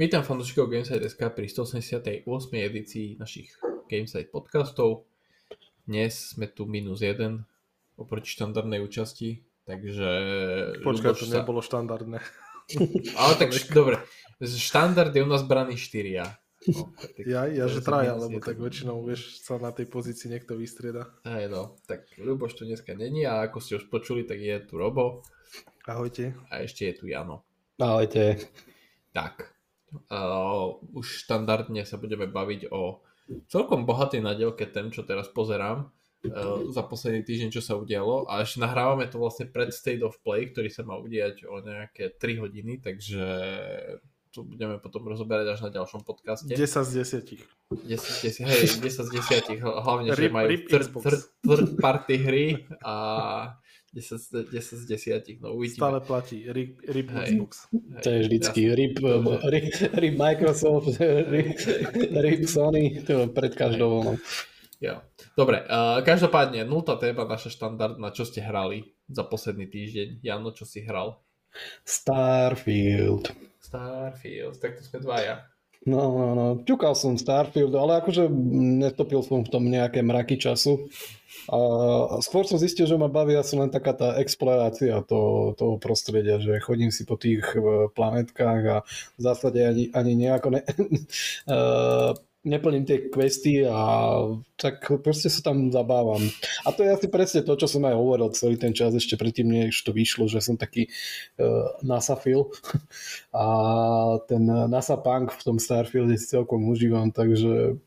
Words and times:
Vítam 0.00 0.24
fanúšikov 0.24 0.72
Gamesite.sk 0.72 1.20
pri 1.36 1.52
188. 1.52 2.24
edícii 2.56 3.20
našich 3.20 3.52
Gamesite 3.92 4.32
podcastov. 4.32 5.04
Dnes 5.84 6.32
sme 6.32 6.48
tu 6.48 6.64
minus 6.64 7.04
jeden 7.04 7.44
oproti 8.00 8.32
štandardnej 8.32 8.80
účasti, 8.80 9.44
takže... 9.68 10.08
Počkaj, 10.80 11.12
to 11.12 11.28
sa... 11.28 11.44
nebolo 11.44 11.60
štandardné. 11.60 12.24
Ale 13.20 13.32
tak 13.36 13.52
dobre, 13.68 14.00
štandard 14.40 15.12
je 15.12 15.20
u 15.20 15.28
nás 15.28 15.44
braný 15.44 15.76
4 15.76 16.40
No, 16.72 16.88
ja, 17.28 17.44
ja 17.52 17.68
že 17.68 17.84
traja, 17.84 18.16
lebo 18.16 18.40
tak 18.40 18.56
väčšinou 18.56 19.04
vieš 19.04 19.44
sa 19.44 19.60
na 19.60 19.76
tej 19.76 19.92
pozícii 19.92 20.32
niekto 20.32 20.56
vystrieda. 20.56 21.12
Aj 21.28 21.44
no, 21.52 21.76
tak 21.84 22.08
Ľuboš 22.16 22.56
tu 22.56 22.64
dneska 22.64 22.96
není 22.96 23.28
a 23.28 23.44
ako 23.44 23.60
ste 23.60 23.76
už 23.76 23.92
počuli, 23.92 24.24
tak 24.24 24.40
je 24.40 24.56
tu 24.64 24.80
Robo. 24.80 25.20
Ahojte. 25.84 26.32
A 26.48 26.64
ešte 26.64 26.88
je 26.88 26.94
tu 26.96 27.04
Jano. 27.12 27.44
Ahojte. 27.76 28.40
Tak, 29.12 29.52
Uh, 30.08 30.80
už 30.96 31.28
štandardne 31.28 31.84
sa 31.84 32.00
budeme 32.00 32.24
baviť 32.24 32.72
o 32.72 33.04
celkom 33.52 33.84
bohatej 33.84 34.24
nadielke 34.24 34.64
tém, 34.72 34.88
čo 34.88 35.04
teraz 35.04 35.28
pozerám 35.28 35.88
uh, 35.88 36.64
za 36.72 36.82
posledný 36.88 37.20
týždeň, 37.28 37.50
čo 37.52 37.60
sa 37.60 37.76
udialo 37.76 38.24
a 38.24 38.40
ešte 38.40 38.64
nahrávame 38.64 39.04
to 39.12 39.20
vlastne 39.20 39.52
pred 39.52 39.68
State 39.68 40.00
of 40.00 40.16
Play, 40.24 40.48
ktorý 40.48 40.72
sa 40.72 40.82
má 40.88 40.96
udiať 40.96 41.44
o 41.44 41.60
nejaké 41.60 42.16
3 42.16 42.42
hodiny, 42.42 42.80
takže 42.80 43.20
to 44.32 44.48
budeme 44.48 44.80
potom 44.80 45.04
rozoberať 45.04 45.46
až 45.52 45.60
na 45.68 45.70
ďalšom 45.76 46.08
podcaste. 46.08 46.48
10 46.48 46.56
z 46.56 46.90
10. 47.28 47.84
10, 47.84 47.84
10 47.84 48.48
hej, 48.48 48.62
10 48.80 49.08
z 49.08 49.10
10, 49.12 49.60
hlavne, 49.60 50.08
rip, 50.16 50.16
že 50.16 50.32
majú 50.32 50.48
third, 50.72 50.88
third, 51.04 51.22
third 51.44 51.68
party 51.76 52.16
hry 52.16 52.46
a 52.80 52.94
10, 53.92 54.48
10 54.52 54.78
z 54.78 54.84
10, 54.88 55.40
no 55.40 55.52
uvidíme. 55.52 55.76
Stále 55.76 56.00
platí, 56.00 56.48
RIP, 56.48 56.80
RIP 56.88 57.10
Xbox. 57.12 57.68
To 58.02 58.08
je 58.08 58.18
vždycky 58.24 58.74
RIP, 58.74 58.98
RIP, 59.44 59.74
RIP 59.92 60.16
Microsoft, 60.16 60.96
RIP, 61.32 61.56
RIP 62.16 62.48
Sony, 62.48 63.04
to 63.04 63.12
je 63.12 63.26
pred 63.28 63.52
každou 63.52 64.00
voľnou. 64.00 64.16
Jo. 64.82 64.98
Dobre, 65.38 65.62
uh, 65.62 66.02
každopádne, 66.02 66.66
nultá 66.66 66.98
téma, 66.98 67.22
naša 67.28 67.54
štandardná, 67.54 68.10
čo 68.10 68.26
ste 68.26 68.42
hrali 68.42 68.96
za 69.06 69.22
posledný 69.22 69.70
týždeň. 69.70 70.24
Jano, 70.24 70.50
čo 70.50 70.66
si 70.66 70.82
hral? 70.82 71.22
Starfield. 71.84 73.30
Starfield, 73.60 74.58
tak 74.58 74.80
to 74.80 74.82
sme 74.82 74.98
dvaja. 75.04 75.51
No, 75.82 76.14
no, 76.14 76.28
no, 76.38 76.46
ťukal 76.62 76.94
som 76.94 77.18
Starfield, 77.18 77.74
ale 77.74 77.98
akože 77.98 78.30
netopil 78.78 79.18
som 79.26 79.42
v 79.42 79.50
tom 79.50 79.66
nejaké 79.66 79.98
mraky 79.98 80.38
času. 80.38 80.86
A 81.50 82.22
skôr 82.22 82.46
som 82.46 82.54
zistil, 82.54 82.86
že 82.86 82.94
ma 82.94 83.10
baví 83.10 83.34
asi 83.34 83.58
len 83.58 83.66
taká 83.66 83.90
tá 83.90 84.14
explorácia 84.22 85.02
toho, 85.02 85.58
toho 85.58 85.74
prostredia, 85.82 86.38
že 86.38 86.62
chodím 86.62 86.94
si 86.94 87.02
po 87.02 87.18
tých 87.18 87.42
e, 87.58 87.90
planetkách 87.90 88.62
a 88.70 88.76
v 89.18 89.20
zásade 89.20 89.58
ani, 89.58 89.90
ani 89.90 90.12
nejako 90.14 90.48
ne, 90.54 90.62
neplním 92.42 92.82
tie 92.82 93.06
questy 93.06 93.62
a 93.62 94.18
tak 94.58 94.82
proste 95.02 95.30
sa 95.30 95.40
tam 95.42 95.70
zabávam. 95.70 96.22
A 96.66 96.74
to 96.74 96.82
je 96.82 96.90
asi 96.90 97.06
presne 97.06 97.46
to, 97.46 97.54
čo 97.54 97.70
som 97.70 97.86
aj 97.86 97.94
hovoril 97.94 98.34
celý 98.34 98.58
ten 98.58 98.74
čas 98.74 98.94
ešte 98.94 99.14
predtým, 99.14 99.46
než 99.46 99.78
to 99.86 99.94
vyšlo, 99.94 100.26
že 100.26 100.42
som 100.42 100.58
taký 100.58 100.90
uh, 101.38 101.78
NASA 101.86 102.18
fil 102.18 102.50
a 103.34 103.44
ten 104.26 104.42
NASA 104.46 104.98
punk 104.98 105.30
v 105.34 105.42
tom 105.46 105.58
Starfielde 105.62 106.18
si 106.18 106.26
celkom 106.26 106.66
užívam, 106.66 107.14
takže 107.14 107.78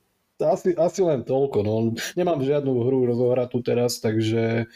asi, 0.43 0.75
asi 0.75 0.99
len 0.99 1.23
toľko. 1.23 1.63
No. 1.63 1.95
Nemám 2.19 2.43
žiadnu 2.43 2.83
hru 2.83 3.07
rozohratú 3.07 3.63
teraz, 3.63 4.03
takže 4.03 4.67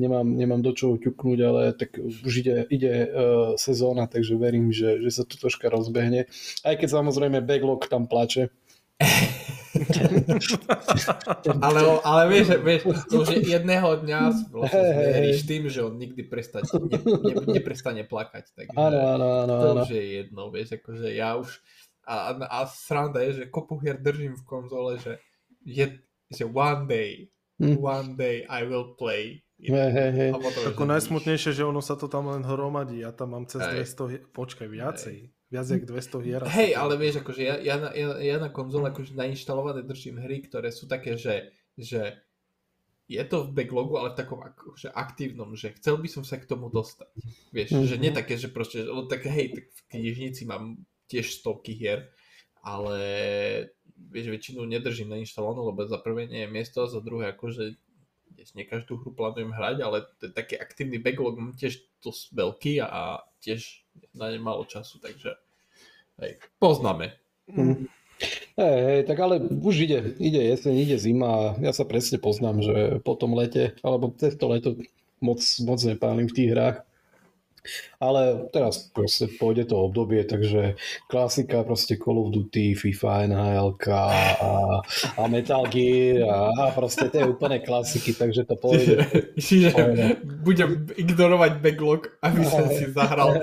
nemám, 0.00 0.24
nemám 0.24 0.64
do 0.64 0.72
čoho 0.72 0.96
ťuknúť, 0.96 1.38
ale 1.44 1.76
tak 1.76 2.00
už 2.00 2.32
ide, 2.40 2.64
ide 2.72 2.94
uh, 3.12 3.52
sezóna, 3.60 4.08
takže 4.08 4.40
verím, 4.40 4.72
že, 4.72 5.04
že 5.04 5.10
sa 5.12 5.22
to 5.28 5.36
troška 5.36 5.68
rozbehne. 5.68 6.32
Aj 6.64 6.74
keď 6.80 6.88
samozrejme 6.88 7.44
backlog 7.44 7.84
tam 7.92 8.08
plače. 8.08 8.48
Ale, 11.64 11.80
ale 12.04 12.22
vieš, 12.28 12.60
vieš, 12.60 12.80
to 13.08 13.20
už 13.24 13.40
jedného 13.40 13.88
dňa 14.04 14.20
vlastne 14.52 14.84
hey, 14.84 15.32
tým, 15.42 15.72
že 15.72 15.80
on 15.80 15.96
nikdy 15.96 16.28
prestať, 16.28 16.68
ne, 16.76 17.00
ne, 17.00 17.34
neprestane 17.56 18.04
plakať. 18.04 18.52
Takže 18.52 18.76
ano, 18.76 19.00
ano, 19.16 19.26
ano, 19.48 19.54
to 19.56 19.68
už 19.88 19.90
je 19.96 20.04
jedno, 20.20 20.52
vieš, 20.52 20.76
akože 20.76 21.08
ja 21.16 21.40
už 21.40 21.48
a, 22.02 22.34
a 22.34 22.58
sranda 22.66 23.22
je, 23.22 23.32
že 23.32 23.44
kopu 23.50 23.78
hier 23.78 23.98
držím 23.98 24.34
v 24.34 24.44
konzole, 24.44 24.98
že, 24.98 25.22
je, 25.62 26.02
že 26.28 26.44
one 26.44 26.84
day, 26.90 27.30
hm. 27.62 27.78
one 27.78 28.18
day 28.18 28.42
I 28.50 28.66
will 28.66 28.98
play. 28.98 29.46
Hey, 29.62 29.94
hey, 29.94 30.10
hey. 30.10 30.30
Ako 30.74 30.82
najsmutnejšie, 30.90 31.54
že 31.54 31.62
ono 31.62 31.78
sa 31.78 31.94
to 31.94 32.10
tam 32.10 32.26
len 32.34 32.42
hromadí. 32.42 33.06
Ja 33.06 33.14
tam 33.14 33.38
mám 33.38 33.46
cez 33.46 33.62
hey. 33.62 33.86
200, 33.86 34.34
počkaj, 34.34 34.66
viacej. 34.66 35.30
Viac 35.52 35.68
jak 35.68 35.84
200 35.84 36.24
hier. 36.24 36.42
Hej, 36.48 36.72
ale 36.80 36.96
vieš, 36.96 37.20
akože 37.20 37.42
ja, 37.44 37.60
ja, 37.60 37.76
na, 37.76 37.92
ja, 37.92 38.16
ja 38.16 38.36
na 38.40 38.48
konzole 38.48 38.88
akože 38.88 39.12
nainštalované 39.12 39.84
držím 39.84 40.16
hry, 40.16 40.40
ktoré 40.40 40.72
sú 40.72 40.88
také, 40.88 41.20
že, 41.20 41.52
že 41.76 42.24
je 43.04 43.20
to 43.28 43.44
v 43.44 43.60
backlogu, 43.60 44.00
ale 44.00 44.16
v 44.16 44.18
takom 44.24 44.40
akože 44.40 44.88
aktívnom, 44.88 45.52
že 45.52 45.76
chcel 45.76 46.00
by 46.00 46.08
som 46.08 46.24
sa 46.24 46.40
k 46.40 46.48
tomu 46.48 46.72
dostať. 46.72 47.12
Vieš, 47.52 47.68
mm-hmm. 47.68 47.90
že 47.92 47.96
nie 48.00 48.12
také, 48.16 48.40
že 48.40 48.48
proste, 48.48 48.80
lebo 48.80 49.04
také, 49.04 49.28
hej, 49.28 49.46
tak 49.52 49.64
v 49.68 49.80
knižnici 49.92 50.48
mám 50.48 50.80
tiež 51.12 51.44
stovky 51.44 51.76
hier, 51.76 52.08
ale 52.64 52.98
vieš, 53.92 54.32
väčšinu 54.32 54.64
nedržím 54.64 55.12
nainštalovanú, 55.12 55.68
lebo 55.68 55.84
za 55.84 56.00
prvé 56.00 56.32
nie 56.32 56.48
je 56.48 56.50
miesto 56.50 56.80
a 56.80 56.88
za 56.88 57.04
druhé 57.04 57.36
akože 57.36 57.76
nie 58.58 58.66
každú 58.66 58.98
hru 58.98 59.14
plánujem 59.14 59.54
hrať, 59.54 59.76
ale 59.86 60.04
taký 60.34 60.58
aktívny 60.58 60.98
backlog 60.98 61.38
mám 61.38 61.54
tiež 61.54 61.78
dosť 62.02 62.34
veľký 62.34 62.72
a 62.82 63.22
tiež 63.38 63.86
na 64.16 64.34
ne 64.34 64.42
malo 64.42 64.66
času, 64.66 64.98
takže 64.98 65.38
hej, 66.18 66.42
poznáme. 66.58 67.14
Mm. 67.46 67.86
Hej, 68.54 68.78
hej, 68.86 69.00
tak 69.08 69.18
ale 69.18 69.42
už 69.42 69.88
ide, 69.88 70.14
ide 70.22 70.42
jeseň, 70.54 70.74
ide 70.78 70.96
zima 70.98 71.28
a 71.30 71.42
ja 71.58 71.72
sa 71.74 71.82
presne 71.82 72.22
poznám, 72.22 72.62
že 72.62 72.76
po 73.02 73.18
tom 73.18 73.34
lete, 73.34 73.74
alebo 73.82 74.14
cez 74.14 74.38
to 74.38 74.46
leto 74.46 74.78
moc, 75.18 75.42
moc 75.62 75.78
nepálim 75.82 76.30
v 76.30 76.36
tých 76.36 76.50
hrách. 76.54 76.78
Ale 78.02 78.50
teraz 78.50 78.90
proste 78.90 79.30
pôjde 79.30 79.70
to 79.70 79.78
obdobie, 79.78 80.26
takže 80.26 80.74
klasika 81.06 81.62
proste 81.62 81.94
Call 81.94 82.18
of 82.18 82.34
Duty, 82.34 82.74
FIFA, 82.74 83.30
NHL 83.30 83.78
a, 83.86 84.02
a 85.14 85.22
Metal 85.30 85.62
Gear 85.70 86.26
a, 86.26 86.50
a 86.50 86.64
proste 86.74 87.06
tie 87.06 87.22
úplne 87.22 87.62
klasiky, 87.62 88.18
takže 88.18 88.42
to 88.42 88.58
pôjde. 88.58 89.06
Čiže 89.38 89.70
budem 90.42 90.90
ignorovať 90.98 91.62
backlog, 91.62 92.10
aby 92.26 92.42
som 92.42 92.66
si 92.74 92.90
zahral 92.90 93.38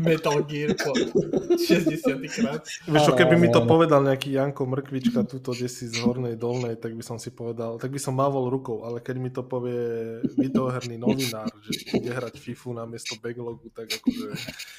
Metal 0.00 0.40
Gear 0.48 0.72
po 0.72 0.96
60 0.96 2.00
krát. 2.32 2.64
Vieš 2.88 3.02
čo, 3.04 3.12
keby 3.12 3.36
mi 3.36 3.52
to 3.52 3.68
povedal 3.68 4.00
nejaký 4.00 4.40
Janko 4.40 4.64
Mrkvička 4.64 5.28
tuto, 5.28 5.52
kde 5.52 5.68
si 5.68 5.84
z 5.92 6.00
hornej 6.00 6.40
dolnej, 6.40 6.80
tak 6.80 6.96
by 6.96 7.04
som 7.04 7.20
si 7.20 7.28
povedal, 7.28 7.76
tak 7.76 7.92
by 7.92 8.00
som 8.00 8.16
mávol 8.16 8.48
rukou, 8.48 8.88
ale 8.88 9.04
keď 9.04 9.16
mi 9.20 9.28
to 9.28 9.44
povie 9.44 10.24
videoherný 10.40 10.96
novinár, 10.96 11.52
že 11.68 12.00
ide 12.00 12.08
hrať 12.08 12.40
FIFU 12.40 12.72
na 12.72 12.88
miesto 12.88 13.17
backlogu, 13.20 13.68
tak 13.74 13.90
akože... 13.90 14.26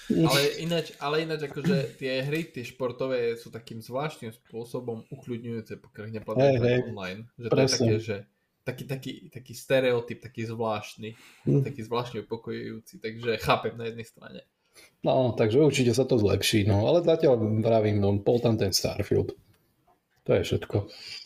Ale 0.09 0.39
ináč, 0.63 0.95
ale 0.97 1.15
ináč 1.27 1.45
akože 1.45 1.99
tie 2.01 2.25
hry, 2.25 2.49
tie 2.49 2.65
športové 2.65 3.37
sú 3.37 3.53
takým 3.53 3.83
zvláštnym 3.83 4.33
spôsobom 4.33 5.05
ukľudňujúce, 5.13 5.77
pokiaľ 5.77 6.03
ich 6.09 6.15
neplatí 6.17 6.45
hey, 6.59 6.81
online. 6.89 7.29
Že 7.37 7.47
to 7.47 7.55
je 7.55 7.67
také, 7.69 7.95
že 7.99 8.15
taký, 8.65 8.83
taký, 8.85 9.11
taký 9.29 9.53
stereotyp, 9.53 10.19
taký 10.21 10.41
zvláštny, 10.49 11.09
hm. 11.45 11.61
taký 11.61 11.81
zvláštne 11.85 12.25
upokojujúci, 12.25 13.01
takže 13.01 13.37
chápem 13.41 13.73
na 13.77 13.85
jednej 13.89 14.07
strane. 14.07 14.41
No, 15.03 15.35
takže 15.35 15.59
určite 15.59 15.91
sa 15.95 16.03
to 16.03 16.19
zlepší, 16.19 16.67
no, 16.67 16.87
ale 16.87 17.03
zatiaľ 17.03 17.39
vravím, 17.63 17.99
no, 17.99 18.15
bol 18.19 18.39
tam 18.39 18.55
ten 18.55 18.71
Starfield. 18.71 19.35
To 20.27 20.31
je 20.35 20.41
všetko. 20.45 20.77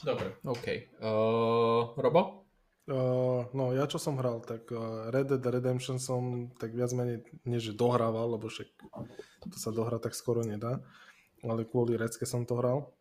Dobre, 0.06 0.28
OK. 0.47 0.66
Uh, 1.01 1.91
Robo? 1.97 2.42
Uh, 2.83 3.47
no 3.55 3.71
ja 3.71 3.88
čo 3.88 3.95
som 3.95 4.19
hral, 4.19 4.44
tak 4.44 4.67
uh, 4.75 5.07
Red 5.07 5.31
Dead 5.31 5.39
Redemption 5.39 6.03
som 6.03 6.51
tak 6.59 6.75
viac 6.75 6.91
menej, 6.91 7.23
nie 7.47 7.55
že 7.55 7.71
dohrával, 7.71 8.35
lebo 8.35 8.51
však 8.51 8.67
to 9.47 9.55
sa 9.55 9.71
dohrať 9.71 10.11
tak 10.11 10.13
skoro 10.19 10.44
nedá, 10.44 10.83
ale 11.47 11.63
kvôli 11.63 11.95
Recke 11.95 12.27
som 12.27 12.44
to 12.44 12.59
hral. 12.59 12.91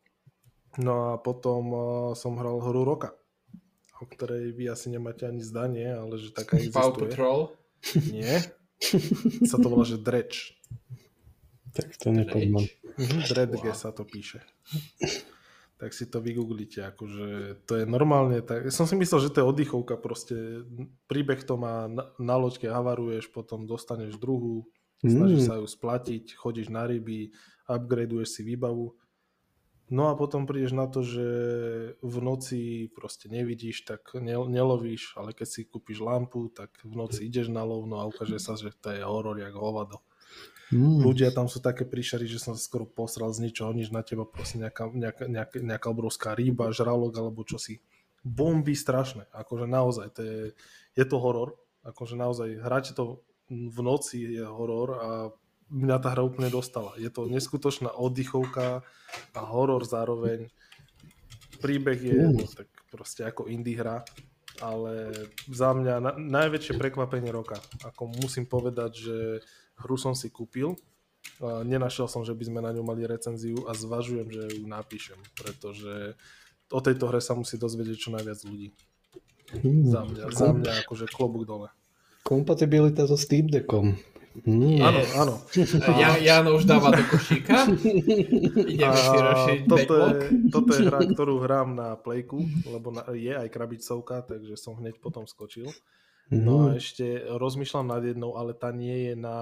No 0.79 1.11
a 1.11 1.19
potom 1.19 1.63
uh, 1.75 1.83
som 2.15 2.39
hral 2.39 2.63
hru 2.63 2.87
Roka, 2.87 3.11
o 3.99 4.07
ktorej 4.07 4.55
vy 4.55 4.71
asi 4.71 4.87
nemáte 4.87 5.27
ani 5.27 5.43
zdanie, 5.43 5.91
ale 5.91 6.15
že 6.15 6.31
taká 6.31 6.63
existuje. 6.63 6.79
Paw 6.79 6.91
Patrol? 6.95 7.41
Nie. 8.15 8.39
sa 9.51 9.59
to 9.59 9.67
volá, 9.67 9.83
že 9.83 9.99
Dredge. 9.99 10.55
Tak 11.75 11.91
to 11.99 12.15
nepoznám. 12.15 12.71
Dredge 13.35 13.67
wow. 13.67 13.75
sa 13.75 13.91
to 13.91 14.07
píše 14.07 14.47
tak 15.83 15.99
si 15.99 16.07
to 16.07 16.23
vygooglite, 16.23 16.79
akože 16.95 17.59
to 17.67 17.83
je 17.83 17.85
normálne, 17.91 18.39
tak, 18.39 18.71
ja 18.71 18.73
som 18.73 18.87
si 18.87 18.95
myslel, 18.95 19.19
že 19.19 19.35
to 19.35 19.43
je 19.43 19.51
oddychovka 19.51 19.99
proste, 19.99 20.63
príbeh 21.11 21.43
to 21.43 21.59
má, 21.59 21.91
na, 21.91 22.07
na 22.23 22.39
loďke 22.39 22.71
havaruješ, 22.71 23.35
potom 23.35 23.67
dostaneš 23.67 24.15
druhú, 24.15 24.71
snažíš 25.03 25.43
mm. 25.43 25.49
sa 25.51 25.55
ju 25.59 25.67
splatiť, 25.67 26.39
chodíš 26.39 26.71
na 26.71 26.87
ryby, 26.87 27.35
upgradeuješ 27.67 28.31
si 28.31 28.47
výbavu, 28.47 28.95
no 29.91 30.07
a 30.07 30.15
potom 30.15 30.47
prídeš 30.47 30.71
na 30.71 30.87
to, 30.87 31.03
že 31.03 31.27
v 31.99 32.17
noci 32.23 32.87
proste 32.95 33.27
nevidíš, 33.27 33.83
tak 33.83 34.15
ne, 34.23 34.39
nelovíš, 34.39 35.19
ale 35.19 35.35
keď 35.35 35.49
si 35.51 35.67
kúpiš 35.67 35.99
lampu, 35.99 36.47
tak 36.55 36.79
v 36.87 36.95
noci 36.95 37.27
ideš 37.27 37.51
na 37.51 37.67
lovno 37.67 37.99
a 37.99 38.07
ukáže 38.07 38.39
sa, 38.39 38.55
že 38.55 38.71
to 38.79 38.95
je 38.95 39.03
horor 39.03 39.35
jak 39.35 39.59
hovado. 39.59 39.99
Mm. 40.73 41.05
Ľudia 41.05 41.29
tam 41.37 41.53
sú 41.53 41.61
také 41.61 41.85
príšery, 41.85 42.25
že 42.25 42.41
som 42.41 42.57
sa 42.57 42.63
skoro 42.65 42.89
posral 42.89 43.29
z 43.37 43.45
ničoho, 43.45 43.77
nič 43.77 43.93
na 43.93 44.01
teba 44.01 44.25
proste 44.25 44.57
nejaká, 44.57 44.89
nejaká, 44.89 45.25
nejaká, 45.29 45.57
nejaká 45.61 45.89
obrovská 45.93 46.33
ryba, 46.33 46.73
žralok 46.73 47.13
alebo 47.21 47.45
čosi. 47.45 47.85
Bomby 48.25 48.73
strašné, 48.73 49.29
akože 49.37 49.69
naozaj, 49.69 50.07
to 50.17 50.21
je, 50.25 50.39
je 50.97 51.05
to 51.05 51.17
horor, 51.21 51.61
akože 51.85 52.17
naozaj, 52.17 52.49
hráte 52.65 52.97
to 52.97 53.21
v 53.53 53.79
noci 53.85 54.41
je 54.41 54.47
horor 54.49 54.89
a 54.97 55.09
mňa 55.69 55.97
tá 56.01 56.09
hra 56.17 56.25
úplne 56.25 56.49
dostala. 56.49 56.97
Je 56.97 57.13
to 57.13 57.29
neskutočná 57.29 57.93
oddychovka 57.93 58.81
a 59.37 59.41
horor 59.45 59.85
zároveň. 59.85 60.49
Príbeh 61.61 62.01
je 62.01 62.17
Mm. 62.17 62.33
no, 62.41 62.45
tak 62.49 62.69
proste 62.89 63.29
ako 63.29 63.47
indie 63.47 63.77
hra, 63.77 64.05
ale 64.61 65.13
za 65.53 65.73
mňa 65.77 65.95
na, 66.01 66.13
najväčšie 66.17 66.81
prekvapenie 66.81 67.29
roka. 67.29 67.61
Ako 67.85 68.09
musím 68.09 68.49
povedať, 68.49 68.91
že 68.99 69.17
hru 69.83 69.99
som 69.99 70.15
si 70.15 70.31
kúpil, 70.31 70.79
a 71.43 71.63
nenašiel 71.63 72.11
som, 72.11 72.27
že 72.27 72.35
by 72.35 72.45
sme 72.51 72.61
na 72.63 72.71
ňu 72.75 72.83
mali 72.83 73.07
recenziu 73.07 73.67
a 73.67 73.75
zvažujem, 73.75 74.27
že 74.31 74.43
ju 74.59 74.67
napíšem, 74.67 75.19
pretože 75.39 76.15
o 76.71 76.81
tejto 76.83 77.11
hre 77.11 77.23
sa 77.23 77.35
musí 77.35 77.59
dozvedieť 77.59 77.99
čo 77.99 78.11
najviac 78.11 78.43
ľudí. 78.47 78.75
Mm. 79.63 79.85
Za 79.91 80.03
mňa, 80.07 80.25
za 80.33 80.49
mňa 80.55 80.73
akože 80.87 81.07
klobúk 81.13 81.45
dole. 81.45 81.69
Kompatibilita 82.25 83.05
so 83.05 83.19
Steam 83.19 83.51
Deckom. 83.51 83.99
Nie. 84.49 84.81
Áno, 84.81 85.01
áno. 85.13 85.35
Ja, 86.01 86.17
Jano 86.17 86.57
už 86.57 86.65
dáva 86.65 86.89
do 86.89 87.05
košíka. 87.05 87.69
Ideme 87.85 88.97
si 89.45 89.55
toto, 89.69 89.93
je, 89.93 90.09
toto 90.49 90.71
je 90.73 90.89
hra, 90.89 91.05
ktorú 91.05 91.45
hrám 91.45 91.77
na 91.77 92.01
Playku, 92.01 92.41
lebo 92.65 92.97
na, 92.97 93.05
je 93.13 93.29
aj 93.29 93.53
krabicovka, 93.53 94.25
takže 94.25 94.57
som 94.57 94.81
hneď 94.81 94.97
potom 95.05 95.29
skočil. 95.29 95.69
No 96.33 96.65
a 96.65 96.67
Mm. 96.73 96.81
ešte 96.81 97.05
rozmýšľam 97.29 97.87
nad 97.87 98.01
jednou, 98.01 98.35
ale 98.35 98.57
tá 98.57 98.73
nie 98.73 99.13
je 99.13 99.15
na 99.15 99.37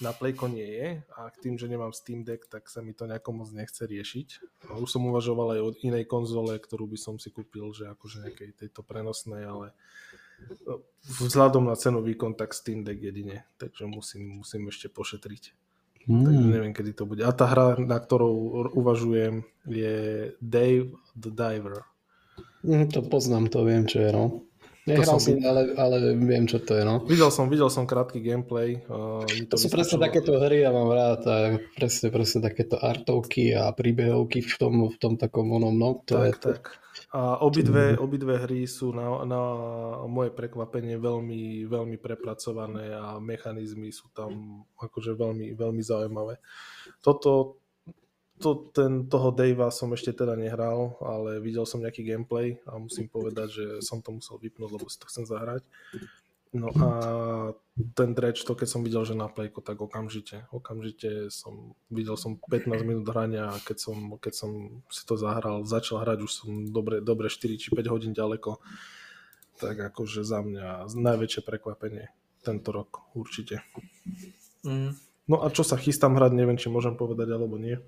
na 0.00 0.10
Playko 0.10 0.50
nie 0.50 0.66
je 0.66 0.88
a 1.14 1.30
k 1.30 1.36
tým, 1.38 1.54
že 1.54 1.70
nemám 1.70 1.94
Steam 1.94 2.26
Deck, 2.26 2.50
tak 2.50 2.66
sa 2.66 2.82
mi 2.82 2.90
to 2.90 3.06
nejako 3.06 3.30
moc 3.36 3.48
nechce 3.54 3.86
riešiť. 3.86 4.28
A 4.72 4.80
už 4.80 4.88
som 4.90 5.06
uvažoval 5.06 5.54
aj 5.54 5.60
o 5.62 5.70
inej 5.78 6.10
konzole, 6.10 6.58
ktorú 6.58 6.90
by 6.90 6.98
som 6.98 7.22
si 7.22 7.30
kúpil, 7.30 7.70
že 7.70 7.86
akože 7.86 8.26
nejakej 8.26 8.50
tejto 8.56 8.82
prenosnej, 8.82 9.46
ale 9.46 9.70
no, 10.66 10.82
vzhľadom 11.22 11.70
na 11.70 11.78
cenu 11.78 12.02
výkon, 12.02 12.34
tak 12.34 12.50
Steam 12.50 12.82
Deck 12.82 12.98
jedine, 12.98 13.46
takže 13.62 13.86
musím, 13.86 14.42
musím 14.42 14.74
ešte 14.74 14.90
pošetriť. 14.90 15.42
Takže 16.02 16.40
Mm. 16.42 16.50
neviem, 16.50 16.74
kedy 16.74 16.98
to 16.98 17.06
bude. 17.06 17.22
A 17.22 17.30
tá 17.30 17.46
hra, 17.46 17.78
na 17.78 17.94
ktorou 17.94 18.34
uvažujem, 18.74 19.46
je 19.70 19.94
Dave 20.42 20.90
the 21.14 21.30
Diver. 21.30 21.86
Mm, 22.66 22.90
To 22.90 23.06
poznám, 23.06 23.46
to 23.54 23.62
viem, 23.62 23.86
čo 23.86 24.02
je, 24.02 24.10
no. 24.10 24.42
Nehral 24.82 25.06
som 25.06 25.22
som, 25.22 25.38
ale, 25.46 25.78
ale 25.78 26.18
viem, 26.18 26.42
čo 26.42 26.58
to 26.58 26.74
je, 26.74 26.82
no. 26.82 27.06
Videl 27.06 27.30
som, 27.30 27.46
videl 27.46 27.70
som 27.70 27.86
krátky 27.86 28.18
gameplay. 28.18 28.82
Uh, 28.90 29.22
mi 29.30 29.46
To 29.46 29.54
sú 29.54 29.70
presne 29.70 30.02
takéto 30.02 30.34
hry, 30.42 30.66
ja 30.66 30.74
mám 30.74 30.90
rád, 30.90 31.22
a 31.30 31.36
presne, 31.78 32.10
presne 32.10 32.42
takéto 32.42 32.82
artovky 32.82 33.54
a 33.54 33.70
príbehovky 33.70 34.42
v 34.42 34.54
tom, 34.58 34.74
v 34.90 34.96
tom 34.98 35.14
takom 35.14 35.54
onom, 35.54 35.70
no, 35.70 36.02
to 36.02 36.18
je 36.26 36.34
Tak, 36.34 36.42
tak. 36.42 36.62
A 37.12 37.38
obidve, 37.44 37.94
obidve 38.00 38.40
hry 38.42 38.66
sú 38.66 38.90
na, 38.90 39.22
na 39.22 39.40
moje 40.08 40.34
prekvapenie 40.34 40.98
veľmi, 40.98 41.68
veľmi 41.68 41.96
prepracované 42.00 42.90
a 42.90 43.22
mechanizmy 43.22 43.92
sú 43.94 44.10
tam 44.10 44.64
akože 44.80 45.14
veľmi, 45.14 45.52
veľmi 45.54 45.82
zaujímavé. 45.84 46.42
Toto, 47.04 47.61
to, 48.42 48.74
ten, 48.74 49.06
toho 49.06 49.30
Davea 49.30 49.70
som 49.70 49.94
ešte 49.94 50.10
teda 50.10 50.34
nehral, 50.34 50.98
ale 50.98 51.38
videl 51.38 51.62
som 51.62 51.78
nejaký 51.78 52.02
gameplay 52.02 52.58
a 52.66 52.76
musím 52.76 53.06
povedať, 53.06 53.48
že 53.54 53.66
som 53.78 54.02
to 54.02 54.10
musel 54.10 54.42
vypnúť, 54.42 54.70
lebo 54.74 54.90
si 54.90 54.98
to 54.98 55.06
chcem 55.06 55.22
zahrať. 55.22 55.62
No 56.52 56.68
a 56.68 56.88
ten 57.96 58.12
dredge, 58.12 58.44
to 58.44 58.52
keď 58.52 58.68
som 58.68 58.84
videl, 58.84 59.08
že 59.08 59.16
na 59.16 59.24
plejko, 59.24 59.64
tak 59.64 59.80
okamžite, 59.80 60.44
okamžite 60.52 61.32
som, 61.32 61.72
videl 61.88 62.20
som 62.20 62.36
15 62.36 62.68
minút 62.84 63.08
hrania 63.08 63.48
a 63.48 63.56
keď 63.56 63.78
som, 63.80 64.20
keď 64.20 64.34
som 64.36 64.50
si 64.92 65.08
to 65.08 65.16
zahral, 65.16 65.64
začal 65.64 66.04
hrať, 66.04 66.18
už 66.20 66.32
som 66.44 66.50
dobre, 66.68 67.00
dobre 67.00 67.32
4 67.32 67.56
či 67.56 67.72
5 67.72 67.88
hodín 67.88 68.12
ďaleko, 68.12 68.60
tak 69.56 69.80
akože 69.80 70.28
za 70.28 70.44
mňa 70.44 70.92
najväčšie 70.92 71.40
prekvapenie 71.40 72.12
tento 72.44 72.68
rok, 72.74 73.08
určite. 73.16 73.64
Mm. 74.66 74.92
No 75.32 75.40
a 75.40 75.48
čo 75.48 75.64
sa 75.64 75.80
chystám 75.80 76.12
hrať, 76.12 76.36
neviem, 76.36 76.60
či 76.60 76.68
môžem 76.68 76.92
povedať 76.92 77.32
alebo 77.32 77.56
nie. 77.56 77.80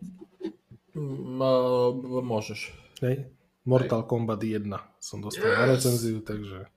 Mm, 0.97 1.37
uh, 1.37 1.93
môžeš. 2.25 2.73
Hej. 3.05 3.29
Mortal 3.69 4.09
Kombat 4.09 4.41
1 4.41 4.65
som 5.01 5.21
dostal 5.21 5.53
na 5.53 5.77
recenziu, 5.77 6.25
takže... 6.25 6.69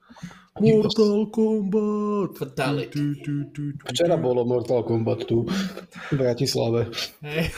Mortal 0.59 1.31
Kombat! 1.31 2.35
Fatality. 2.35 3.15
Tu. 3.23 3.47
Včera 3.87 4.19
bolo 4.19 4.43
Mortal 4.43 4.83
Kombat 4.83 5.23
tu 5.23 5.47
v 5.47 6.13
Bratislave. 6.19 6.91
Hej. 7.23 7.47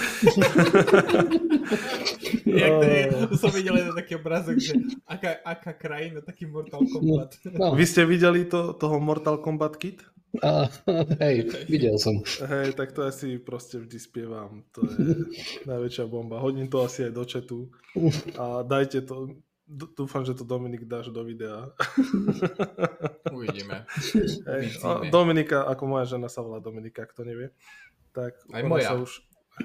Jak 2.45 2.71
to 2.77 2.85
je, 2.85 3.01
to 3.29 3.35
som 3.37 3.49
videl 3.53 3.73
jeden 3.77 3.95
taký 3.97 4.21
obrázok, 4.21 4.57
že 4.61 4.73
aká, 5.09 5.41
aká 5.41 5.73
krajina, 5.73 6.21
taký 6.21 6.45
Mortal 6.45 6.85
Kombat. 6.85 7.41
No, 7.57 7.73
Vy 7.73 7.85
ste 7.89 8.05
videli 8.05 8.45
to, 8.45 8.77
toho 8.77 9.01
Mortal 9.01 9.41
Kombat 9.41 9.77
Kit? 9.81 10.05
A, 10.37 10.69
hej, 11.19 11.35
videl 11.65 11.97
som. 11.97 12.21
Hej, 12.21 12.73
tak 12.73 12.93
to 12.93 13.01
asi 13.01 13.37
proste 13.37 13.77
vždy 13.77 13.97
spievam. 13.97 14.61
To 14.71 14.85
je 14.85 14.95
najväčšia 15.69 16.05
bomba. 16.05 16.37
Hodím 16.37 16.67
to 16.67 16.81
asi 16.81 17.09
aj 17.09 17.13
do 17.13 17.23
chatu. 17.25 17.59
A 18.35 18.61
dajte 18.61 19.01
to. 19.01 19.41
Dúfam, 19.69 20.25
že 20.25 20.33
to 20.33 20.41
Dominik 20.41 20.81
dáš 20.83 21.09
do 21.09 21.21
videa. 21.21 21.69
Uvidíme. 23.35 23.85
Hej. 24.49 24.81
A 24.81 25.05
Dominika, 25.07 25.61
ako 25.63 25.83
moja 25.87 26.05
žena 26.07 26.25
sa 26.25 26.41
volá 26.41 26.57
Dominika, 26.57 27.05
kto 27.05 27.21
nevie. 27.21 27.53
Tak 28.09 28.33
Aj 28.49 28.63
moja. 28.65 28.89
Sa 28.89 28.97
už, 28.97 29.11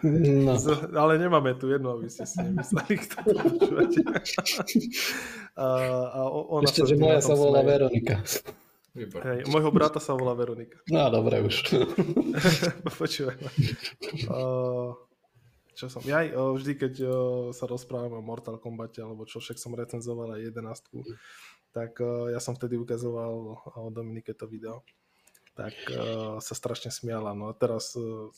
No. 0.02 0.58
Z- 0.58 0.90
ale 0.90 1.22
nemáme 1.22 1.54
tu 1.54 1.70
jednu, 1.70 1.86
aby 1.88 2.10
ste 2.10 2.26
si 2.26 2.42
nemysleli, 2.42 2.98
kto 2.98 3.14
to 3.22 3.32
počúvate. 3.38 4.00
A, 5.54 5.66
a 6.10 6.20
ona 6.26 6.66
Ešte, 6.66 6.82
sa 6.82 6.90
že 6.90 6.96
moja 6.98 7.22
sa 7.22 7.38
volá 7.38 7.62
smeje. 7.62 7.70
Veronika. 7.70 8.14
Výborné. 8.94 9.42
Hej, 9.42 9.50
môjho 9.50 9.74
brata 9.74 9.98
sa 9.98 10.14
volá 10.14 10.38
Veronika. 10.38 10.78
No 10.86 11.10
dobre 11.10 11.42
už. 11.42 11.66
Počúvaj 13.02 13.36
ma. 13.42 13.50
Uh, 14.30 14.94
čo 15.74 15.90
som? 15.90 15.98
Ja 16.06 16.22
uh, 16.22 16.54
vždy, 16.54 16.78
keď 16.78 16.94
uh, 17.02 17.10
sa 17.50 17.66
rozprávame 17.66 18.14
o 18.14 18.22
Mortal 18.22 18.62
Kombate, 18.62 19.02
alebo 19.02 19.26
čo 19.26 19.42
však 19.42 19.58
som 19.58 19.74
recenzoval 19.74 20.38
aj 20.38 20.46
11, 20.46 21.10
tak 21.74 21.98
uh, 21.98 22.30
ja 22.30 22.38
som 22.38 22.54
vtedy 22.54 22.78
ukazoval 22.78 23.58
uh, 23.58 23.90
Dominike 23.90 24.30
to 24.30 24.46
video. 24.46 24.86
Tak 25.58 25.74
uh, 25.90 26.38
sa 26.38 26.54
strašne 26.54 26.94
smiala. 26.94 27.34
No 27.34 27.50
a 27.50 27.54
teraz, 27.58 27.98
uh, 27.98 28.30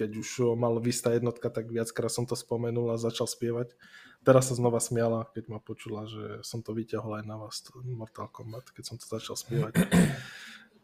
keď 0.00 0.24
už 0.24 0.56
mal 0.56 0.80
vystá 0.80 1.12
jednotka, 1.12 1.52
tak 1.52 1.68
viackrát 1.68 2.08
som 2.08 2.24
to 2.24 2.32
spomenul 2.32 2.88
a 2.88 2.96
začal 2.96 3.28
spievať. 3.28 3.76
Teraz 4.26 4.50
sa 4.50 4.54
znova 4.58 4.82
smiala, 4.82 5.30
keď 5.32 5.44
ma 5.48 5.58
počula, 5.62 6.04
že 6.04 6.42
som 6.44 6.60
to 6.60 6.74
vyťahol 6.74 7.22
aj 7.22 7.24
na 7.24 7.36
vás, 7.38 7.62
Mortal 7.86 8.28
Kombat, 8.28 8.70
keď 8.74 8.84
som 8.84 8.96
to 8.98 9.06
začal 9.06 9.36
spievať. 9.38 9.74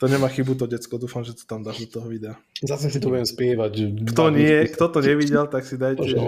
To 0.03 0.11
nemá 0.11 0.27
chybu 0.27 0.59
to 0.59 0.67
decko, 0.67 0.99
dúfam, 0.99 1.23
že 1.23 1.39
to 1.39 1.47
tam 1.47 1.63
dáš 1.63 1.87
do 1.87 1.89
toho 2.03 2.11
videa. 2.11 2.35
Zase 2.59 2.91
si 2.91 2.99
to 2.99 3.15
budem 3.15 3.23
spievať. 3.23 4.03
Kto, 4.11 4.35
nie, 4.35 4.67
kto 4.67 4.91
to 4.91 4.99
nevidel, 4.99 5.47
tak 5.47 5.63
si 5.63 5.79
dajte, 5.79 6.03
že 6.03 6.19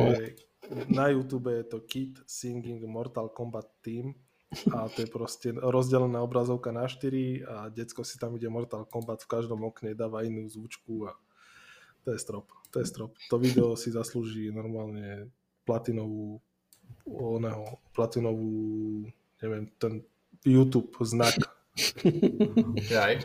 na 0.87 1.11
YouTube 1.11 1.51
je 1.51 1.67
to 1.67 1.83
Kid 1.83 2.23
Singing 2.31 2.83
Mortal 2.87 3.27
Kombat 3.27 3.67
Team 3.83 4.15
a 4.71 4.87
to 4.87 5.03
je 5.03 5.09
proste 5.11 5.51
rozdelená 5.51 6.23
obrazovka 6.23 6.71
na 6.71 6.87
4 6.87 7.43
a 7.43 7.57
decko 7.75 8.07
si 8.07 8.23
tam 8.23 8.39
ide 8.39 8.47
Mortal 8.47 8.87
Kombat 8.87 9.27
v 9.27 9.31
každom 9.35 9.67
okne, 9.67 9.99
dáva 9.99 10.23
inú 10.23 10.47
zvučku 10.47 11.11
a 11.11 11.19
to 12.07 12.15
je 12.15 12.19
strop, 12.23 12.47
to 12.71 12.79
je 12.79 12.87
strop. 12.87 13.19
To 13.35 13.37
video 13.43 13.75
si 13.75 13.91
zaslúži 13.91 14.55
normálne 14.55 15.27
platinovú 15.67 16.39
oného, 17.07 17.79
platinovú 17.95 19.07
neviem, 19.43 19.69
ten 19.79 20.03
YouTube 20.45 20.93
znak. 21.05 21.37
Jaj. 22.93 23.25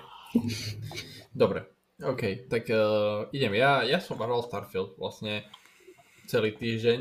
Dobre, 1.31 1.67
OK, 2.03 2.47
tak 2.51 2.67
uh, 2.71 3.27
idem. 3.31 3.55
Ja, 3.55 3.83
ja 3.85 3.99
som 4.03 4.19
hral 4.19 4.43
Starfield 4.43 4.99
vlastne 4.99 5.47
celý 6.27 6.55
týždeň. 6.55 6.99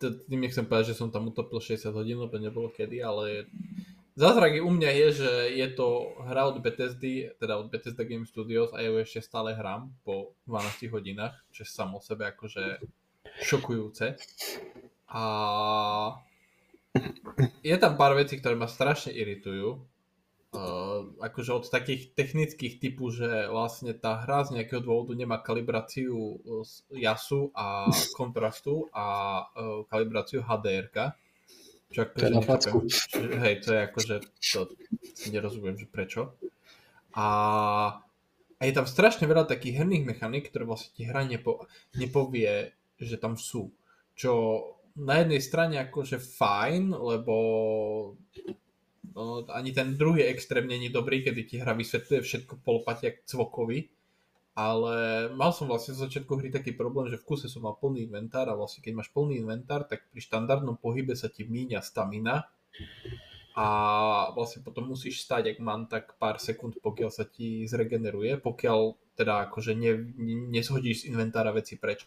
Tým 0.00 0.40
nechcem 0.40 0.64
povedať, 0.64 0.96
že 0.96 0.98
som 0.98 1.12
tam 1.12 1.28
utopil 1.28 1.60
60 1.60 1.92
hodín, 1.92 2.16
lebo 2.20 2.40
nebolo 2.40 2.72
kedy, 2.72 3.04
ale 3.04 3.44
zázrak 4.16 4.64
u 4.64 4.70
mňa 4.72 4.90
je, 4.96 5.08
že 5.24 5.30
je 5.60 5.68
to 5.76 6.16
hra 6.24 6.48
od 6.48 6.56
Bethesdy, 6.64 7.28
teda 7.36 7.60
od 7.60 7.68
Bethesda 7.68 8.04
Game 8.08 8.24
Studios 8.24 8.72
a 8.72 8.80
ja 8.80 8.88
ju 8.88 8.98
ešte 9.04 9.20
stále 9.20 9.52
hrám 9.52 9.92
po 10.08 10.32
12 10.48 10.88
hodinách, 10.88 11.36
čo 11.52 11.62
je 11.64 11.68
samo 11.68 12.00
o 12.00 12.04
sebe 12.04 12.24
akože 12.32 12.80
šokujúce. 13.44 14.16
A 15.08 15.22
je 17.62 17.76
tam 17.78 17.96
pár 17.96 18.16
vecí, 18.16 18.36
ktoré 18.40 18.56
ma 18.56 18.68
strašne 18.68 19.12
iritujú. 19.14 19.84
Uh, 20.48 21.12
akože 21.20 21.52
od 21.52 21.64
takých 21.68 22.16
technických 22.16 22.80
typu, 22.80 23.12
že 23.12 23.52
vlastne 23.52 23.92
tá 23.92 24.16
hra 24.24 24.48
z 24.48 24.56
nejakého 24.56 24.80
dôvodu 24.80 25.12
nemá 25.12 25.44
kalibráciu 25.44 26.40
s- 26.64 26.88
jasu 26.88 27.52
a 27.52 27.84
kontrastu 28.18 28.88
a 28.96 29.06
uh, 29.44 29.84
kalibráciu 29.92 30.40
HDR. 30.40 30.88
Čo 31.92 32.08
akože 32.08 32.20
To 32.20 32.24
je 32.24 32.32
na 32.32 32.40
facku. 32.44 32.76
Hej, 33.44 33.54
to 33.60 33.68
je 33.76 33.80
akože, 33.92 34.14
to 34.40 34.60
nerozumiem, 35.28 35.76
že 35.76 35.84
prečo. 35.84 36.32
A 37.12 37.26
A 38.58 38.66
je 38.66 38.74
tam 38.74 38.90
strašne 38.90 39.28
veľa 39.28 39.46
takých 39.46 39.84
herných 39.84 40.02
mechanik, 40.02 40.50
ktoré 40.50 40.66
vlastne 40.66 40.90
ti 40.90 41.06
hra 41.06 41.22
nepo, 41.28 41.68
nepovie, 41.94 42.74
že 42.98 43.14
tam 43.20 43.38
sú. 43.38 43.70
Čo 44.18 44.32
na 44.98 45.22
jednej 45.22 45.38
strane 45.38 45.78
akože 45.78 46.18
fajn, 46.18 46.90
lebo 46.90 47.34
no, 49.14 49.46
ani 49.54 49.70
ten 49.70 49.94
druhý 49.94 50.26
extrém 50.26 50.66
není 50.66 50.90
dobrý, 50.90 51.22
kedy 51.22 51.40
ti 51.44 51.56
hra 51.62 51.72
vysvetľuje 51.72 52.20
všetko 52.22 52.54
polopati 52.66 53.06
jak 53.06 53.22
cvokovi. 53.24 53.88
Ale 54.58 54.94
mal 55.38 55.54
som 55.54 55.70
vlastne 55.70 55.94
z 55.94 56.02
začiatku 56.02 56.34
hry 56.34 56.50
taký 56.50 56.74
problém, 56.74 57.06
že 57.06 57.22
v 57.22 57.30
kuse 57.30 57.46
som 57.46 57.62
mal 57.62 57.78
plný 57.78 58.10
inventár 58.10 58.50
a 58.50 58.58
vlastne 58.58 58.82
keď 58.82 58.92
máš 58.98 59.10
plný 59.14 59.38
inventár, 59.38 59.86
tak 59.86 60.02
pri 60.10 60.18
štandardnom 60.18 60.74
pohybe 60.82 61.14
sa 61.14 61.30
ti 61.30 61.46
míňa 61.46 61.78
stamina 61.78 62.50
a 63.58 63.66
vlastne 64.34 64.62
potom 64.62 64.90
musíš 64.90 65.26
stať, 65.26 65.54
ak 65.54 65.58
mám 65.58 65.90
tak 65.90 66.14
pár 66.18 66.42
sekúnd, 66.42 66.78
pokiaľ 66.78 67.10
sa 67.10 67.26
ti 67.26 67.66
zregeneruje, 67.66 68.38
pokiaľ 68.38 68.98
teda 69.18 69.50
akože 69.50 69.74
ne, 69.74 69.98
nezhodíš 70.54 71.02
z 71.02 71.14
inventára 71.14 71.50
veci 71.50 71.74
preč. 71.74 72.06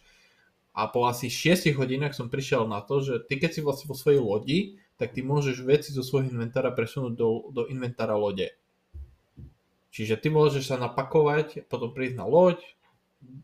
A 0.72 0.88
po 0.88 1.04
asi 1.04 1.28
6 1.28 1.68
hodinách 1.76 2.16
som 2.16 2.32
prišiel 2.32 2.64
na 2.64 2.80
to, 2.80 3.04
že 3.04 3.20
ty 3.28 3.36
keď 3.36 3.50
si 3.52 3.60
vlastne 3.60 3.92
vo 3.92 3.96
svojej 3.96 4.20
lodi, 4.20 4.58
tak 4.96 5.12
ty 5.12 5.20
môžeš 5.20 5.60
veci 5.66 5.92
zo 5.92 6.00
svojho 6.00 6.32
inventára 6.32 6.72
presunúť 6.72 7.12
do, 7.12 7.52
do 7.52 7.62
inventára 7.68 8.16
lode. 8.16 8.54
Čiže 9.92 10.16
ty 10.16 10.32
môžeš 10.32 10.72
sa 10.72 10.76
napakovať, 10.80 11.68
potom 11.68 11.92
prísť 11.92 12.16
na 12.16 12.24
loď, 12.24 12.64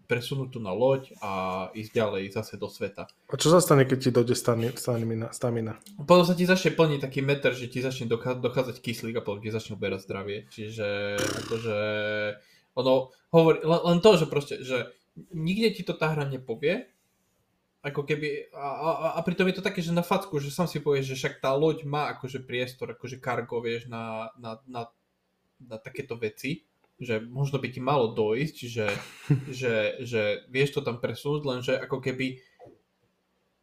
presunúť 0.08 0.56
tu 0.56 0.58
na 0.64 0.72
loď 0.72 1.12
a 1.20 1.30
ísť 1.76 1.92
ďalej 1.92 2.22
zase 2.32 2.54
do 2.56 2.66
sveta. 2.72 3.04
A 3.28 3.34
čo 3.36 3.52
sa 3.52 3.60
stane, 3.60 3.84
keď 3.84 3.98
ti 4.00 4.10
dojde 4.10 4.34
stamina? 4.34 5.28
stamina? 5.30 5.76
Potom 6.00 6.24
sa 6.24 6.32
ti 6.32 6.48
začne 6.48 6.72
plniť 6.72 7.00
taký 7.04 7.20
meter, 7.20 7.52
že 7.52 7.68
ti 7.68 7.84
začne 7.84 8.08
dochádzať 8.16 8.80
kyslík 8.80 9.20
a 9.20 9.24
potom 9.24 9.44
ti 9.44 9.52
začne 9.52 9.76
uberať 9.76 10.08
zdravie. 10.08 10.48
Čiže 10.48 11.20
akože 11.46 11.76
ono 12.80 13.12
hovorí, 13.34 13.60
len, 13.62 13.80
len 13.84 13.98
to, 14.00 14.10
že 14.16 14.26
proste, 14.26 14.64
že 14.64 14.88
nikde 15.36 15.74
ti 15.76 15.82
to 15.84 15.92
tá 15.92 16.16
hra 16.16 16.24
nepovie, 16.26 16.88
ako 17.78 18.02
keby, 18.02 18.50
a, 18.52 18.68
a, 18.68 19.08
a 19.16 19.20
pritom 19.22 19.46
je 19.48 19.62
to 19.62 19.66
také, 19.66 19.78
že 19.78 19.94
na 19.94 20.02
facku, 20.02 20.42
že 20.42 20.50
sám 20.50 20.66
si 20.66 20.82
povieš, 20.82 21.14
že 21.14 21.18
však 21.18 21.34
tá 21.38 21.54
loď 21.54 21.86
má 21.86 22.10
akože 22.16 22.42
priestor, 22.42 22.90
akože 22.94 23.22
cargo, 23.22 23.62
vieš, 23.62 23.86
na, 23.86 24.34
na, 24.34 24.58
na 24.66 24.90
na 25.66 25.76
takéto 25.78 26.14
veci, 26.14 26.62
že 26.98 27.22
možno 27.22 27.58
by 27.58 27.68
ti 27.70 27.80
malo 27.82 28.14
dojsť, 28.14 28.56
že, 28.66 28.86
že, 29.60 29.74
že 30.02 30.22
vieš 30.50 30.78
to 30.78 30.80
tam 30.86 31.02
presunúť, 31.02 31.42
lenže 31.42 31.74
ako 31.74 31.98
keby 31.98 32.38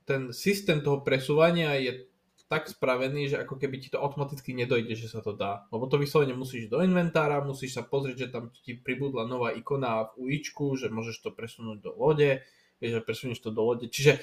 ten 0.05 0.29
systém 0.35 0.85
toho 0.85 1.01
presúvania 1.01 1.73
je 1.81 2.05
tak 2.45 2.69
spravený, 2.69 3.33
že 3.33 3.41
ako 3.41 3.57
keby 3.57 3.81
ti 3.81 3.89
to 3.89 3.97
automaticky 3.97 4.53
nedojde, 4.53 4.93
že 4.93 5.09
sa 5.09 5.17
to 5.17 5.33
dá. 5.33 5.65
Lebo 5.73 5.89
to 5.89 5.97
vyslovene 5.97 6.37
musíš 6.37 6.69
do 6.69 6.77
inventára, 6.85 7.41
musíš 7.41 7.73
sa 7.73 7.81
pozrieť, 7.81 8.29
že 8.29 8.29
tam 8.29 8.53
ti 8.53 8.77
pribudla 8.77 9.25
nová 9.25 9.49
ikona 9.49 10.13
v 10.13 10.29
uičku, 10.29 10.77
že 10.77 10.93
môžeš 10.93 11.25
to 11.25 11.33
presunúť 11.33 11.81
do 11.81 11.97
lode, 11.97 12.45
vieš, 12.81 12.99
že 12.99 13.05
presunieš 13.05 13.39
to 13.41 13.51
do 13.51 13.61
lode. 13.63 13.87
Čiže 13.87 14.19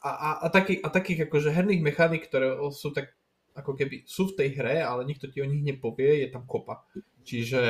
a, 0.00 0.10
a, 0.10 0.28
a, 0.44 0.48
taký, 0.48 0.80
a 0.80 0.88
takých 0.88 1.28
akože 1.28 1.52
herných 1.52 1.84
mechanik, 1.84 2.24
ktoré 2.26 2.56
sú 2.72 2.94
tak 2.94 3.12
ako 3.54 3.78
keby 3.78 4.02
sú 4.04 4.34
v 4.34 4.36
tej 4.36 4.48
hre, 4.58 4.82
ale 4.82 5.06
nikto 5.06 5.30
ti 5.30 5.38
o 5.38 5.46
nich 5.46 5.62
nepovie, 5.62 6.26
je 6.26 6.28
tam 6.34 6.42
kopa. 6.42 6.82
Čiže 7.22 7.62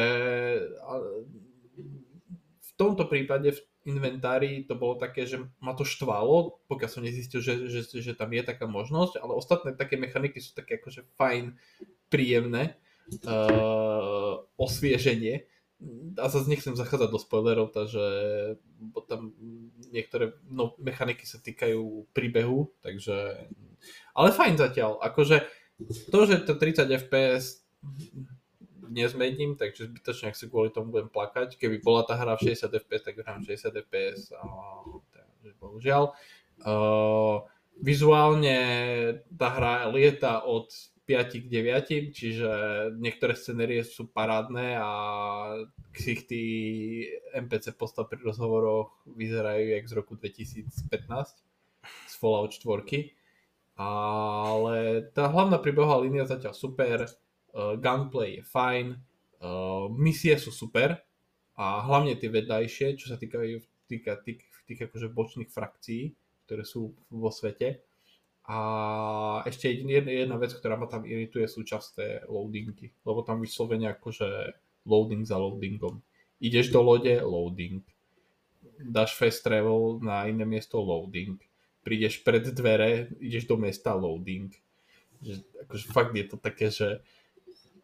v 2.57 2.71
tomto 2.75 3.05
prípade 3.05 3.53
v 3.53 3.61
inventári 3.85 4.65
to 4.65 4.81
bolo 4.81 4.97
také, 4.97 5.29
že 5.29 5.45
ma 5.61 5.77
to 5.77 5.85
štvalo, 5.85 6.65
pokiaľ 6.67 6.89
som 6.91 7.05
nezistil, 7.05 7.45
že, 7.45 7.69
že, 7.69 7.85
že 7.85 8.13
tam 8.17 8.33
je 8.33 8.43
taká 8.43 8.65
možnosť, 8.65 9.21
ale 9.21 9.37
ostatné 9.37 9.77
také 9.77 10.01
mechaniky 10.01 10.41
sú 10.41 10.57
také 10.57 10.81
akože 10.81 11.05
fajn, 11.21 11.53
príjemné, 12.09 12.81
uh, 13.29 14.41
osvieženie. 14.57 15.45
A 16.19 16.27
zase 16.31 16.47
nechcem 16.49 16.79
zachádzať 16.79 17.11
do 17.11 17.19
spoilerov, 17.19 17.75
takže 17.75 18.05
tam 19.11 19.35
niektoré 19.91 20.35
no, 20.49 20.73
mechaniky 20.81 21.27
sa 21.27 21.43
týkajú 21.43 22.11
príbehu, 22.15 22.71
takže... 22.81 23.49
Ale 24.17 24.33
fajn 24.33 24.55
zatiaľ, 24.57 25.03
akože 25.03 25.45
to, 26.09 26.19
že 26.25 26.47
to 26.47 26.55
30 26.57 26.87
fps 27.11 27.67
nezmením, 28.95 29.59
takže 29.59 29.91
zbytočne, 29.91 30.31
ak 30.31 30.39
si 30.39 30.47
kvôli 30.47 30.71
tomu 30.71 30.95
budem 30.95 31.11
plakať. 31.11 31.59
Keby 31.59 31.83
bola 31.83 32.07
tá 32.07 32.15
hra 32.15 32.39
v 32.39 32.55
60 32.55 32.71
fps, 32.71 33.03
tak 33.03 33.15
hrám 33.19 33.43
60 33.43 33.75
fps, 33.91 34.31
takže 35.11 35.51
bohužiaľ. 35.59 36.15
Uh, 36.63 37.43
vizuálne 37.83 38.59
tá 39.35 39.51
hra 39.51 39.75
lieta 39.91 40.47
od 40.47 40.71
5 41.05 41.45
k 41.45 41.47
9, 41.53 42.17
čiže 42.17 42.51
niektoré 42.97 43.37
scenérie 43.37 43.85
sú 43.85 44.09
parádne 44.09 44.81
a 44.81 44.91
ksichty 45.93 46.41
NPC 47.37 47.77
postav 47.77 48.09
pri 48.09 48.25
rozhovoroch 48.25 49.05
vyzerajú 49.05 49.65
jak 49.69 49.85
z 49.85 49.93
roku 49.93 50.17
2015 50.17 50.81
z 51.85 52.15
Fallout 52.17 52.57
4 52.57 53.13
ale 53.75 55.03
tá 55.11 55.27
hlavná 55.27 55.59
príbehová 55.59 55.99
línia 55.99 56.25
zatiaľ 56.25 56.55
super, 56.55 57.05
uh, 57.05 57.75
gunplay 57.75 58.39
je 58.39 58.43
fajn, 58.47 58.87
uh, 58.95 59.91
misie 59.91 60.39
sú 60.39 60.55
super 60.55 61.03
a 61.59 61.83
hlavne 61.83 62.15
tie 62.15 62.31
vedľajšie, 62.31 62.95
čo 62.95 63.11
sa 63.11 63.19
týkajú 63.19 63.59
týka 63.91 64.17
tých, 64.23 64.47
tých 64.71 64.87
akože 64.89 65.11
bočných 65.11 65.51
frakcií, 65.51 66.15
ktoré 66.47 66.63
sú 66.63 66.95
vo 67.11 67.31
svete. 67.35 67.83
A 68.45 68.59
ešte 69.49 69.73
jedna, 69.73 70.13
jedna 70.13 70.37
vec, 70.37 70.53
ktorá 70.53 70.77
ma 70.77 70.85
tam 70.85 71.09
irituje, 71.09 71.49
sú 71.49 71.65
časté 71.65 72.21
loadingy, 72.29 72.93
lebo 73.09 73.25
tam 73.25 73.41
vyslovene 73.41 73.89
akože 73.97 74.53
loading 74.85 75.25
za 75.25 75.41
loadingom. 75.41 76.05
Ideš 76.45 76.69
do 76.69 76.85
lode, 76.85 77.17
loading. 77.25 77.81
Dáš 78.85 79.17
fast 79.17 79.41
travel 79.41 80.03
na 80.05 80.29
iné 80.29 80.45
miesto, 80.45 80.77
loading 80.77 81.41
prídeš 81.85 82.25
pred 82.25 82.43
dvere, 82.51 83.13
ideš 83.21 83.45
do 83.45 83.61
mesta, 83.61 83.93
loading. 83.93 84.49
Že, 85.21 85.45
akože 85.69 85.87
fakt 85.93 86.13
je 86.17 86.27
to 86.27 86.37
také, 86.41 86.73
že 86.73 87.05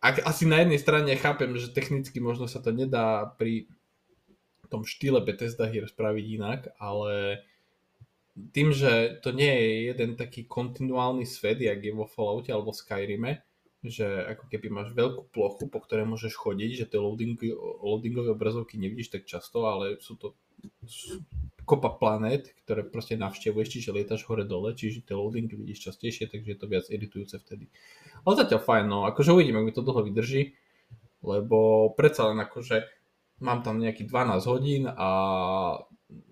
ak, 0.00 0.24
asi 0.24 0.48
na 0.48 0.64
jednej 0.64 0.80
strane 0.80 1.12
chápem, 1.20 1.52
že 1.60 1.70
technicky 1.70 2.16
možno 2.18 2.48
sa 2.48 2.64
to 2.64 2.72
nedá 2.72 3.28
pri 3.36 3.68
tom 4.72 4.88
štýle 4.88 5.20
Bethesda 5.20 5.68
hier 5.68 5.84
spraviť 5.84 6.24
inak, 6.40 6.60
ale 6.80 7.44
tým, 8.48 8.72
že 8.72 9.20
to 9.20 9.36
nie 9.36 9.52
je 9.52 9.68
jeden 9.92 10.16
taký 10.16 10.48
kontinuálny 10.48 11.28
svet, 11.28 11.60
jak 11.60 11.80
je 11.84 11.92
vo 11.92 12.08
Falloute 12.08 12.48
alebo 12.48 12.72
Skyrime, 12.72 13.44
že 13.80 14.04
ako 14.04 14.48
keby 14.52 14.68
máš 14.68 14.92
veľkú 14.92 15.32
plochu, 15.32 15.64
po 15.68 15.80
ktorej 15.80 16.04
môžeš 16.04 16.36
chodiť, 16.36 16.70
že 16.84 16.88
tie 16.92 17.00
loading, 17.00 17.36
loadingové 17.80 18.36
obrazovky 18.36 18.76
nevidíš 18.76 19.08
tak 19.08 19.24
často, 19.24 19.64
ale 19.64 19.96
sú 20.04 20.20
to 20.20 20.36
sú 20.84 21.24
kopa 21.64 21.96
planét, 21.96 22.52
ktoré 22.66 22.84
proste 22.84 23.16
navštevuješ, 23.16 23.68
čiže 23.80 23.94
lietaš 23.96 24.28
hore-dole, 24.28 24.76
čiže 24.76 25.06
tie 25.06 25.16
loadingy 25.16 25.56
vidíš 25.56 25.88
častejšie, 25.88 26.28
takže 26.28 26.52
je 26.52 26.58
to 26.58 26.66
viac 26.68 26.84
iritujúce 26.92 27.40
vtedy. 27.40 27.72
Ale 28.26 28.34
zatiaľ 28.36 28.60
fajn, 28.60 28.84
no 28.84 29.08
akože 29.08 29.32
uvidíme, 29.32 29.62
ak 29.62 29.66
mi 29.70 29.72
to 29.72 29.86
dlho 29.86 30.04
vydrží, 30.04 30.52
lebo 31.24 31.88
predsa 31.96 32.28
len 32.32 32.42
akože 32.42 32.84
mám 33.40 33.64
tam 33.64 33.80
nejaký 33.80 34.04
12 34.04 34.52
hodín 34.52 34.84
a 34.84 35.08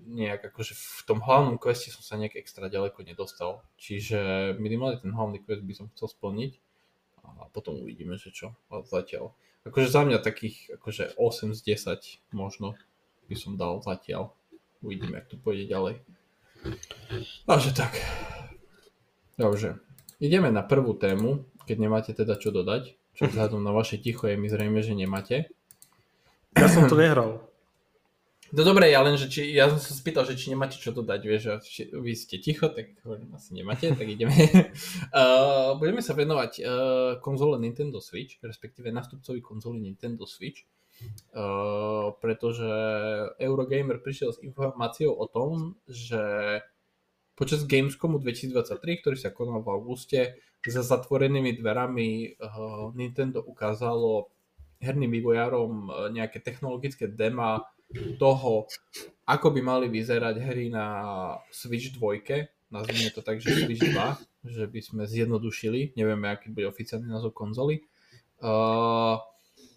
nejak 0.08 0.50
akože 0.52 0.74
v 0.74 1.00
tom 1.06 1.18
hlavnom 1.22 1.60
queste 1.60 1.92
som 1.92 2.02
sa 2.02 2.18
nejak 2.18 2.38
extra 2.40 2.66
ďaleko 2.66 3.04
nedostal. 3.04 3.62
Čiže 3.78 4.52
minimálne 4.58 4.98
ten 4.98 5.12
hlavný 5.14 5.38
quest 5.44 5.62
by 5.62 5.74
som 5.76 5.86
chcel 5.94 6.08
splniť 6.10 6.52
a 7.24 7.46
potom 7.52 7.78
uvidíme, 7.84 8.16
že 8.16 8.32
čo. 8.32 8.56
A 8.72 8.82
zatiaľ. 8.82 9.36
Akože 9.68 9.88
za 9.92 10.02
mňa 10.06 10.18
takých 10.24 10.80
akože 10.80 11.18
8 11.20 11.52
z 11.52 11.60
10 11.60 12.34
možno 12.34 12.74
by 13.28 13.36
som 13.36 13.60
dal 13.60 13.84
zatiaľ. 13.84 14.32
Uvidíme, 14.80 15.20
ak 15.20 15.28
to 15.28 15.36
pôjde 15.36 15.68
ďalej. 15.68 16.00
Takže 17.46 17.70
tak. 17.74 17.98
Dobre. 19.38 19.78
Ideme 20.18 20.50
na 20.50 20.66
prvú 20.66 20.98
tému, 20.98 21.46
keď 21.66 21.76
nemáte 21.78 22.10
teda 22.10 22.34
čo 22.34 22.50
dodať. 22.50 22.98
Čo 23.14 23.30
vzhľadom 23.30 23.62
na 23.62 23.74
vaše 23.74 23.98
ticho 23.98 24.30
je 24.30 24.38
mi 24.38 24.46
zrejme, 24.46 24.78
že 24.78 24.94
nemáte. 24.94 25.50
Ja 26.54 26.70
som 26.70 26.86
to 26.86 26.94
nehral. 26.94 27.47
No 28.48 28.64
dobre, 28.64 28.88
ja 28.88 29.04
len, 29.04 29.20
že 29.20 29.28
či, 29.28 29.52
ja 29.52 29.68
som 29.68 29.76
sa 29.76 29.92
spýtal, 29.92 30.24
že 30.24 30.32
či 30.32 30.48
nemáte 30.48 30.80
čo 30.80 30.88
dodať, 30.88 31.20
vieš, 31.20 31.42
že 31.44 31.52
či, 31.68 31.82
vy 31.92 32.12
ste 32.16 32.40
ticho, 32.40 32.72
tak 32.72 32.96
hovorím, 33.04 33.36
asi 33.36 33.52
nemáte, 33.52 33.92
tak 33.92 34.08
ideme. 34.08 34.32
uh, 34.32 35.76
budeme 35.80 36.00
sa 36.00 36.16
venovať 36.16 36.52
uh, 36.64 36.64
konzole 37.20 37.60
Nintendo 37.60 38.00
Switch, 38.00 38.40
respektíve 38.40 38.88
nastupcovi 38.88 39.44
konzoli 39.44 39.84
Nintendo 39.84 40.24
Switch. 40.24 40.64
Uh, 41.30 42.10
pretože 42.18 42.66
Eurogamer 43.38 44.02
prišiel 44.02 44.34
s 44.34 44.42
informáciou 44.42 45.14
o 45.14 45.28
tom, 45.30 45.78
že 45.86 46.18
počas 47.38 47.68
Gamescomu 47.68 48.18
2023, 48.18 48.98
ktorý 49.04 49.16
sa 49.20 49.30
konal 49.30 49.62
v 49.62 49.70
auguste, 49.76 50.20
za 50.64 50.82
zatvorenými 50.82 51.54
dverami 51.60 52.34
uh, 52.40 52.90
Nintendo 52.96 53.44
ukázalo 53.44 54.32
herným 54.82 55.10
vývojárom 55.20 55.90
nejaké 56.14 56.38
technologické 56.38 57.10
dema 57.10 57.66
toho, 58.20 58.68
ako 59.24 59.46
by 59.52 59.60
mali 59.64 59.86
vyzerať 59.88 60.36
hry 60.40 60.68
na 60.68 60.86
Switch 61.48 61.96
2, 61.96 62.72
nazvime 62.72 63.10
to 63.12 63.24
tak, 63.24 63.40
že 63.40 63.64
Switch 63.64 63.80
2, 63.80 63.96
že 64.44 64.64
by 64.68 64.80
sme 64.80 65.02
zjednodušili, 65.08 65.96
nevieme, 65.96 66.28
aký 66.28 66.52
bude 66.52 66.68
oficiálny 66.68 67.08
názov 67.08 67.32
konzoly. 67.32 67.84
Uh, 68.38 69.18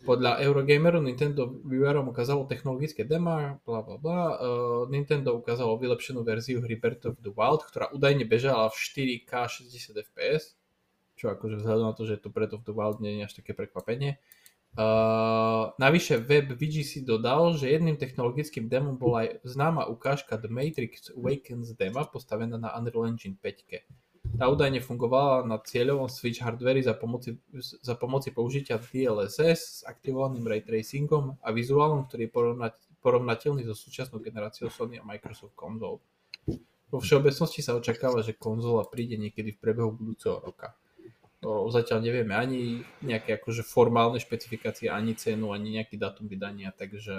podľa 0.02 0.42
Eurogameru 0.42 0.98
Nintendo 1.02 1.46
vývojárom 1.62 2.10
ukázalo 2.10 2.50
technologické 2.50 3.06
demo, 3.06 3.62
bla 3.66 3.80
bla 3.86 3.98
bla. 4.02 4.20
Uh, 4.38 4.84
Nintendo 4.90 5.38
ukázalo 5.38 5.78
vylepšenú 5.78 6.26
verziu 6.26 6.62
hry 6.62 6.78
Breath 6.78 7.06
of 7.06 7.18
the 7.22 7.32
Wild, 7.34 7.66
ktorá 7.66 7.90
údajne 7.94 8.26
bežala 8.26 8.70
v 8.70 8.78
4K 8.78 9.32
60 9.68 9.98
fps, 10.14 10.58
čo 11.16 11.30
akože 11.30 11.62
vzhľadom 11.62 11.86
na 11.90 11.96
to, 11.96 12.04
že 12.10 12.18
je 12.18 12.22
to 12.26 12.34
Breath 12.34 12.54
of 12.58 12.66
the 12.66 12.74
Wild 12.74 12.98
nie 12.98 13.22
je 13.22 13.30
až 13.30 13.34
také 13.40 13.54
prekvapenie. 13.54 14.18
Uh, 14.72 15.76
navyše 15.76 16.16
web 16.24 16.56
VGC 16.56 17.04
dodal, 17.04 17.60
že 17.60 17.68
jedným 17.68 18.00
technologickým 18.00 18.72
demom 18.72 18.96
bola 18.96 19.28
aj 19.28 19.44
známa 19.44 19.92
ukážka 19.92 20.40
The 20.40 20.48
Matrix 20.48 21.12
Awakens 21.12 21.76
demo 21.76 22.00
postavená 22.08 22.56
na 22.56 22.72
Unreal 22.80 23.12
Engine 23.12 23.36
5. 23.36 24.40
Tá 24.40 24.48
údajne 24.48 24.80
fungovala 24.80 25.44
na 25.44 25.60
cieľovom 25.60 26.08
Switch 26.08 26.40
hardveri 26.40 26.80
za 26.80 26.96
pomoci, 26.96 27.36
za 27.60 28.00
pomoci 28.00 28.32
použitia 28.32 28.80
DLSS 28.80 29.60
s 29.60 29.80
aktivovaným 29.84 30.48
ray 30.48 30.64
tracingom 30.64 31.36
a 31.44 31.52
vizuálom, 31.52 32.08
ktorý 32.08 32.32
je 32.32 32.36
porovnateľný 33.04 33.68
so 33.68 33.76
súčasnou 33.76 34.24
generáciou 34.24 34.72
Sony 34.72 35.02
a 35.02 35.04
Microsoft 35.04 35.52
konzol. 35.52 36.00
Vo 36.92 37.00
všeobecnosti 37.04 37.60
sa 37.60 37.76
očakáva, 37.76 38.24
že 38.24 38.40
konzola 38.40 38.88
príde 38.88 39.20
niekedy 39.20 39.52
v 39.52 39.60
priebehu 39.60 39.92
budúceho 39.92 40.40
roka. 40.40 40.80
O, 41.42 41.74
zatiaľ 41.74 42.06
nevieme 42.06 42.38
ani 42.38 42.86
nejaké 43.02 43.42
akože 43.42 43.66
formálne 43.66 44.22
špecifikácie, 44.22 44.94
ani 44.94 45.18
cenu, 45.18 45.50
ani 45.50 45.82
nejaký 45.82 45.98
dátum 45.98 46.30
vydania, 46.30 46.70
takže 46.70 47.18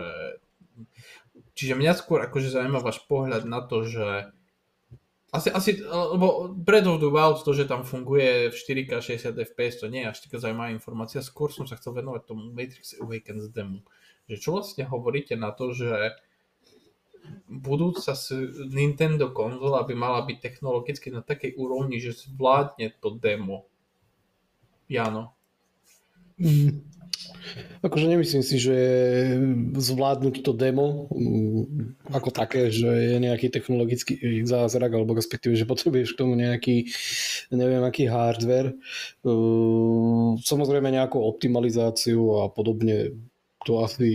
čiže 1.59 1.75
mňa 1.75 1.93
skôr 1.99 2.23
akože 2.23 2.55
zaujíma 2.55 2.79
váš 2.79 3.03
pohľad 3.11 3.43
na 3.51 3.59
to, 3.67 3.83
že 3.83 4.31
asi, 5.33 5.49
asi, 5.49 5.81
lebo 5.89 6.53
Breath 6.53 6.87
of 6.87 7.01
the 7.01 7.09
Wild, 7.09 7.41
to, 7.41 7.57
že 7.57 7.65
tam 7.65 7.89
funguje 7.89 8.53
v 8.53 8.55
4K 8.55 9.01
60 9.01 9.33
fps, 9.33 9.81
to 9.81 9.89
nie 9.89 10.05
je 10.05 10.13
až 10.13 10.19
taká 10.29 10.37
zaujímavá 10.37 10.69
informácia. 10.69 11.25
Skôr 11.25 11.49
som 11.49 11.65
sa 11.65 11.81
chcel 11.81 11.97
venovať 11.97 12.29
tomu 12.29 12.53
Matrix 12.53 13.01
Awakens 13.01 13.49
demo. 13.49 13.81
Že 14.29 14.37
čo 14.37 14.49
vlastne 14.53 14.85
hovoríte 14.85 15.33
na 15.41 15.49
to, 15.57 15.73
že 15.73 16.21
budúca 17.49 18.13
Nintendo 18.69 19.33
konzola 19.33 19.89
by 19.89 19.95
mala 19.97 20.21
byť 20.29 20.37
technologicky 20.37 21.09
na 21.09 21.25
takej 21.25 21.57
úrovni, 21.57 21.97
že 21.97 22.13
zvládne 22.13 22.93
to 23.01 23.17
demo. 23.17 23.72
Jano. 24.93 25.33
Mm. 26.37 26.93
Akože 27.83 28.07
nemyslím 28.07 28.43
si, 28.47 28.57
že 28.63 28.77
zvládnuť 29.75 30.47
to 30.47 30.55
demo 30.55 31.11
mm, 31.11 31.99
ako 32.15 32.31
také, 32.31 32.71
že 32.71 32.87
je 32.87 33.17
nejaký 33.19 33.51
technologický 33.51 34.15
zázrak, 34.47 34.95
alebo 34.95 35.19
respektíve, 35.19 35.59
že 35.59 35.67
potrebuješ 35.67 36.15
k 36.15 36.21
tomu 36.23 36.39
nejaký, 36.39 36.87
neviem, 37.51 37.83
aký 37.83 38.07
hardware. 38.07 38.79
Samozrejme 40.47 40.95
nejakú 40.95 41.19
optimalizáciu 41.19 42.47
a 42.47 42.53
podobne 42.55 43.19
to 43.63 43.79
asi 43.79 44.11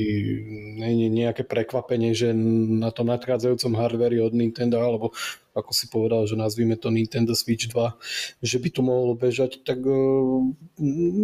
nie 0.76 1.08
je 1.08 1.12
nejaké 1.12 1.48
prekvapenie, 1.48 2.12
že 2.12 2.36
na 2.36 2.92
tom 2.92 3.08
nadchádzajúcom 3.08 3.80
hardveri 3.80 4.20
od 4.20 4.36
Nintendo, 4.36 4.84
alebo 4.84 5.16
ako 5.58 5.72
si 5.74 5.90
povedal, 5.90 6.30
že 6.30 6.38
nazvime 6.38 6.78
to 6.78 6.94
Nintendo 6.94 7.34
Switch 7.34 7.66
2, 7.66 7.98
že 8.46 8.58
by 8.62 8.70
to 8.70 8.82
mohlo 8.86 9.18
bežať, 9.18 9.66
tak 9.66 9.82
eh, 9.82 10.30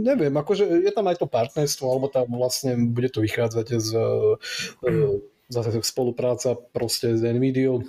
neviem, 0.03 0.33
akože 0.33 0.65
je 0.65 0.91
tam 0.91 1.05
aj 1.05 1.21
to 1.21 1.27
partnerstvo, 1.29 1.85
alebo 1.85 2.09
tam 2.09 2.27
vlastne 2.33 2.73
bude 2.89 3.13
to 3.13 3.21
vychádzať 3.21 3.67
z, 3.77 3.89
eh, 3.93 5.21
zase 5.53 5.79
spolupráca 5.85 6.57
proste 6.73 7.13
s 7.13 7.21
Nvidia, 7.21 7.85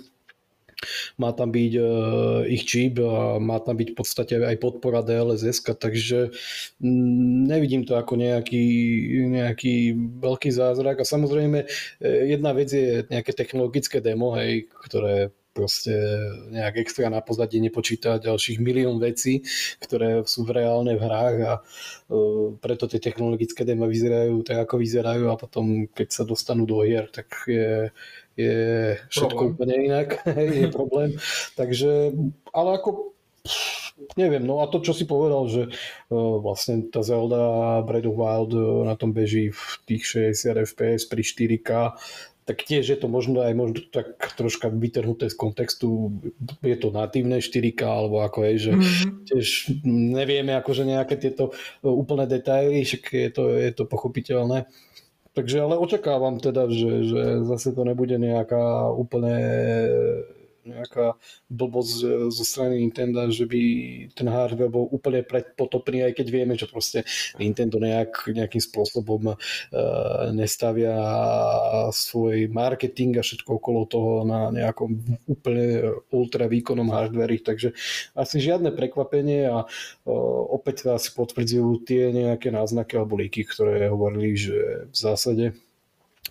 má 1.17 1.31
tam 1.31 1.49
byť 1.51 1.73
uh, 1.79 2.43
ich 2.47 2.67
čip 2.67 2.99
a 2.99 3.39
má 3.39 3.59
tam 3.63 3.79
byť 3.79 3.89
v 3.93 3.97
podstate 3.97 4.33
aj 4.39 4.59
podpora 4.59 5.01
DLSS, 5.01 5.63
takže 5.63 6.35
mm, 6.79 7.47
nevidím 7.47 7.87
to 7.87 7.95
ako 7.95 8.19
nejaký, 8.19 8.65
nejaký 9.31 9.95
veľký 10.19 10.49
zázrak. 10.51 11.01
A 11.01 11.05
samozrejme 11.07 11.65
e, 11.65 11.67
jedna 12.29 12.51
vec 12.51 12.69
je 12.71 13.07
nejaké 13.07 13.31
technologické 13.31 14.03
demo, 14.03 14.35
hej, 14.35 14.67
ktoré 14.85 15.31
proste 15.55 15.95
nejak 16.51 16.83
extra 16.83 17.07
na 17.07 17.23
pozadí 17.23 17.63
nepočíta 17.63 18.19
ďalších 18.19 18.59
milión 18.59 18.99
vecí, 18.99 19.39
ktoré 19.79 20.19
sú 20.27 20.43
v 20.43 20.59
reálne 20.59 20.99
v 20.99 21.01
hrách 21.07 21.37
a 21.47 21.53
uh, 22.11 22.51
preto 22.59 22.91
tie 22.91 22.99
technologické 22.99 23.63
demo 23.63 23.87
vyzerajú 23.87 24.43
tak, 24.43 24.67
ako 24.67 24.83
vyzerajú 24.83 25.31
a 25.31 25.39
potom, 25.39 25.87
keď 25.95 26.07
sa 26.11 26.23
dostanú 26.27 26.67
do 26.67 26.83
hier, 26.83 27.07
tak 27.07 27.31
je, 27.47 27.87
je 28.35 28.55
všetko 29.07 29.31
problém. 29.31 29.53
úplne 29.55 29.75
inak, 29.79 30.07
je 30.59 30.67
problém. 30.67 31.15
Takže, 31.55 32.11
ale 32.51 32.69
ako 32.75 33.15
neviem, 34.19 34.43
no 34.43 34.59
a 34.59 34.67
to, 34.67 34.83
čo 34.83 34.91
si 34.91 35.07
povedal, 35.07 35.47
že 35.47 35.63
uh, 35.71 36.37
vlastne 36.43 36.91
tá 36.91 36.99
Zelda 36.99 37.79
Breath 37.87 38.09
of 38.09 38.19
Wild 38.19 38.51
uh, 38.51 38.83
na 38.83 38.99
tom 38.99 39.15
beží 39.15 39.55
v 39.55 39.63
tých 39.87 40.35
60 40.35 40.67
fps 40.67 41.07
pri 41.07 41.21
4K, 41.23 41.69
tak 42.45 42.61
tiež 42.61 42.85
je 42.85 42.97
to 43.01 43.09
možno 43.09 43.41
aj 43.41 43.57
možno 43.57 43.81
tak 43.89 44.21
troška 44.37 44.69
vytrhnuté 44.69 45.33
z 45.33 45.35
kontextu, 45.35 46.13
je 46.61 46.77
to 46.77 46.93
natívne 46.93 47.41
4K, 47.41 47.81
alebo 47.81 48.21
ako 48.21 48.45
je, 48.45 48.53
že 48.69 48.71
mm-hmm. 48.77 49.11
tiež 49.25 49.45
nevieme 49.89 50.53
akože 50.53 50.85
nejaké 50.85 51.17
tieto 51.17 51.57
úplné 51.81 52.29
detaily, 52.29 52.85
však 52.85 53.03
je 53.09 53.29
to, 53.33 53.43
je 53.49 53.71
to 53.73 53.83
pochopiteľné. 53.89 54.69
Takže 55.35 55.57
ale 55.67 55.75
očakávam 55.75 56.39
teda, 56.39 56.69
že, 56.71 57.03
že 57.03 57.21
zase 57.43 57.75
to 57.75 57.83
nebude 57.83 58.15
nejaká 58.15 58.87
úplne 58.93 59.35
nejaká 60.65 61.13
blbosť 61.47 61.93
zo 62.33 62.43
strany 62.43 62.81
Nintendo, 62.81 63.29
že 63.29 63.45
by 63.45 63.61
ten 64.17 64.27
hardware 64.27 64.73
bol 64.73 64.89
úplne 64.89 65.21
predpotopný, 65.21 66.09
aj 66.09 66.13
keď 66.17 66.27
vieme, 66.33 66.53
že 66.57 66.65
proste 66.65 67.05
Nintendo 67.37 67.77
nejak, 67.77 68.25
nejakým 68.33 68.61
spôsobom 68.61 69.33
uh, 69.33 69.37
nestavia 70.33 70.97
svoj 71.93 72.49
marketing 72.49 73.21
a 73.21 73.23
všetko 73.23 73.61
okolo 73.61 73.81
toho 73.85 74.11
na 74.25 74.49
nejakom 74.49 74.97
úplne 75.29 76.01
ultra 76.09 76.49
výkonnom 76.49 76.89
hardveri, 76.89 77.45
takže 77.45 77.71
asi 78.17 78.41
žiadne 78.41 78.73
prekvapenie 78.73 79.45
a 79.45 79.63
uh, 79.63 80.41
opäť 80.49 80.89
asi 80.89 81.13
potvrdzujú 81.13 81.85
tie 81.85 82.09
nejaké 82.09 82.49
náznaky 82.49 82.97
alebo 82.97 83.21
líky, 83.21 83.45
ktoré 83.45 83.87
hovorili, 83.93 84.33
že 84.33 84.89
v 84.89 84.95
zásade 84.97 85.45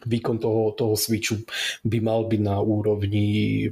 výkon 0.03 0.43
toho, 0.43 0.75
toho 0.75 0.95
Switchu 0.99 1.47
by 1.87 1.99
mal 2.03 2.27
byť 2.27 2.41
na 2.43 2.59
úrovni 2.59 3.71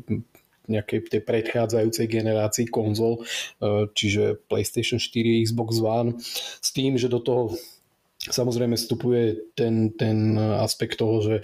nejakej 0.71 1.11
tej 1.11 1.23
predchádzajúcej 1.27 2.07
generácii 2.07 2.67
konzol, 2.71 3.23
e, 3.59 3.91
čiže 3.91 4.39
PlayStation 4.47 5.03
4, 5.03 5.43
Xbox 5.49 5.83
One, 5.83 6.19
s 6.63 6.69
tým, 6.71 6.95
že 6.95 7.11
do 7.11 7.19
toho 7.19 7.55
Samozrejme 8.23 8.79
vstupuje 8.79 9.51
ten, 9.59 9.91
ten 9.99 10.39
aspekt 10.39 11.03
toho, 11.03 11.19
že 11.27 11.37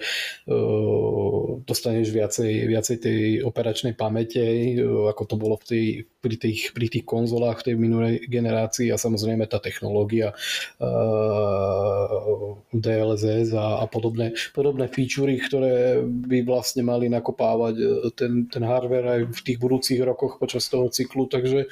uh, 0.47 1.59
dostaneš 1.67 2.07
viacej, 2.07 2.71
viacej 2.71 2.97
tej 3.03 3.19
operačnej 3.43 3.99
pamäte, 3.99 4.39
uh, 4.79 5.11
ako 5.11 5.23
to 5.27 5.35
bolo 5.35 5.59
v 5.59 5.65
tej, 5.67 5.85
pri, 6.23 6.39
tých, 6.39 6.71
pri 6.71 6.87
tých 6.87 7.03
konzolách 7.03 7.67
tej 7.67 7.75
minulej 7.75 8.23
generácii 8.31 8.95
a 8.95 9.01
samozrejme 9.01 9.43
tá 9.51 9.59
technológia 9.59 10.31
uh, 10.79 12.55
DLSS 12.71 13.51
a, 13.59 13.83
a 13.83 13.85
podobné, 13.91 14.31
podobné 14.55 14.87
featurey, 14.87 15.35
ktoré 15.35 15.99
by 15.99 16.47
vlastne 16.47 16.87
mali 16.87 17.11
nakopávať 17.11 17.75
ten, 18.15 18.47
ten 18.47 18.63
hardware 18.63 19.19
aj 19.19 19.21
v 19.35 19.39
tých 19.43 19.59
budúcich 19.59 19.99
rokoch 19.99 20.39
počas 20.39 20.71
toho 20.71 20.87
cyklu, 20.87 21.27
takže 21.27 21.67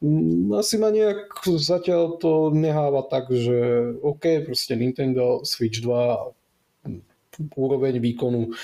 um, 0.00 0.56
asi 0.56 0.80
ma 0.80 0.88
nejak 0.88 1.44
zatiaľ 1.60 2.16
to 2.16 2.48
neháva 2.56 3.04
tak, 3.04 3.28
že 3.28 3.92
OK, 4.14 4.46
proste 4.46 4.78
Nintendo 4.78 5.42
Switch 5.42 5.82
2 5.82 7.52
úroveň 7.58 7.98
výkonu 7.98 8.54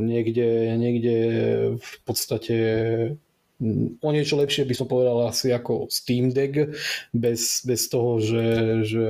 niekde, 0.00 0.72
niekde 0.80 1.16
v 1.76 1.94
podstate 2.08 2.56
o 3.98 4.10
niečo 4.14 4.38
lepšie 4.38 4.62
by 4.62 4.74
som 4.74 4.86
povedal 4.86 5.26
asi 5.26 5.50
ako 5.50 5.90
Steam 5.90 6.30
Deck 6.30 6.78
bez, 7.10 7.66
bez 7.66 7.90
toho, 7.90 8.22
že, 8.22 8.46
že 8.86 9.06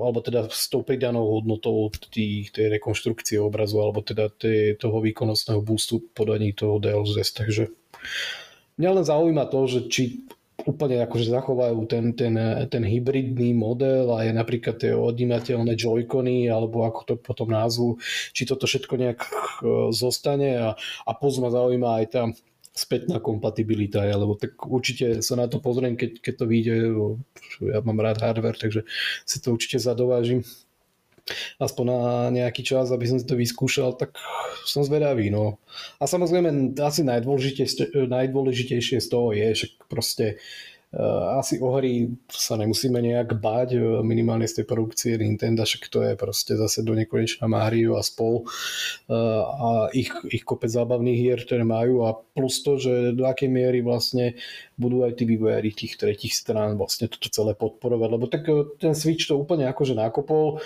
alebo 0.00 0.24
teda 0.24 0.48
s 0.48 0.72
tou 0.72 0.80
pridanou 0.80 1.28
hodnotou 1.36 1.92
tých, 2.08 2.48
tej 2.56 2.72
rekonštrukcie 2.72 3.36
obrazu 3.36 3.84
alebo 3.84 4.00
teda 4.00 4.32
tej, 4.32 4.80
toho 4.80 5.04
výkonnostného 5.04 5.60
boostu 5.60 6.00
podaní 6.16 6.56
toho 6.56 6.80
DLSS, 6.80 7.36
takže 7.36 7.68
mňa 8.80 8.90
len 8.96 9.04
zaujíma 9.04 9.44
to, 9.52 9.60
že 9.68 9.80
či 9.92 10.02
úplne 10.66 10.98
akože 11.06 11.30
zachovajú 11.30 11.78
ten, 11.86 12.10
ten, 12.18 12.34
ten 12.66 12.82
hybridný 12.82 13.54
model 13.54 14.10
a 14.10 14.26
je 14.26 14.32
napríklad 14.34 14.76
tie 14.82 14.90
odnímateľné 14.90 15.78
joycony 15.78 16.50
alebo 16.50 16.82
ako 16.82 17.00
to 17.06 17.14
potom 17.14 17.54
názvu, 17.54 18.02
či 18.34 18.42
toto 18.42 18.66
všetko 18.66 18.94
nejak 18.98 19.20
e, 19.22 19.30
zostane 19.94 20.58
a, 20.58 20.68
a 21.06 21.10
plus 21.14 21.38
ma 21.38 21.54
zaujíma 21.54 22.02
aj 22.02 22.06
tá 22.10 22.22
spätná 22.74 23.18
kompatibilita, 23.18 24.06
lebo 24.06 24.38
tak 24.38 24.54
určite 24.62 25.18
sa 25.18 25.34
na 25.34 25.50
to 25.50 25.58
pozriem, 25.58 25.98
keď, 25.98 26.22
keď 26.22 26.34
to 26.38 26.44
vyjde, 26.46 26.76
ja 27.74 27.82
mám 27.82 27.98
rád 27.98 28.22
hardware, 28.22 28.54
takže 28.54 28.86
si 29.26 29.42
to 29.42 29.50
určite 29.50 29.82
zadovážim 29.82 30.46
aspoň 31.60 31.84
na 31.86 32.00
nejaký 32.32 32.62
čas, 32.64 32.90
aby 32.90 33.04
som 33.08 33.18
si 33.20 33.26
to 33.26 33.36
vyskúšal, 33.36 33.96
tak 33.96 34.16
som 34.64 34.84
zvedavý. 34.84 35.28
No. 35.28 35.60
A 36.00 36.08
samozrejme 36.08 36.74
asi 36.80 37.02
najdôležitejšie, 37.04 38.08
najdôležitejšie 38.08 38.98
z 39.00 39.08
toho 39.08 39.32
je, 39.34 39.48
že 39.54 39.66
proste 39.88 40.40
asi 41.36 41.60
o 41.60 41.68
hry 41.76 42.08
sa 42.32 42.56
nemusíme 42.56 42.96
nejak 42.96 43.36
báť, 43.36 43.76
minimálne 44.00 44.48
z 44.48 44.60
tej 44.60 44.66
produkcie 44.72 45.20
Nintendo, 45.20 45.68
však 45.68 45.84
to 45.92 46.00
je 46.00 46.12
proste 46.16 46.56
zase 46.56 46.80
do 46.80 46.96
nekonečná 46.96 47.44
Mario 47.44 48.00
a 48.00 48.02
spol. 48.02 48.48
A 49.12 49.92
ich, 49.92 50.08
ich 50.32 50.48
kopec 50.48 50.72
zábavných 50.72 51.18
hier, 51.20 51.38
ktoré 51.44 51.60
majú 51.60 52.08
a 52.08 52.16
plus 52.32 52.64
to, 52.64 52.80
že 52.80 53.12
do 53.12 53.28
akej 53.28 53.52
miery 53.52 53.84
vlastne 53.84 54.40
budú 54.80 55.04
aj 55.04 55.20
tí 55.20 55.28
vývojári 55.28 55.76
tých 55.76 56.00
tretich 56.00 56.32
strán 56.32 56.80
vlastne 56.80 57.12
toto 57.12 57.28
celé 57.28 57.52
podporovať, 57.52 58.08
lebo 58.08 58.24
tak 58.24 58.48
ten 58.80 58.96
Switch 58.96 59.28
to 59.28 59.36
úplne 59.36 59.68
akože 59.68 59.92
nakopol, 59.92 60.64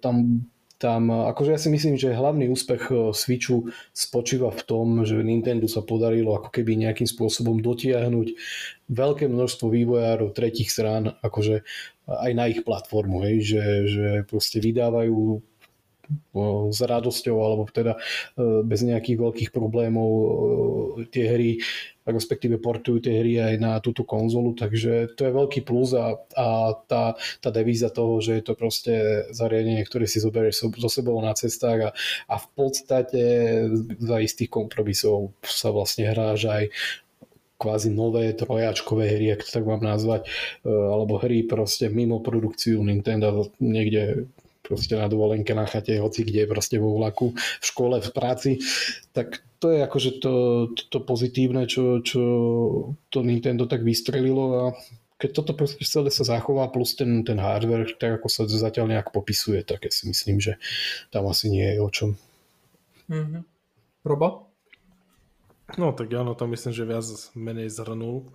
tam 0.00 0.48
tam, 0.80 1.12
akože 1.12 1.52
ja 1.52 1.60
si 1.60 1.68
myslím, 1.68 2.00
že 2.00 2.16
hlavný 2.16 2.48
úspech 2.48 2.88
e, 2.88 2.94
Switchu 3.12 3.68
spočíva 3.92 4.48
v 4.48 4.62
tom, 4.64 4.86
že 5.04 5.20
Nintendo 5.20 5.68
sa 5.68 5.84
podarilo 5.84 6.32
ako 6.32 6.48
keby 6.48 6.80
nejakým 6.80 7.04
spôsobom 7.04 7.60
dotiahnuť 7.60 8.28
veľké 8.88 9.28
množstvo 9.28 9.68
vývojárov 9.68 10.32
tretich 10.32 10.72
strán, 10.72 11.20
akože 11.20 11.68
aj 12.08 12.32
na 12.32 12.48
ich 12.48 12.64
platformu, 12.64 13.20
hej, 13.28 13.36
že, 13.44 13.64
že 13.92 14.06
proste 14.24 14.58
vydávajú 14.58 15.44
s 16.70 16.78
radosťou 16.82 17.36
alebo 17.38 17.62
teda 17.70 17.94
e, 17.94 18.00
bez 18.66 18.82
nejakých 18.82 19.18
veľkých 19.20 19.50
problémov 19.54 20.10
e, 20.10 20.26
tie 21.10 21.24
hry 21.28 21.50
respektíve 22.14 22.62
portujú 22.62 23.02
tie 23.02 23.22
hry 23.22 23.32
aj 23.38 23.54
na 23.58 23.72
túto 23.78 24.02
konzolu, 24.02 24.54
takže 24.54 25.14
to 25.14 25.26
je 25.26 25.32
veľký 25.32 25.60
plus 25.62 25.94
a, 25.94 26.18
a 26.34 26.74
tá, 26.86 27.14
tá 27.40 27.50
devíza 27.50 27.90
toho, 27.90 28.18
že 28.18 28.40
je 28.40 28.44
to 28.44 28.54
proste 28.58 28.94
zariadenie, 29.30 29.82
ktoré 29.86 30.04
si 30.10 30.22
zoberieš 30.22 30.66
so, 30.66 30.68
so 30.74 30.90
sebou 30.90 31.16
na 31.22 31.32
cestách 31.32 31.88
a, 31.88 31.90
a 32.28 32.34
v 32.38 32.46
podstate 32.54 33.22
za 33.98 34.16
istých 34.20 34.50
kompromisov 34.50 35.32
sa 35.46 35.70
vlastne 35.70 36.10
hráš 36.10 36.50
aj 36.50 36.64
kvázi 37.60 37.92
nové 37.92 38.32
trojačkové 38.32 39.04
hry, 39.20 39.36
ak 39.36 39.44
to 39.44 39.60
tak 39.60 39.68
mám 39.68 39.84
nazvať, 39.84 40.24
e, 40.24 40.72
alebo 40.72 41.20
hry 41.20 41.44
proste 41.44 41.92
mimo 41.92 42.24
produkciu 42.24 42.80
Nintendo 42.80 43.52
niekde 43.60 44.32
proste 44.70 44.94
na 44.94 45.10
dovolenke 45.10 45.50
na 45.50 45.66
chate, 45.66 45.98
hoci 45.98 46.22
kde, 46.22 46.46
proste 46.46 46.78
vo 46.78 46.94
vlaku, 46.94 47.34
v 47.34 47.64
škole, 47.66 47.98
v 47.98 48.10
práci, 48.14 48.62
tak 49.10 49.42
to 49.58 49.74
je 49.74 49.82
akože 49.82 50.10
to, 50.22 50.32
to, 50.72 50.82
to 50.88 50.98
pozitívne, 51.02 51.66
čo, 51.66 51.98
čo 52.00 52.22
to 53.10 53.18
Nintendo 53.26 53.66
tak 53.66 53.82
vystrelilo 53.82 54.44
a 54.54 54.64
keď 55.20 55.30
toto 55.36 55.52
proste 55.52 55.84
celé 55.84 56.08
sa 56.08 56.24
zachová 56.24 56.72
plus 56.72 56.96
ten, 56.96 57.20
ten 57.28 57.36
hardware, 57.36 57.92
tak 58.00 58.22
ako 58.22 58.32
sa 58.32 58.48
zatiaľ 58.48 58.96
nejak 58.96 59.12
popisuje, 59.12 59.60
tak 59.60 59.84
ja 59.84 59.92
si 59.92 60.08
myslím, 60.08 60.40
že 60.40 60.56
tam 61.12 61.28
asi 61.28 61.52
nie 61.52 61.76
je 61.76 61.78
o 61.84 61.90
čom. 61.92 62.10
Mm-hmm. 63.12 63.42
Robo? 64.08 64.48
No 65.76 65.92
tak 65.92 66.08
áno, 66.16 66.32
to 66.32 66.48
myslím, 66.48 66.72
že 66.72 66.88
viac 66.88 67.06
menej 67.36 67.68
zhrnul. 67.68 68.32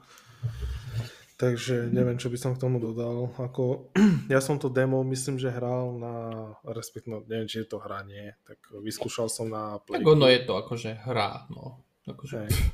Takže 1.35 1.91
neviem, 1.91 2.15
čo 2.15 2.31
by 2.31 2.37
som 2.39 2.55
k 2.55 2.63
tomu 2.63 2.79
dodal. 2.79 3.27
Ako, 3.35 3.91
ja 4.33 4.39
som 4.39 4.55
to 4.55 4.71
demo, 4.71 5.03
myslím, 5.03 5.35
že 5.35 5.51
hral 5.51 5.99
na, 5.99 6.15
respektíve, 6.63 7.11
no, 7.11 7.17
neviem, 7.27 7.47
či 7.51 7.63
je 7.63 7.75
to 7.75 7.83
hranie, 7.83 8.39
tak 8.47 8.63
vyskúšal 8.71 9.27
som 9.27 9.51
na 9.51 9.83
Play. 9.83 9.99
Tak 9.99 10.07
ono 10.07 10.31
je 10.31 10.41
to 10.47 10.53
akože 10.55 10.91
hra, 11.03 11.51
no. 11.51 11.83
Akože... 12.07 12.47
Hey. 12.47 12.71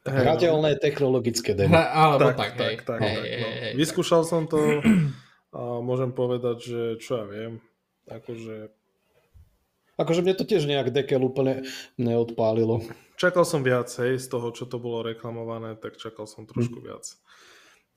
Hrateľné 0.00 0.80
technologické 0.80 1.52
demo. 1.54 1.76
Hra, 1.76 1.92
alebo 1.92 2.32
tak, 2.32 2.56
tak, 2.56 2.58
tak, 2.58 2.78
tak, 2.88 3.00
hej, 3.04 3.20
tak, 3.20 3.22
no. 3.22 3.48
hej, 3.54 3.72
Vyskúšal 3.78 4.22
tak. 4.26 4.30
som 4.34 4.42
to 4.50 4.58
a 5.60 5.62
môžem 5.78 6.10
povedať, 6.10 6.56
že 6.58 6.80
čo 6.98 7.22
ja 7.22 7.26
viem, 7.28 7.62
akože 8.10 8.74
Akože 10.00 10.24
mne 10.24 10.32
to 10.32 10.48
tiež 10.48 10.64
nejak 10.64 10.96
dekel 10.96 11.20
úplne 11.20 11.68
neodpálilo. 12.00 12.80
Čakal 13.20 13.44
som 13.44 13.60
viacej 13.60 14.16
z 14.16 14.26
toho, 14.32 14.48
čo 14.48 14.64
to 14.64 14.80
bolo 14.80 15.04
reklamované, 15.04 15.76
tak 15.76 16.00
čakal 16.00 16.24
som 16.24 16.48
trošku 16.48 16.80
hm. 16.80 16.84
viac. 16.88 17.04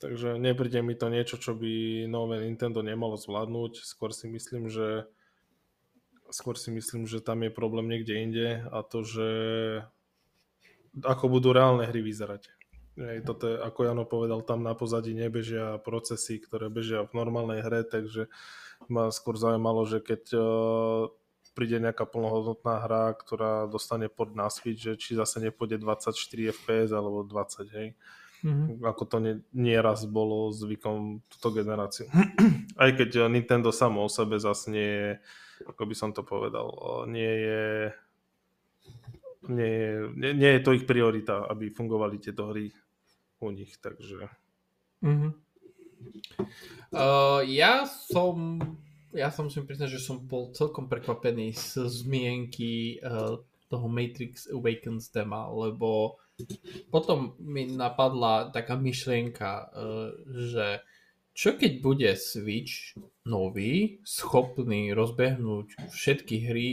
Takže 0.03 0.35
nepríde 0.35 0.83
mi 0.83 0.99
to 0.99 1.07
niečo, 1.07 1.39
čo 1.39 1.55
by 1.55 2.03
nové 2.11 2.43
Nintendo 2.43 2.83
nemalo 2.83 3.15
zvládnuť. 3.15 3.87
Skôr 3.87 4.11
si 4.11 4.27
myslím, 4.27 4.67
že 4.67 5.07
skôr 6.27 6.59
si 6.59 6.75
myslím, 6.75 7.07
že 7.07 7.23
tam 7.23 7.39
je 7.47 7.55
problém 7.55 7.87
niekde 7.87 8.19
inde 8.19 8.47
a 8.67 8.83
to, 8.83 9.07
že 9.07 9.27
ako 11.07 11.39
budú 11.39 11.55
reálne 11.55 11.87
hry 11.87 12.03
vyzerať. 12.03 12.51
Hej, 12.99 13.25
toto 13.25 13.47
je, 13.47 13.55
ako 13.57 13.79
Jano 13.87 14.05
povedal, 14.05 14.43
tam 14.43 14.61
na 14.61 14.75
pozadí 14.75 15.15
nebežia 15.15 15.79
procesy, 15.81 16.37
ktoré 16.37 16.67
bežia 16.67 17.07
v 17.07 17.15
normálnej 17.15 17.63
hre, 17.63 17.87
takže 17.87 18.27
ma 18.91 19.09
skôr 19.09 19.39
zaujímalo, 19.39 19.87
že 19.87 20.03
keď 20.03 20.21
uh, 20.35 21.09
príde 21.57 21.81
nejaká 21.81 22.05
plnohodnotná 22.05 22.85
hra, 22.85 23.17
ktorá 23.17 23.65
dostane 23.65 24.11
pod 24.11 24.37
na 24.37 24.51
Switch, 24.51 24.83
že 24.83 24.93
či 24.99 25.17
zase 25.17 25.41
nepôjde 25.41 25.79
24 25.81 26.11
FPS 26.53 26.91
alebo 26.93 27.25
20, 27.25 27.71
hej. 27.71 27.87
Mm-hmm. 28.43 28.83
Ako 28.83 29.03
to 29.07 29.17
nie, 29.23 29.39
nieraz 29.55 30.03
bolo 30.03 30.51
zvykom 30.51 31.23
túto 31.31 31.55
generáciu. 31.55 32.11
Aj 32.83 32.91
keď 32.91 33.31
Nintendo 33.31 33.71
samo 33.71 34.03
o 34.03 34.11
sebe 34.11 34.35
zase 34.35 34.67
nie 34.67 34.89
je, 34.91 35.09
ako 35.63 35.81
by 35.87 35.95
som 35.95 36.11
to 36.11 36.27
povedal, 36.27 36.67
nie 37.07 37.33
je 37.47 37.63
nie 39.43 39.67
je, 39.67 39.91
nie, 40.15 40.31
nie 40.39 40.51
je 40.55 40.61
to 40.63 40.71
ich 40.71 40.87
priorita, 40.87 41.43
aby 41.51 41.67
fungovali 41.67 42.15
tieto 42.15 42.47
hry 42.51 42.71
u 43.43 43.51
nich, 43.51 43.75
takže... 43.75 44.31
Mm-hmm. 45.03 45.31
Uh, 46.95 47.43
ja 47.47 47.83
som 47.87 48.59
ja 49.13 49.29
som 49.29 49.45
musím 49.47 49.69
priznať, 49.69 49.99
že 49.99 50.01
som 50.01 50.17
bol 50.19 50.51
celkom 50.57 50.89
prekvapený 50.89 51.53
z 51.53 51.85
zmienky 51.85 52.97
uh, 52.99 53.37
toho 53.69 53.87
Matrix 53.87 54.49
Awakens 54.49 55.13
dema, 55.13 55.47
lebo 55.53 56.17
potom 56.93 57.37
mi 57.39 57.69
napadla 57.69 58.49
taká 58.49 58.75
myšlienka, 58.75 59.49
e, 59.49 59.65
že 60.49 60.67
čo 61.33 61.57
keď 61.57 61.81
bude 61.81 62.09
Switch 62.13 62.93
nový, 63.25 63.97
schopný 64.05 64.93
rozbehnúť 64.93 65.89
všetky 65.89 66.35
hry, 66.45 66.69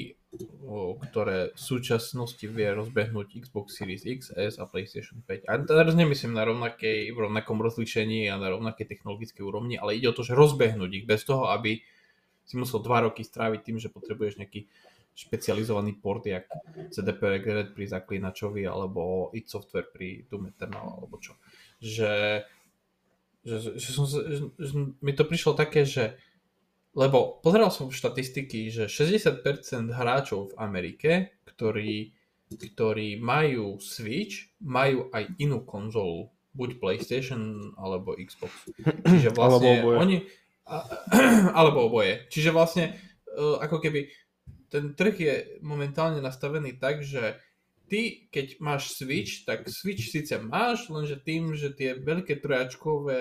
ktoré 1.10 1.50
v 1.50 1.58
súčasnosti 1.58 2.44
vie 2.44 2.68
rozbehnúť 2.70 3.40
Xbox 3.48 3.80
Series 3.80 4.06
XS 4.06 4.62
a 4.62 4.68
PlayStation 4.68 5.24
5. 5.26 5.48
A 5.48 5.52
teraz 5.64 5.96
nemyslím 5.96 6.36
na 6.36 6.46
rovnakej, 6.46 7.10
v 7.10 7.18
rovnakom 7.18 7.58
rozlišení 7.58 8.30
a 8.30 8.38
na 8.38 8.52
rovnakej 8.52 8.86
technologickej 8.86 9.42
úrovni, 9.42 9.74
ale 9.74 9.98
ide 9.98 10.12
o 10.12 10.14
to, 10.14 10.22
že 10.22 10.38
rozbehnúť 10.38 11.02
ich 11.02 11.06
bez 11.08 11.26
toho, 11.26 11.50
aby 11.50 11.82
si 12.46 12.54
musel 12.54 12.78
dva 12.84 13.10
roky 13.10 13.26
stráviť 13.26 13.60
tým, 13.64 13.78
že 13.82 13.90
potrebuješ 13.90 14.38
nejaký 14.38 14.70
špecializovaný 15.20 16.00
port, 16.00 16.24
jak 16.24 16.48
CDP 16.88 17.20
Regret 17.36 17.76
pri 17.76 17.84
zaklinačovi, 17.84 18.64
alebo 18.64 19.28
id 19.36 19.52
Software 19.52 19.92
pri 19.92 20.24
Doom 20.32 20.48
Eternal, 20.48 20.96
alebo 20.96 21.20
čo. 21.20 21.36
Že, 21.84 22.44
že, 23.44 23.56
že, 23.76 23.90
som, 23.92 24.08
že, 24.08 24.48
že 24.56 24.72
mi 25.04 25.12
to 25.12 25.28
prišlo 25.28 25.52
také, 25.52 25.84
že 25.84 26.16
lebo 26.90 27.38
pozeral 27.38 27.70
som 27.70 27.86
štatistiky, 27.86 28.66
že 28.66 28.84
60% 28.90 29.46
hráčov 29.94 30.50
v 30.50 30.54
Amerike, 30.58 31.10
ktorí, 31.46 32.10
ktorí 32.50 33.22
majú 33.22 33.78
Switch, 33.78 34.50
majú 34.58 35.06
aj 35.14 35.30
inú 35.38 35.62
konzolu, 35.62 36.34
buď 36.50 36.82
PlayStation 36.82 37.70
alebo 37.78 38.18
Xbox. 38.18 38.50
Čiže 39.06 39.30
vlastne 39.38 39.46
alebo 39.46 39.68
oboje. 39.70 39.96
oni... 40.02 40.16
A, 40.66 40.76
alebo 41.62 41.86
oboje. 41.86 42.26
Čiže 42.26 42.50
vlastne 42.50 42.98
uh, 43.38 43.62
ako 43.62 43.78
keby 43.78 44.10
ten 44.70 44.94
trh 44.94 45.16
je 45.18 45.34
momentálne 45.60 46.22
nastavený 46.22 46.78
tak, 46.78 47.02
že 47.02 47.42
ty, 47.90 48.30
keď 48.30 48.62
máš 48.62 48.94
Switch, 48.94 49.42
tak 49.42 49.66
Switch 49.66 50.06
síce 50.08 50.38
máš, 50.38 50.86
lenže 50.86 51.18
tým, 51.18 51.58
že 51.58 51.74
tie 51.74 51.98
veľké 51.98 52.38
trojačkové 52.38 53.20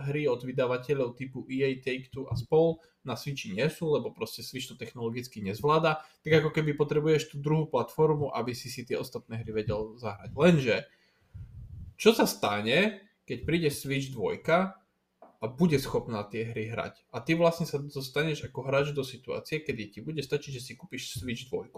hry 0.00 0.26
od 0.26 0.42
vydavateľov 0.42 1.14
typu 1.14 1.46
EA, 1.46 1.78
Take-Two 1.78 2.26
a 2.26 2.34
spol 2.34 2.82
na 3.06 3.14
Switchi 3.14 3.54
nie 3.54 3.68
sú, 3.70 3.94
lebo 3.94 4.10
proste 4.12 4.42
Switch 4.42 4.68
to 4.68 4.76
technologicky 4.76 5.40
nezvláda, 5.40 6.02
tak 6.20 6.32
ako 6.42 6.50
keby 6.52 6.76
potrebuješ 6.76 7.32
tú 7.32 7.36
druhú 7.40 7.70
platformu, 7.70 8.34
aby 8.34 8.52
si 8.52 8.68
si 8.68 8.82
tie 8.84 8.98
ostatné 8.98 9.40
hry 9.40 9.64
vedel 9.64 9.96
zahrať. 9.96 10.30
Lenže, 10.36 10.76
čo 11.96 12.10
sa 12.12 12.26
stane, 12.28 13.06
keď 13.24 13.38
príde 13.46 13.70
Switch 13.70 14.10
2 14.12 14.42
a 15.40 15.48
bude 15.48 15.80
schopná 15.80 16.20
tie 16.28 16.52
hry 16.52 16.68
hrať. 16.68 17.00
A 17.16 17.24
ty 17.24 17.32
vlastne 17.32 17.64
sa 17.64 17.80
dostaneš 17.80 18.44
ako 18.52 18.60
hráč 18.60 18.92
do 18.92 19.00
situácie, 19.00 19.64
kedy 19.64 19.82
ti 19.88 19.98
bude 20.04 20.20
stačiť, 20.20 20.60
že 20.60 20.62
si 20.62 20.72
kúpiš 20.76 21.16
Switch 21.16 21.48
2 21.48 21.72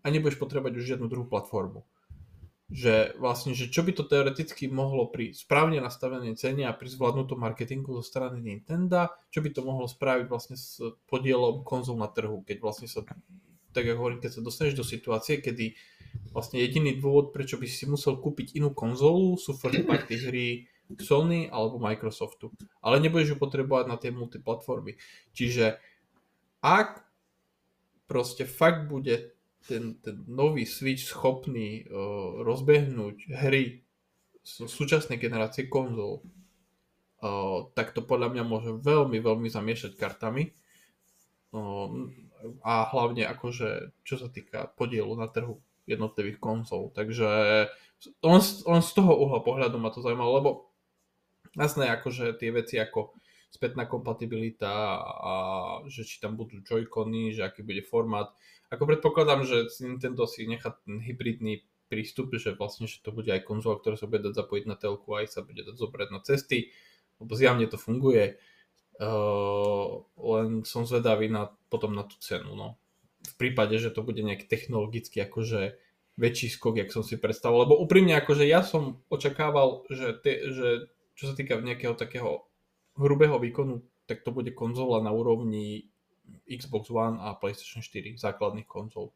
a 0.00 0.06
nebudeš 0.08 0.40
potrebovať 0.40 0.72
už 0.80 0.88
žiadnu 0.96 1.06
druhú 1.12 1.28
platformu. 1.28 1.84
Že 2.72 3.14
vlastne, 3.20 3.54
že 3.54 3.70
čo 3.70 3.86
by 3.86 3.92
to 3.94 4.08
teoreticky 4.08 4.66
mohlo 4.66 5.06
pri 5.12 5.36
správne 5.36 5.78
nastavenej 5.78 6.40
cene 6.40 6.66
a 6.66 6.74
pri 6.74 6.88
zvládnutom 6.88 7.38
marketingu 7.38 7.94
zo 8.00 8.02
strany 8.02 8.40
Nintendo, 8.40 9.12
čo 9.28 9.44
by 9.44 9.52
to 9.52 9.60
mohlo 9.62 9.86
spraviť 9.86 10.26
vlastne 10.26 10.56
s 10.56 10.80
podielom 11.06 11.62
konzol 11.62 12.00
na 12.00 12.08
trhu, 12.10 12.42
keď 12.42 12.58
vlastne 12.64 12.88
sa, 12.90 13.04
tak 13.70 13.84
ako 13.84 14.00
hovorím, 14.00 14.24
keď 14.24 14.40
sa 14.40 14.42
dostaneš 14.42 14.74
do 14.74 14.88
situácie, 14.88 15.38
kedy 15.44 15.76
vlastne 16.32 16.64
jediný 16.64 16.96
dôvod, 16.96 17.30
prečo 17.30 17.60
by 17.60 17.68
si 17.68 17.84
musel 17.84 18.18
kúpiť 18.18 18.56
inú 18.56 18.72
konzolu, 18.72 19.36
sú 19.36 19.52
first 19.52 19.84
party 19.84 20.16
hry, 20.26 20.48
Sony 20.94 21.50
alebo 21.50 21.82
Microsoftu. 21.82 22.54
Ale 22.78 23.02
nebudeš 23.02 23.34
ju 23.34 23.36
potrebovať 23.42 23.84
na 23.90 23.96
tie 23.98 24.14
multiplatformy. 24.14 24.94
Čiže 25.34 25.82
ak 26.62 27.02
proste 28.06 28.46
fakt 28.46 28.86
bude 28.86 29.34
ten, 29.66 29.98
ten 29.98 30.22
nový 30.30 30.62
Switch 30.62 31.02
schopný 31.02 31.82
uh, 31.86 32.42
rozbehnúť 32.46 33.34
hry 33.34 33.82
z 34.46 34.52
súčasnej 34.70 35.18
generácie 35.18 35.66
konzol, 35.66 36.22
uh, 36.22 37.66
tak 37.74 37.90
to 37.90 38.06
podľa 38.06 38.30
mňa 38.30 38.44
môže 38.46 38.70
veľmi, 38.78 39.18
veľmi 39.18 39.50
zamiešať 39.50 39.98
kartami. 39.98 40.54
Uh, 41.50 42.14
a 42.62 42.86
hlavne 42.86 43.26
akože, 43.26 43.96
čo 44.06 44.14
sa 44.20 44.30
týka 44.30 44.70
podielu 44.78 45.10
na 45.18 45.26
trhu 45.26 45.58
jednotlivých 45.88 46.38
konzol. 46.38 46.94
Takže 46.94 47.26
on, 48.22 48.38
on 48.66 48.80
z 48.82 48.90
toho 48.92 49.12
uhla 49.16 49.40
pohľadu 49.40 49.80
ma 49.80 49.90
to 49.90 50.04
zaujímalo, 50.04 50.30
lebo 50.36 50.50
jasné, 51.56 51.88
akože 51.90 52.36
tie 52.36 52.52
veci 52.52 52.76
ako 52.76 53.16
spätná 53.50 53.88
kompatibilita 53.88 55.00
a 55.00 55.34
že 55.88 56.04
či 56.04 56.20
tam 56.20 56.36
budú 56.36 56.60
joycony, 56.60 57.32
že 57.32 57.48
aký 57.48 57.64
bude 57.64 57.80
formát. 57.80 58.28
Ako 58.68 58.84
predpokladám, 58.84 59.48
že 59.48 59.70
Nintendo 59.80 60.28
si 60.28 60.44
nechá 60.44 60.76
ten 60.84 61.00
hybridný 61.00 61.64
prístup, 61.86 62.34
že 62.34 62.58
vlastne, 62.58 62.90
že 62.90 63.00
to 63.00 63.14
bude 63.14 63.30
aj 63.30 63.46
konzola, 63.46 63.78
ktorá 63.78 63.94
sa 63.94 64.10
bude 64.10 64.26
dať 64.26 64.34
zapojiť 64.34 64.64
na 64.66 64.76
telku, 64.76 65.08
aj 65.14 65.26
sa 65.30 65.40
bude 65.46 65.62
dať 65.62 65.76
zobrať 65.78 66.08
na 66.10 66.20
cesty, 66.20 66.74
lebo 67.22 67.32
zjavne 67.38 67.66
to 67.70 67.78
funguje. 67.78 68.36
Uh, 68.96 70.02
len 70.16 70.64
som 70.64 70.88
zvedavý 70.88 71.28
na, 71.28 71.52
potom 71.68 71.92
na 71.92 72.02
tú 72.02 72.16
cenu. 72.18 72.56
No. 72.56 72.80
V 73.22 73.34
prípade, 73.38 73.76
že 73.76 73.92
to 73.92 74.00
bude 74.02 74.18
nejaký 74.24 74.48
technologicky 74.48 75.20
akože 75.20 75.76
väčší 76.16 76.48
skok, 76.48 76.80
jak 76.80 76.90
som 76.90 77.04
si 77.04 77.20
predstavoval. 77.20 77.68
Lebo 77.68 77.76
úprimne, 77.76 78.16
akože 78.16 78.48
ja 78.48 78.64
som 78.64 79.04
očakával, 79.12 79.84
že, 79.92 80.16
te, 80.16 80.32
že 80.48 80.68
čo 81.16 81.32
sa 81.32 81.34
týka 81.34 81.58
nejakého 81.58 81.96
takého 81.96 82.44
hrubého 83.00 83.40
výkonu, 83.40 83.82
tak 84.04 84.22
to 84.22 84.30
bude 84.30 84.52
konzola 84.54 85.02
na 85.02 85.10
úrovni 85.10 85.88
Xbox 86.46 86.92
One 86.92 87.18
a 87.18 87.34
PlayStation 87.34 87.82
4, 87.82 88.20
základných 88.20 88.68
konzol. 88.68 89.10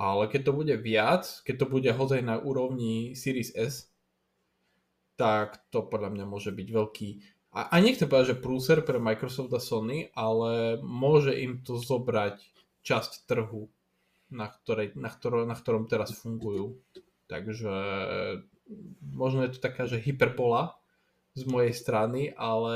Ale 0.00 0.32
keď 0.32 0.48
to 0.48 0.52
bude 0.56 0.74
viac, 0.80 1.28
keď 1.44 1.54
to 1.60 1.66
bude 1.68 1.90
hozaj 1.92 2.24
na 2.24 2.40
úrovni 2.40 3.12
Series 3.12 3.52
S, 3.52 3.92
tak 5.20 5.60
to 5.68 5.84
podľa 5.84 6.16
mňa 6.16 6.24
môže 6.24 6.48
byť 6.48 6.68
veľký 6.72 7.08
a, 7.50 7.74
a 7.74 7.74
nechcem 7.82 8.06
povedať, 8.06 8.38
že 8.38 8.42
prúser 8.42 8.78
pre 8.86 9.02
Microsoft 9.02 9.50
a 9.50 9.58
Sony, 9.58 10.06
ale 10.14 10.78
môže 10.86 11.34
im 11.34 11.58
to 11.58 11.82
zobrať 11.82 12.38
časť 12.86 13.26
trhu, 13.26 13.66
na, 14.30 14.46
ktorej, 14.46 14.94
na, 14.94 15.10
ktorom, 15.10 15.50
na 15.50 15.58
ktorom 15.58 15.90
teraz 15.90 16.14
fungujú. 16.14 16.78
Takže 17.26 17.74
možno 19.00 19.44
je 19.44 19.56
to 19.56 19.60
taká, 19.60 19.86
že 19.86 20.00
hyperbola 20.00 20.78
z 21.34 21.46
mojej 21.46 21.74
strany, 21.74 22.30
ale 22.34 22.74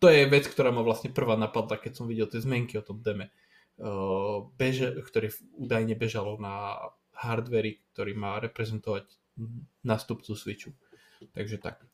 to 0.00 0.08
je 0.08 0.26
vec, 0.30 0.48
ktorá 0.48 0.72
ma 0.72 0.82
vlastne 0.82 1.12
prvá 1.12 1.36
napadla, 1.36 1.76
keď 1.76 1.92
som 2.02 2.06
videl 2.08 2.26
tie 2.30 2.40
zmenky 2.40 2.78
o 2.78 2.86
tom 2.86 3.04
deme, 3.04 3.30
uh, 3.82 4.46
beže, 4.56 5.02
ktoré 5.04 5.30
údajne 5.58 5.94
bežalo 5.98 6.38
na 6.40 6.78
hardveri, 7.12 7.82
ktorý 7.92 8.16
má 8.16 8.40
reprezentovať 8.40 9.06
nástupcu 9.84 10.32
Switchu. 10.34 10.72
Takže 11.34 11.58
tak. 11.60 11.84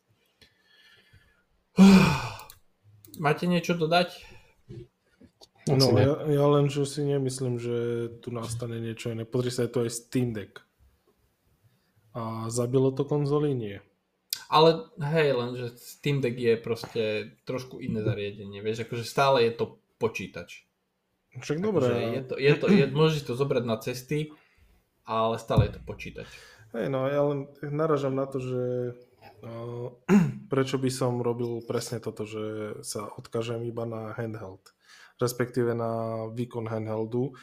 Máte 3.25 3.45
niečo 3.51 3.75
dodať? 3.75 4.39
No, 5.69 5.93
ja, 6.01 6.17
ja 6.25 6.47
len, 6.49 6.73
že 6.73 6.89
si 6.89 7.05
nemyslím, 7.05 7.61
že 7.61 8.09
tu 8.25 8.33
nastane 8.33 8.81
niečo 8.81 9.13
iné. 9.13 9.29
Pozri 9.29 9.53
sa, 9.53 9.69
je 9.69 9.73
to 9.77 9.85
aj 9.85 9.91
Steam 9.93 10.33
Deck. 10.33 10.65
A 12.17 12.49
zabilo 12.49 12.91
to 12.93 13.05
konzoly? 13.05 13.53
Nie. 13.55 13.85
Ale 14.49 14.89
hej, 14.97 15.37
len, 15.37 15.51
že 15.61 15.77
Steam 15.77 16.25
Deck 16.25 16.39
je 16.39 16.57
proste 16.57 17.03
trošku 17.45 17.85
iné 17.85 18.01
zariadenie. 18.01 18.65
Vieš, 18.65 18.89
akože 18.89 19.05
stále 19.05 19.45
je 19.45 19.53
to 19.53 19.65
počítač. 20.01 20.65
Však 21.37 21.61
dobre. 21.61 21.85
Akože 21.85 22.01
je 22.01 22.23
to, 22.25 22.35
je 22.41 22.55
to, 22.57 22.67
je, 22.73 22.85
môžeš 22.89 23.23
to 23.29 23.33
zobrať 23.37 23.65
na 23.69 23.77
cesty, 23.77 24.33
ale 25.05 25.37
stále 25.37 25.69
je 25.69 25.77
to 25.77 25.81
počítač. 25.85 26.29
Hej, 26.73 26.89
no 26.89 27.05
ja 27.09 27.21
len 27.25 27.49
naražam 27.61 28.17
na 28.17 28.25
to, 28.25 28.41
že 28.41 28.63
prečo 30.53 30.77
by 30.81 30.91
som 30.91 31.21
robil 31.21 31.63
presne 31.65 32.01
toto, 32.01 32.25
že 32.25 32.77
sa 32.83 33.09
odkážem 33.21 33.63
iba 33.69 33.85
na 33.85 34.17
handheld, 34.17 34.73
respektíve 35.21 35.77
na 35.77 36.25
výkon 36.33 36.67
handheldu, 36.67 37.37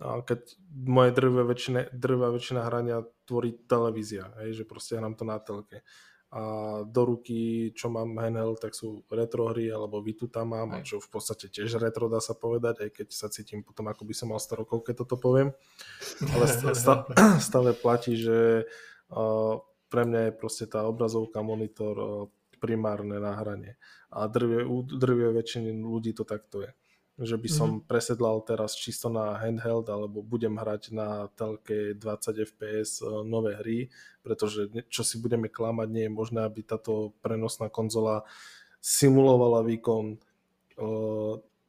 keď 0.00 0.40
moje 0.72 1.10
drvá 1.12 1.44
väčšina, 1.44 1.92
drvá 1.92 2.32
väčšina 2.32 2.60
hrania 2.64 3.04
tvorí 3.28 3.52
televízia, 3.68 4.32
hej, 4.40 4.62
že 4.62 4.64
proste 4.64 4.96
hrám 4.96 5.12
to 5.12 5.28
na 5.28 5.36
telke. 5.36 5.84
A 6.30 6.42
do 6.86 7.02
ruky, 7.10 7.74
čo 7.74 7.90
mám 7.90 8.14
handheld, 8.14 8.62
tak 8.62 8.70
sú 8.70 9.02
retro 9.10 9.50
hry, 9.50 9.66
alebo 9.66 9.98
vy 9.98 10.14
tu 10.14 10.30
tam 10.30 10.54
mám, 10.54 10.78
a 10.78 10.86
čo 10.86 11.02
v 11.02 11.10
podstate 11.10 11.50
tiež 11.50 11.82
retro 11.82 12.06
dá 12.06 12.22
sa 12.22 12.38
povedať, 12.38 12.86
aj 12.86 12.90
keď 13.02 13.06
sa 13.10 13.26
cítim 13.26 13.66
potom, 13.66 13.90
ako 13.90 14.06
by 14.06 14.14
som 14.14 14.30
mal 14.30 14.38
100 14.38 14.62
rokov, 14.62 14.86
keď 14.86 15.02
toto 15.02 15.18
poviem. 15.18 15.50
Ale 16.22 16.44
stále, 16.46 17.02
stále 17.50 17.70
platí, 17.74 18.14
že 18.14 18.64
pre 19.90 20.02
mňa 20.06 20.30
je 20.30 20.38
proste 20.38 20.70
tá 20.70 20.86
obrazovka, 20.86 21.42
monitor 21.42 22.30
primárne 22.62 23.18
nahranie. 23.18 23.74
A 24.14 24.30
drvie, 24.30 24.62
u 24.62 24.86
drvie 24.86 25.34
väčšiny 25.34 25.82
ľudí 25.82 26.14
to 26.14 26.22
takto 26.22 26.62
je. 26.62 26.70
Že 27.20 27.36
by 27.36 27.48
som 27.52 27.68
mm-hmm. 27.68 27.86
presedlal 27.86 28.40
teraz 28.48 28.72
čisto 28.72 29.12
na 29.12 29.36
handheld, 29.36 29.92
alebo 29.92 30.24
budem 30.24 30.56
hrať 30.56 30.96
na 30.96 31.28
telke 31.36 31.92
20 31.92 32.48
fps 32.48 33.04
nové 33.28 33.60
hry, 33.60 33.92
pretože 34.24 34.72
čo 34.88 35.04
si 35.04 35.20
budeme 35.20 35.52
klamať, 35.52 35.88
nie 35.92 36.04
je 36.08 36.16
možné, 36.16 36.40
aby 36.48 36.64
táto 36.64 37.12
prenosná 37.20 37.68
konzola 37.68 38.24
simulovala 38.80 39.60
výkon 39.68 40.16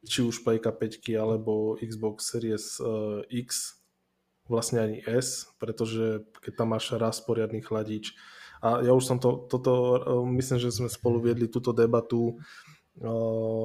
či 0.02 0.24
už 0.24 0.40
Playka 0.40 0.72
5 0.72 1.04
alebo 1.20 1.76
Xbox 1.78 2.32
Series 2.32 2.80
X 3.28 3.76
vlastne 4.50 4.82
ani 4.82 4.98
S, 5.04 5.52
pretože 5.60 6.26
keď 6.42 6.52
tam 6.56 6.74
máš 6.74 6.90
raz 6.96 7.22
poriadny 7.22 7.62
chladič, 7.62 8.16
a 8.62 8.78
ja 8.78 8.94
už 8.94 9.02
som 9.02 9.18
to, 9.18 9.50
toto, 9.50 9.72
e, 9.74 9.98
myslím, 10.38 10.62
že 10.62 10.70
sme 10.70 10.86
spolu 10.86 11.18
viedli 11.18 11.50
túto 11.50 11.74
debatu, 11.74 12.30
e, 12.30 12.34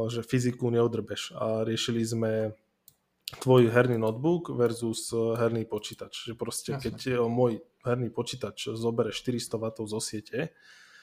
že 0.08 0.22
fyziku 0.24 0.72
neodrbeš 0.72 1.36
a 1.36 1.68
riešili 1.68 2.00
sme 2.06 2.32
tvoj 3.44 3.68
herný 3.68 4.00
notebook 4.00 4.56
versus 4.56 5.12
herný 5.12 5.68
počítač. 5.68 6.32
Že 6.32 6.34
proste, 6.40 6.72
Jasne. 6.76 6.84
keď 6.84 6.98
môj 7.28 7.60
herný 7.84 8.08
počítač 8.08 8.72
zobere 8.72 9.12
400 9.12 9.60
W 9.60 9.66
zo 9.84 10.00
siete, 10.00 10.56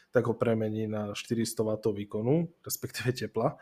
tak 0.09 0.31
ho 0.31 0.35
premení 0.35 0.89
na 0.89 1.13
400 1.13 1.53
W 1.61 1.73
výkonu, 1.93 2.49
respektíve 2.65 3.13
tepla. 3.13 3.61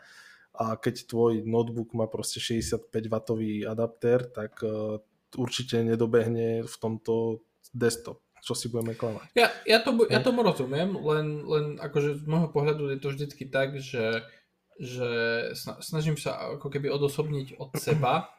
A 0.53 0.77
keď 0.77 1.09
tvoj 1.09 1.43
notebook 1.43 1.97
má 1.97 2.05
proste 2.05 2.39
65 2.39 2.93
W 2.93 3.65
adaptér, 3.65 4.29
tak 4.29 4.61
e, 4.61 5.01
určite 5.33 5.81
nedobehne 5.81 6.61
v 6.61 6.75
tomto 6.77 7.41
desktop 7.73 8.21
čo 8.43 8.59
si 8.59 8.67
budeme 8.67 8.91
klamať. 8.91 9.31
Ja, 9.39 9.55
ja, 9.63 9.79
to, 9.79 9.95
ja 10.11 10.19
tomu 10.19 10.43
rozumiem, 10.43 10.99
len, 10.99 11.47
len 11.47 11.65
akože 11.79 12.19
z 12.19 12.23
môjho 12.27 12.51
pohľadu 12.51 12.91
je 12.91 12.99
to 12.99 13.07
vždycky 13.15 13.47
tak, 13.47 13.79
že, 13.79 14.27
že 14.81 15.09
snažím 15.81 16.17
sa 16.17 16.57
ako 16.57 16.69
keby 16.73 16.89
odosobniť 16.89 17.61
od 17.61 17.77
seba 17.77 18.32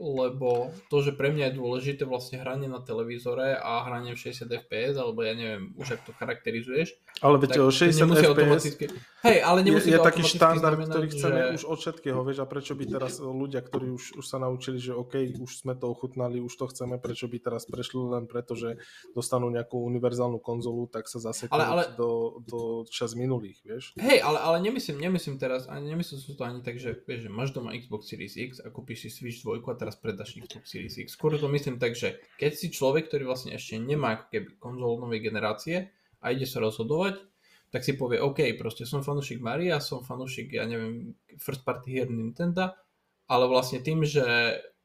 lebo 0.00 0.72
to, 0.88 1.04
že 1.04 1.12
pre 1.12 1.28
mňa 1.28 1.52
je 1.52 1.58
dôležité 1.60 2.02
vlastne 2.08 2.40
hranie 2.40 2.72
na 2.72 2.80
televízore 2.80 3.60
a 3.60 3.84
hranie 3.84 4.16
v 4.16 4.32
60 4.32 4.48
fps, 4.48 4.96
alebo 4.96 5.20
ja 5.20 5.36
neviem, 5.36 5.76
už 5.76 6.00
ak 6.00 6.08
to 6.08 6.16
charakterizuješ. 6.16 6.96
Ale 7.20 7.36
veď 7.36 7.60
o 7.60 7.68
60 7.68 8.08
fps 8.08 8.24
automaticky... 8.32 8.84
Hej, 9.20 9.44
ale 9.44 9.60
nemusí 9.60 9.92
je, 9.92 10.00
je 10.00 10.08
taký 10.08 10.24
štandard, 10.24 10.80
znamenať, 10.80 10.92
ktorý 10.96 11.06
chceme 11.12 11.40
že... 11.44 11.48
už 11.60 11.62
od 11.68 11.78
všetkého, 11.84 12.20
vieš, 12.24 12.38
a 12.40 12.46
prečo 12.48 12.72
by 12.72 12.84
teraz 12.88 13.20
ľudia, 13.20 13.60
ktorí 13.60 13.92
už, 13.92 14.16
už 14.16 14.24
sa 14.24 14.40
naučili, 14.40 14.80
že 14.80 14.96
OK, 14.96 15.36
už 15.36 15.60
sme 15.60 15.76
to 15.76 15.92
ochutnali, 15.92 16.40
už 16.40 16.56
to 16.56 16.64
chceme, 16.72 16.96
prečo 16.96 17.28
by 17.28 17.36
teraz 17.36 17.68
prešli 17.68 18.00
len 18.00 18.24
preto, 18.24 18.56
že 18.56 18.80
dostanú 19.12 19.52
nejakú 19.52 19.76
univerzálnu 19.76 20.40
konzolu, 20.40 20.88
tak 20.88 21.04
sa 21.04 21.20
zase 21.20 21.52
ale, 21.52 21.64
ale... 21.68 21.82
do, 22.00 22.40
do 22.48 22.88
čas 22.88 23.12
minulých, 23.12 23.60
vieš. 23.60 23.92
Hej, 24.00 24.24
ale, 24.24 24.40
ale 24.40 24.56
nemyslím, 24.64 24.96
nemyslím 24.96 25.36
teraz, 25.36 25.68
ani 25.68 25.92
nemyslím 25.92 26.32
to 26.32 26.44
ani 26.48 26.60
tak, 26.64 26.80
že, 26.80 26.96
vieš, 27.04 27.28
že 27.28 27.30
máš 27.30 27.52
doma 27.52 27.76
Xbox 27.76 28.08
Series 28.08 28.40
X 28.40 28.64
a 28.64 28.72
kúpiš 28.72 29.04
si 29.04 29.08
Switch 29.12 29.44
2 29.44 29.60
a 29.60 29.74
teraz 29.76 29.89
teraz 29.90 29.98
predaš 29.98 30.38
Xbox 30.38 30.70
Series 30.70 30.94
X. 31.02 31.18
Skôr 31.18 31.34
to 31.34 31.50
myslím 31.50 31.82
tak, 31.82 31.98
že 31.98 32.22
keď 32.38 32.52
si 32.54 32.70
človek, 32.70 33.10
ktorý 33.10 33.26
vlastne 33.26 33.58
ešte 33.58 33.74
nemá 33.74 34.14
ako 34.14 34.26
keby 34.30 34.48
konzol 34.62 35.02
novej 35.02 35.26
generácie 35.26 35.90
a 36.22 36.30
ide 36.30 36.46
sa 36.46 36.62
rozhodovať, 36.62 37.18
tak 37.74 37.82
si 37.82 37.98
povie, 37.98 38.22
OK, 38.22 38.54
proste 38.54 38.86
som 38.86 39.02
fanúšik 39.02 39.42
Maria, 39.42 39.82
som 39.82 40.06
fanúšik, 40.06 40.54
ja 40.54 40.66
neviem, 40.66 41.18
first 41.42 41.66
party 41.66 41.86
hier 41.90 42.06
Nintendo, 42.06 42.70
ale 43.26 43.44
vlastne 43.50 43.82
tým, 43.82 44.06
že 44.06 44.22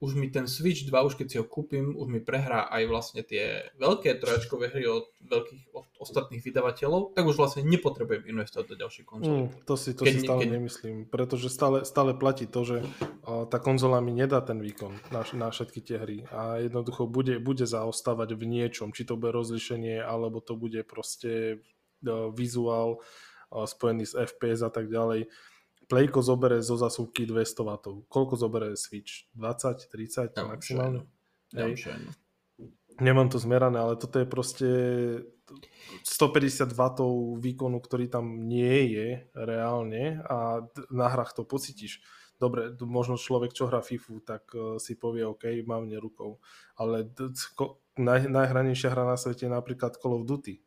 už 0.04 0.20
mi 0.20 0.28
ten 0.28 0.44
Switch 0.44 0.84
2, 0.84 1.08
už 1.08 1.16
keď 1.16 1.28
si 1.32 1.38
ho 1.40 1.48
kúpim, 1.48 1.96
už 1.96 2.08
mi 2.12 2.20
prehrá 2.20 2.68
aj 2.68 2.84
vlastne 2.92 3.22
tie 3.24 3.72
veľké 3.80 4.20
trojačkové 4.20 4.68
hry 4.76 4.84
od 4.92 5.08
veľkých 5.24 5.72
od 5.72 5.88
ostatných 6.04 6.44
vydavateľov, 6.44 7.16
tak 7.16 7.24
už 7.24 7.40
vlastne 7.40 7.64
nepotrebujem 7.64 8.28
investovať 8.28 8.66
do 8.70 8.76
ďalšej 8.76 9.04
konzoly. 9.08 9.40
Mm, 9.48 9.50
to 9.64 9.74
si, 9.80 9.90
to 9.96 10.04
keď, 10.04 10.14
si 10.14 10.20
stále 10.28 10.42
keď... 10.44 10.52
nemyslím, 10.52 10.98
pretože 11.08 11.48
stále, 11.48 11.88
stále 11.88 12.12
platí 12.12 12.44
to, 12.44 12.62
že 12.68 12.78
uh, 12.84 13.48
tá 13.48 13.58
konzola 13.64 14.04
mi 14.04 14.12
nedá 14.12 14.44
ten 14.44 14.60
výkon 14.60 15.00
na, 15.16 15.24
na 15.32 15.48
všetky 15.48 15.80
tie 15.80 15.98
hry 15.98 16.18
a 16.28 16.60
jednoducho 16.60 17.08
bude, 17.08 17.40
bude 17.40 17.64
zaostávať 17.64 18.36
v 18.36 18.44
niečom, 18.52 18.92
či 18.92 19.08
to 19.08 19.16
bude 19.16 19.32
rozlišenie, 19.32 20.04
alebo 20.04 20.44
to 20.44 20.60
bude 20.60 20.84
proste 20.84 21.64
uh, 22.04 22.30
vizuál 22.36 23.00
uh, 23.00 23.64
spojený 23.64 24.04
s 24.04 24.14
FPS 24.14 24.68
a 24.68 24.70
tak 24.70 24.92
ďalej 24.92 25.32
Playko 25.86 26.20
zobere 26.26 26.62
zo 26.66 26.76
zasúvky 26.76 27.30
200 27.30 27.62
W. 27.62 27.74
Koľko 28.10 28.34
zobere 28.36 28.74
Switch? 28.74 29.30
20, 29.38 29.86
30 29.88 30.34
ja 30.34 30.44
maximálne? 30.46 31.06
Ja 31.54 31.70
Nemám 32.96 33.28
to 33.28 33.38
zmerané, 33.38 33.76
ale 33.76 34.00
toto 34.00 34.24
je 34.24 34.28
proste 34.28 34.70
150 36.04 36.74
W 36.74 36.82
výkonu, 37.38 37.78
ktorý 37.84 38.10
tam 38.10 38.48
nie 38.48 38.96
je 38.96 39.08
reálne 39.36 40.24
a 40.26 40.66
na 40.90 41.08
hrách 41.12 41.38
to 41.38 41.44
pocítiš. 41.44 42.02
Dobre, 42.36 42.76
možno 42.84 43.16
človek, 43.16 43.56
čo 43.56 43.72
hrá 43.72 43.80
FIFU, 43.80 44.20
tak 44.20 44.52
uh, 44.52 44.76
si 44.76 45.00
povie, 45.00 45.24
OK, 45.24 45.48
mám 45.64 45.88
rukou. 45.88 46.44
Ale 46.76 47.08
naj, 47.96 48.28
najhranejšia 48.28 48.92
hra 48.92 49.08
na 49.08 49.16
svete 49.16 49.48
je 49.48 49.52
napríklad 49.56 49.96
Call 49.96 50.20
of 50.20 50.28
Duty. 50.28 50.60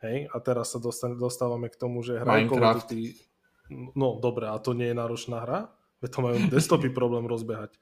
Hej? 0.00 0.32
A 0.32 0.36
teraz 0.40 0.72
sa 0.72 0.80
dostávame 1.12 1.68
k 1.68 1.76
tomu, 1.76 2.00
že 2.00 2.16
hra 2.16 2.48
Call 2.48 2.64
of 2.64 2.88
Duty... 2.88 3.33
No, 3.72 4.20
dobre, 4.20 4.48
a 4.50 4.60
to 4.60 4.76
nie 4.76 4.92
je 4.92 4.96
náročná 4.96 5.44
hra? 5.44 5.72
Veď 6.04 6.10
to 6.12 6.20
majú 6.20 6.36
desktopy 6.52 6.92
problém 6.92 7.24
rozbehať. 7.24 7.80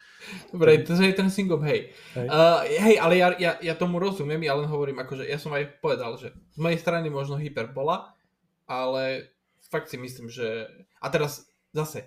Dobre, 0.54 0.86
to 0.86 0.94
je 0.94 1.10
ten 1.10 1.26
single, 1.26 1.58
hej. 1.66 1.90
Hej, 2.14 2.26
uh, 2.30 2.62
hej 2.62 2.96
ale 3.02 3.14
ja, 3.18 3.28
ja, 3.34 3.52
ja 3.58 3.74
tomu 3.74 3.98
rozumiem, 3.98 4.46
ja 4.46 4.54
len 4.54 4.70
hovorím, 4.70 5.02
akože 5.02 5.26
ja 5.26 5.42
som 5.42 5.50
aj 5.50 5.82
povedal, 5.82 6.14
že 6.22 6.30
z 6.54 6.58
mojej 6.62 6.78
strany 6.78 7.10
možno 7.10 7.34
hyperbola, 7.34 8.14
ale 8.70 9.34
fakt 9.66 9.90
si 9.90 9.98
myslím, 9.98 10.30
že... 10.30 10.70
A 11.02 11.10
teraz 11.10 11.50
zase, 11.74 12.06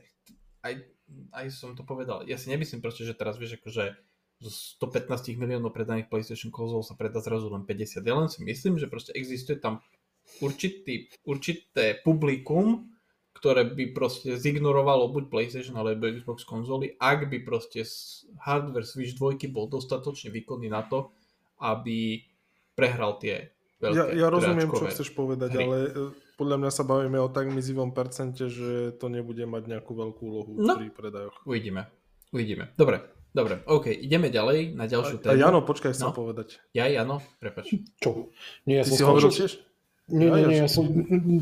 aj 0.64 0.88
aj 1.32 1.46
som 1.54 1.78
to 1.78 1.86
povedal, 1.86 2.26
ja 2.26 2.38
si 2.38 2.50
nemyslím 2.50 2.82
proste, 2.82 3.06
že 3.06 3.18
teraz 3.18 3.38
vieš 3.38 3.62
akože 3.62 3.94
zo 4.42 4.52
115 4.52 5.40
miliónov 5.40 5.72
predaných 5.72 6.12
PlayStation 6.12 6.52
konzol 6.52 6.84
sa 6.84 6.98
predá 6.98 7.24
zrazu 7.24 7.48
len 7.48 7.64
50. 7.64 8.04
Ja 8.04 8.16
len 8.20 8.28
si 8.28 8.44
myslím, 8.44 8.76
že 8.76 8.92
proste 8.92 9.16
existuje 9.16 9.62
tam 9.62 9.80
určitý, 10.44 11.08
určité 11.24 11.96
publikum, 12.04 12.92
ktoré 13.36 13.68
by 13.68 13.92
proste 13.92 14.40
zignorovalo 14.40 15.12
buď 15.12 15.28
PlayStation 15.28 15.76
alebo 15.76 16.08
Xbox 16.08 16.48
konzoly, 16.48 16.96
ak 16.96 17.28
by 17.28 17.44
proste 17.44 17.84
hardware 18.40 18.88
Switch 18.88 19.20
2 19.20 19.36
bol 19.52 19.68
dostatočne 19.68 20.32
výkonný 20.32 20.72
na 20.72 20.88
to, 20.88 21.12
aby 21.60 22.24
prehral 22.76 23.20
tie 23.20 23.52
veľké 23.84 23.96
Ja, 23.96 24.06
ja 24.16 24.28
rozumiem, 24.32 24.72
čo 24.72 24.88
chceš 24.88 25.12
povedať, 25.12 25.52
hry. 25.52 25.64
ale 25.68 25.78
podľa 26.40 26.58
mňa 26.64 26.72
sa 26.72 26.84
bavíme 26.88 27.20
o 27.20 27.28
tak 27.28 27.52
mizivom 27.52 27.92
percente, 27.92 28.48
že 28.48 28.96
to 28.96 29.12
nebude 29.12 29.44
mať 29.44 29.68
nejakú 29.68 29.92
veľkú 29.92 30.22
úlohu 30.24 30.52
no, 30.56 30.76
pri 30.80 30.92
predajoch. 30.92 31.36
Uvidíme. 31.44 31.92
Uvidíme. 32.32 32.72
Dobre, 32.76 33.04
dobre. 33.36 33.64
OK, 33.68 33.92
ideme 33.92 34.32
ďalej 34.32 34.76
na 34.76 34.88
ďalšiu 34.88 35.24
tému. 35.24 35.32
A 35.32 35.40
Jano, 35.40 35.60
počkaj, 35.64 35.92
chcem 35.92 36.12
no? 36.12 36.16
povedať. 36.16 36.60
Ja, 36.76 36.88
Jano, 36.88 37.20
prepač. 37.40 37.72
Čo? 38.00 38.32
Nie, 38.68 38.84
ja 38.84 38.84
Ty 38.84 38.90
som 38.92 38.96
si 38.96 39.04
hovoril 39.04 39.32
tiež? 39.32 39.75
Nie, 40.06 40.30
nie, 40.30 40.46
nie, 40.46 40.62
ja 40.62 40.70
som, 40.70 40.86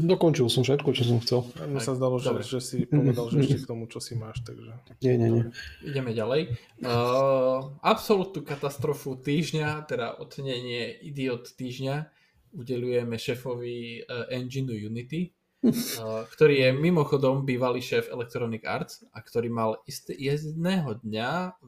dokončil 0.07 0.47
som 0.47 0.63
všetko, 0.63 0.95
čo 0.95 1.03
som 1.03 1.19
chcel. 1.19 1.43
Mne 1.67 1.83
sa 1.83 1.99
zdalo, 1.99 2.15
že, 2.15 2.31
že 2.47 2.63
si 2.63 2.77
povedal, 2.87 3.27
že 3.27 3.37
ešte 3.43 3.59
k 3.59 3.67
tomu, 3.67 3.91
čo 3.91 3.99
si 3.99 4.15
máš, 4.15 4.39
takže... 4.47 4.71
Nie, 5.03 5.19
nie, 5.19 5.27
nie. 5.27 5.43
Ideme 5.83 6.15
ďalej. 6.15 6.55
Uh, 6.79 7.75
absolútnu 7.83 8.39
katastrofu 8.47 9.19
týždňa, 9.19 9.83
teda 9.83 10.15
ocenenie 10.15 10.95
idiot 11.03 11.51
týždňa, 11.59 12.07
udelujeme 12.55 13.19
šéfovi 13.19 14.07
uh, 14.07 14.31
engineu 14.31 14.79
Unity, 14.79 15.35
uh, 15.67 16.23
ktorý 16.31 16.63
je 16.63 16.69
mimochodom 16.71 17.43
bývalý 17.43 17.83
šéf 17.83 18.07
Electronic 18.15 18.63
Arts 18.63 19.03
a 19.11 19.19
ktorý 19.19 19.51
mal 19.51 19.83
isté, 19.83 20.15
jedného 20.15 21.03
dňa, 21.03 21.59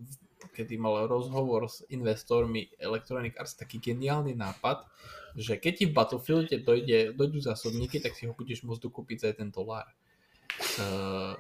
kedy 0.55 0.79
mal 0.79 1.11
rozhovor 1.11 1.67
s 1.67 1.83
investormi 1.91 2.71
Electronic 2.79 3.35
Arts, 3.35 3.59
taký 3.59 3.83
geniálny 3.83 4.31
nápad, 4.31 4.87
že 5.35 5.59
keď 5.59 5.73
ti 5.75 5.85
v 5.91 5.95
Battlefielde 5.95 6.63
dojde, 6.63 7.11
dojdú 7.11 7.43
zásobníky, 7.43 7.99
tak 7.99 8.15
si 8.15 8.25
ho 8.25 8.33
budeš 8.33 8.63
môcť 8.63 8.81
dokúpiť 8.81 9.17
za 9.19 9.27
jeden 9.35 9.51
dolár. 9.51 9.87
Uh, 10.79 11.35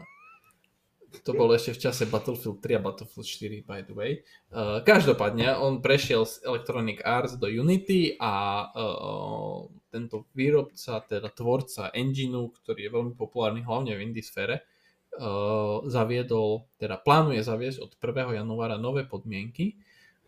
to 1.23 1.31
bolo 1.31 1.55
ešte 1.55 1.71
v 1.71 1.81
čase 1.87 2.03
Battlefield 2.11 2.59
3 2.59 2.75
a 2.75 2.81
Battlefield 2.83 3.23
4, 3.23 3.63
by 3.63 3.79
the 3.87 3.95
way. 3.95 4.11
Uh, 4.51 4.83
každopádne, 4.83 5.55
on 5.55 5.79
prešiel 5.79 6.27
z 6.27 6.43
Electronic 6.43 6.99
Arts 7.07 7.39
do 7.39 7.47
Unity 7.47 8.19
a 8.19 8.67
uh, 8.67 9.71
tento 9.87 10.27
výrobca, 10.35 10.99
teda 11.07 11.31
tvorca 11.31 11.95
engineu, 11.95 12.51
ktorý 12.51 12.89
je 12.89 12.91
veľmi 12.91 13.13
populárny 13.15 13.63
hlavne 13.63 13.95
v 13.95 14.03
indie 14.03 14.25
sfére, 14.25 14.67
uh, 15.15 15.79
zaviedol, 15.87 16.67
teda 16.75 16.99
plánuje 16.99 17.39
zaviesť 17.45 17.79
od 17.79 17.91
1. 17.95 18.43
januára 18.43 18.75
nové 18.75 19.07
podmienky 19.07 19.79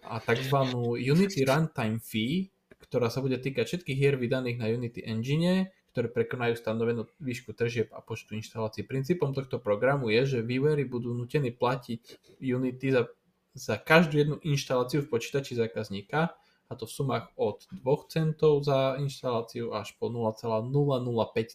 a 0.07 0.23
tzv. 0.23 0.55
Unity 0.95 1.43
Runtime 1.43 1.99
Fee, 1.99 2.47
ktorá 2.81 3.09
sa 3.09 3.23
bude 3.25 3.37
týkať 3.41 3.65
všetkých 3.65 3.97
hier 3.97 4.15
vydaných 4.15 4.57
na 4.61 4.67
Unity 4.69 5.01
Engine, 5.05 5.73
ktoré 5.91 6.13
prekonajú 6.13 6.53
stanovenú 6.53 7.09
výšku 7.17 7.57
tržieb 7.57 7.89
a 7.89 8.05
počtu 8.05 8.37
inštalácií. 8.37 8.85
Princípom 8.85 9.33
tohto 9.33 9.57
programu 9.57 10.13
je, 10.13 10.37
že 10.37 10.45
vývojári 10.45 10.85
budú 10.85 11.13
nutení 11.17 11.49
platiť 11.49 12.37
Unity 12.37 12.87
za, 12.93 13.09
za 13.57 13.75
každú 13.81 14.21
jednu 14.21 14.37
inštaláciu 14.45 15.01
v 15.01 15.09
počítači 15.09 15.57
zákazníka, 15.57 16.37
a 16.67 16.75
to 16.75 16.83
v 16.83 16.91
sumách 16.91 17.31
od 17.39 17.63
2 17.71 18.11
centov 18.11 18.59
za 18.67 18.99
inštaláciu 18.99 19.71
až 19.71 19.95
po 19.95 20.11
0,005 20.11 20.67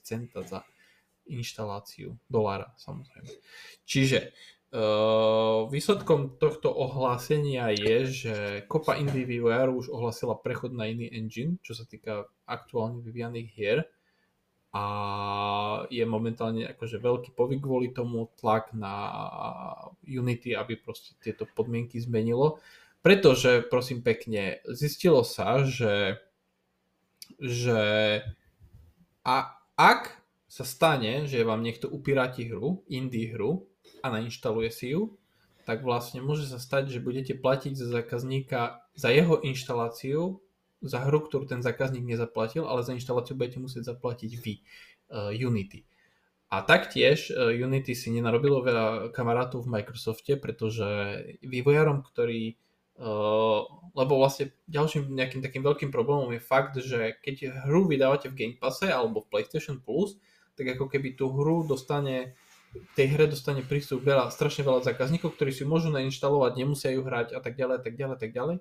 centa 0.01 0.41
za 0.41 0.65
inštaláciu 1.29 2.17
dolára 2.27 2.73
samozrejme. 2.81 3.29
Čiže 3.85 4.33
Uh, 4.73 5.69
výsledkom 5.69 6.41
tohto 6.41 6.73
ohlásenia 6.73 7.69
je, 7.77 7.97
že 8.09 8.37
kopa 8.73 8.97
indie 8.97 9.29
vývojárov 9.29 9.85
už 9.85 9.89
ohlasila 9.93 10.41
prechod 10.41 10.73
na 10.73 10.89
iný 10.89 11.13
engine, 11.13 11.61
čo 11.61 11.77
sa 11.77 11.85
týka 11.85 12.25
aktuálne 12.49 13.05
vyvíjaných 13.05 13.49
hier 13.53 13.85
a 14.73 14.85
je 15.93 16.01
momentálne 16.09 16.65
akože 16.73 16.97
veľký 16.97 17.37
povyk 17.37 17.61
kvôli 17.61 17.93
tomu, 17.93 18.33
tlak 18.41 18.73
na 18.73 18.97
Unity, 20.09 20.57
aby 20.57 20.81
proste 20.81 21.13
tieto 21.21 21.45
podmienky 21.45 22.01
zmenilo. 22.01 22.57
Pretože, 23.05 23.61
prosím 23.69 24.01
pekne, 24.01 24.65
zistilo 24.73 25.21
sa, 25.29 25.69
že, 25.69 26.25
že 27.37 27.83
a 29.21 29.37
ak 29.77 30.17
sa 30.49 30.65
stane, 30.65 31.29
že 31.29 31.45
vám 31.45 31.61
niekto 31.61 31.93
upiráti 31.93 32.49
hru, 32.49 32.81
indie 32.89 33.29
hru 33.37 33.69
a 34.03 34.07
nainštaluje 34.11 34.71
si 34.75 34.93
ju, 34.93 35.15
tak 35.63 35.87
vlastne 35.87 36.19
môže 36.19 36.51
sa 36.51 36.59
stať, 36.59 36.91
že 36.91 36.99
budete 36.99 37.39
platiť 37.39 37.79
za 37.79 38.03
zákazníka 38.03 38.83
za 38.99 39.09
jeho 39.09 39.39
inštaláciu 39.41 40.43
za 40.83 40.99
hru, 41.07 41.23
ktorú 41.23 41.47
ten 41.47 41.63
zákazník 41.63 42.03
nezaplatil, 42.03 42.67
ale 42.67 42.83
za 42.83 42.93
inštaláciu 42.93 43.39
budete 43.39 43.63
musieť 43.63 43.95
zaplatiť 43.95 44.31
vy, 44.35 44.55
uh, 44.59 45.31
Unity. 45.31 45.87
A 46.51 46.67
taktiež 46.67 47.31
uh, 47.31 47.55
Unity 47.55 47.95
si 47.95 48.11
nenarobilo 48.11 48.61
veľa 48.67 49.15
kamarátov 49.15 49.63
v 49.63 49.79
Microsofte, 49.79 50.35
pretože 50.43 50.85
vývojarom, 51.47 52.03
ktorí 52.03 52.59
uh, 52.99 53.63
lebo 53.95 54.19
vlastne 54.19 54.51
ďalším 54.67 55.13
nejakým 55.13 55.41
takým 55.45 55.63
veľkým 55.63 55.91
problémom 55.95 56.33
je 56.35 56.43
fakt, 56.43 56.75
že 56.81 57.15
keď 57.23 57.69
hru 57.69 57.87
vydávate 57.87 58.33
v 58.33 58.37
Game 58.37 58.57
Passe 58.59 58.91
alebo 58.91 59.23
v 59.23 59.31
PlayStation 59.31 59.79
Plus, 59.79 60.19
tak 60.59 60.77
ako 60.77 60.89
keby 60.89 61.15
tú 61.17 61.33
hru 61.33 61.65
dostane 61.65 62.37
tej 62.97 63.07
hre 63.17 63.29
dostane 63.29 63.61
prístup 63.61 64.01
veľa, 64.05 64.33
strašne 64.33 64.65
veľa 64.65 64.85
zákazníkov, 64.85 65.37
ktorí 65.37 65.53
si 65.53 65.69
môžu 65.69 65.93
nainštalovať, 65.93 66.53
nemusia 66.57 66.91
ju 66.97 67.05
hrať 67.05 67.37
a 67.37 67.41
tak 67.45 67.57
ďalej, 67.57 67.85
tak 67.85 67.95
ďalej, 67.97 68.17
tak 68.17 68.33
ďalej. 68.33 68.57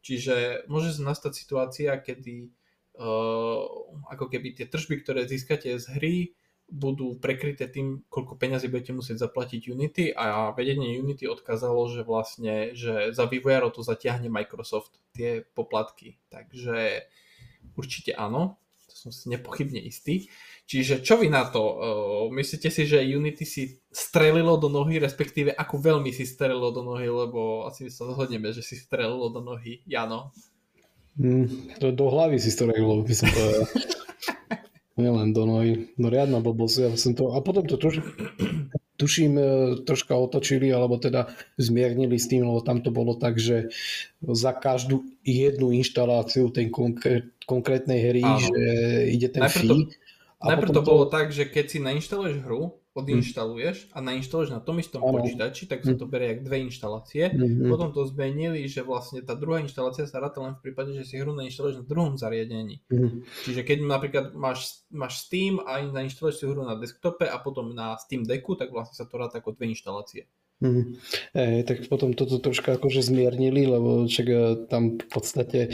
Čiže 0.00 0.64
môže 0.72 0.96
nastať 0.96 1.32
situácia, 1.36 1.92
kedy 2.00 2.48
uh, 2.96 3.60
ako 4.08 4.32
keby 4.32 4.56
tie 4.56 4.64
tržby, 4.64 5.04
ktoré 5.04 5.28
získate 5.28 5.76
z 5.76 5.86
hry, 5.92 6.16
budú 6.70 7.18
prekryté 7.18 7.66
tým, 7.66 8.06
koľko 8.06 8.38
peňazí 8.38 8.70
budete 8.70 8.94
musieť 8.94 9.26
zaplatiť 9.26 9.74
Unity 9.74 10.14
a 10.14 10.54
vedenie 10.54 11.02
Unity 11.02 11.26
odkázalo, 11.26 11.82
že 11.90 12.06
vlastne, 12.06 12.78
že 12.78 13.10
za 13.10 13.26
vývojárov 13.26 13.74
to 13.74 13.82
zatiahne 13.82 14.30
Microsoft 14.30 15.02
tie 15.10 15.42
poplatky. 15.42 16.22
Takže 16.30 17.10
určite 17.74 18.14
áno, 18.14 18.56
som 19.00 19.08
si 19.08 19.32
nepochybne 19.32 19.80
istý. 19.80 20.28
Čiže 20.68 21.00
čo 21.00 21.16
vy 21.16 21.32
na 21.32 21.48
to? 21.48 21.80
Myslíte 22.28 22.68
si, 22.68 22.84
že 22.84 23.00
Unity 23.00 23.48
si 23.48 23.80
strelilo 23.88 24.60
do 24.60 24.68
nohy, 24.68 25.00
respektíve 25.00 25.56
ako 25.56 25.80
veľmi 25.80 26.12
si 26.12 26.28
strelilo 26.28 26.68
do 26.68 26.84
nohy, 26.84 27.08
lebo 27.08 27.64
asi 27.64 27.88
sa 27.88 28.04
zhodneme, 28.12 28.52
že 28.52 28.60
si 28.60 28.76
strelilo 28.76 29.32
do 29.32 29.40
nohy. 29.40 29.80
Jano? 29.88 30.36
Mm, 31.16 31.80
do, 31.80 31.88
do 31.96 32.06
hlavy 32.12 32.36
si 32.36 32.52
strelilo, 32.52 33.00
by 33.00 33.14
som 33.16 33.32
povedal. 33.32 33.64
Nielen 35.00 35.32
do 35.32 35.48
nohy. 35.48 35.88
No 35.96 36.12
riadna 36.12 36.44
blbosť. 36.44 36.76
Ja 36.84 36.88
som 37.00 37.16
to... 37.16 37.32
A 37.32 37.40
potom 37.40 37.64
to 37.64 37.80
troš... 37.80 38.04
tuším, 39.00 39.32
e, 39.40 39.44
troška 39.88 40.12
otočili, 40.12 40.68
alebo 40.68 41.00
teda 41.00 41.32
zmiernili 41.56 42.20
s 42.20 42.28
tým, 42.28 42.44
lebo 42.44 42.60
tam 42.60 42.84
to 42.84 42.92
bolo 42.92 43.16
tak, 43.16 43.40
že 43.40 43.72
za 44.20 44.52
každú 44.52 45.00
jednu 45.24 45.72
inštaláciu 45.72 46.52
tej 46.52 46.68
konkrét, 46.68 47.32
konkrétnej 47.50 47.98
hry, 47.98 48.22
Áno. 48.22 48.38
že 48.38 48.58
ide 49.10 49.26
ten 49.26 49.42
Najprv 49.42 49.66
fee. 49.66 49.70
To 49.74 49.76
a 50.40 50.56
Najprv 50.56 50.72
to 50.72 50.80
bolo 50.80 51.04
tak, 51.04 51.36
že 51.36 51.44
keď 51.44 51.66
si 51.68 51.78
nainštaluješ 51.84 52.40
hru, 52.48 52.80
odinštaluješ 52.96 53.92
a 53.94 54.00
nainštaluješ 54.02 54.50
na 54.50 54.58
tom 54.64 54.80
istom 54.80 55.04
ano. 55.04 55.20
počítači, 55.20 55.68
tak 55.68 55.84
sa 55.84 55.94
to 55.94 56.08
berie 56.08 56.34
jak 56.34 56.42
dve 56.42 56.64
inštalácie. 56.66 57.28
Mm-hmm. 57.30 57.68
Potom 57.70 57.92
to 57.92 58.08
zmenili, 58.08 58.66
že 58.66 58.82
vlastne 58.82 59.20
tá 59.22 59.36
druhá 59.36 59.60
inštalácia 59.62 60.08
sa 60.08 60.18
ráta 60.18 60.42
len 60.42 60.58
v 60.58 60.64
prípade, 60.64 60.96
že 60.96 61.06
si 61.06 61.14
hru 61.20 61.36
nainštaluješ 61.36 61.84
na 61.84 61.86
druhom 61.86 62.16
zariadení. 62.16 62.82
Mm-hmm. 62.88 63.20
Čiže 63.46 63.60
keď 63.62 63.78
napríklad 63.84 64.26
máš, 64.32 64.82
máš 64.90 65.28
Steam 65.28 65.60
a 65.62 65.84
nainštaluješ 65.84 66.42
si 66.42 66.44
hru 66.48 66.64
na 66.64 66.74
desktope 66.74 67.28
a 67.28 67.36
potom 67.38 67.76
na 67.76 67.94
Steam 68.00 68.24
Decku, 68.24 68.56
tak 68.56 68.72
vlastne 68.72 68.96
sa 68.96 69.04
to 69.04 69.20
ráta 69.20 69.38
ako 69.38 69.54
dve 69.54 69.70
inštalácie. 69.76 70.24
Mm. 70.60 71.00
Ej, 71.32 71.64
tak 71.64 71.88
potom 71.88 72.12
toto 72.12 72.36
troška 72.36 72.76
akože 72.76 73.00
zmiernili, 73.00 73.64
lebo 73.64 74.04
čak 74.04 74.26
e, 74.28 74.40
tam 74.68 75.00
v 75.00 75.08
podstate 75.08 75.72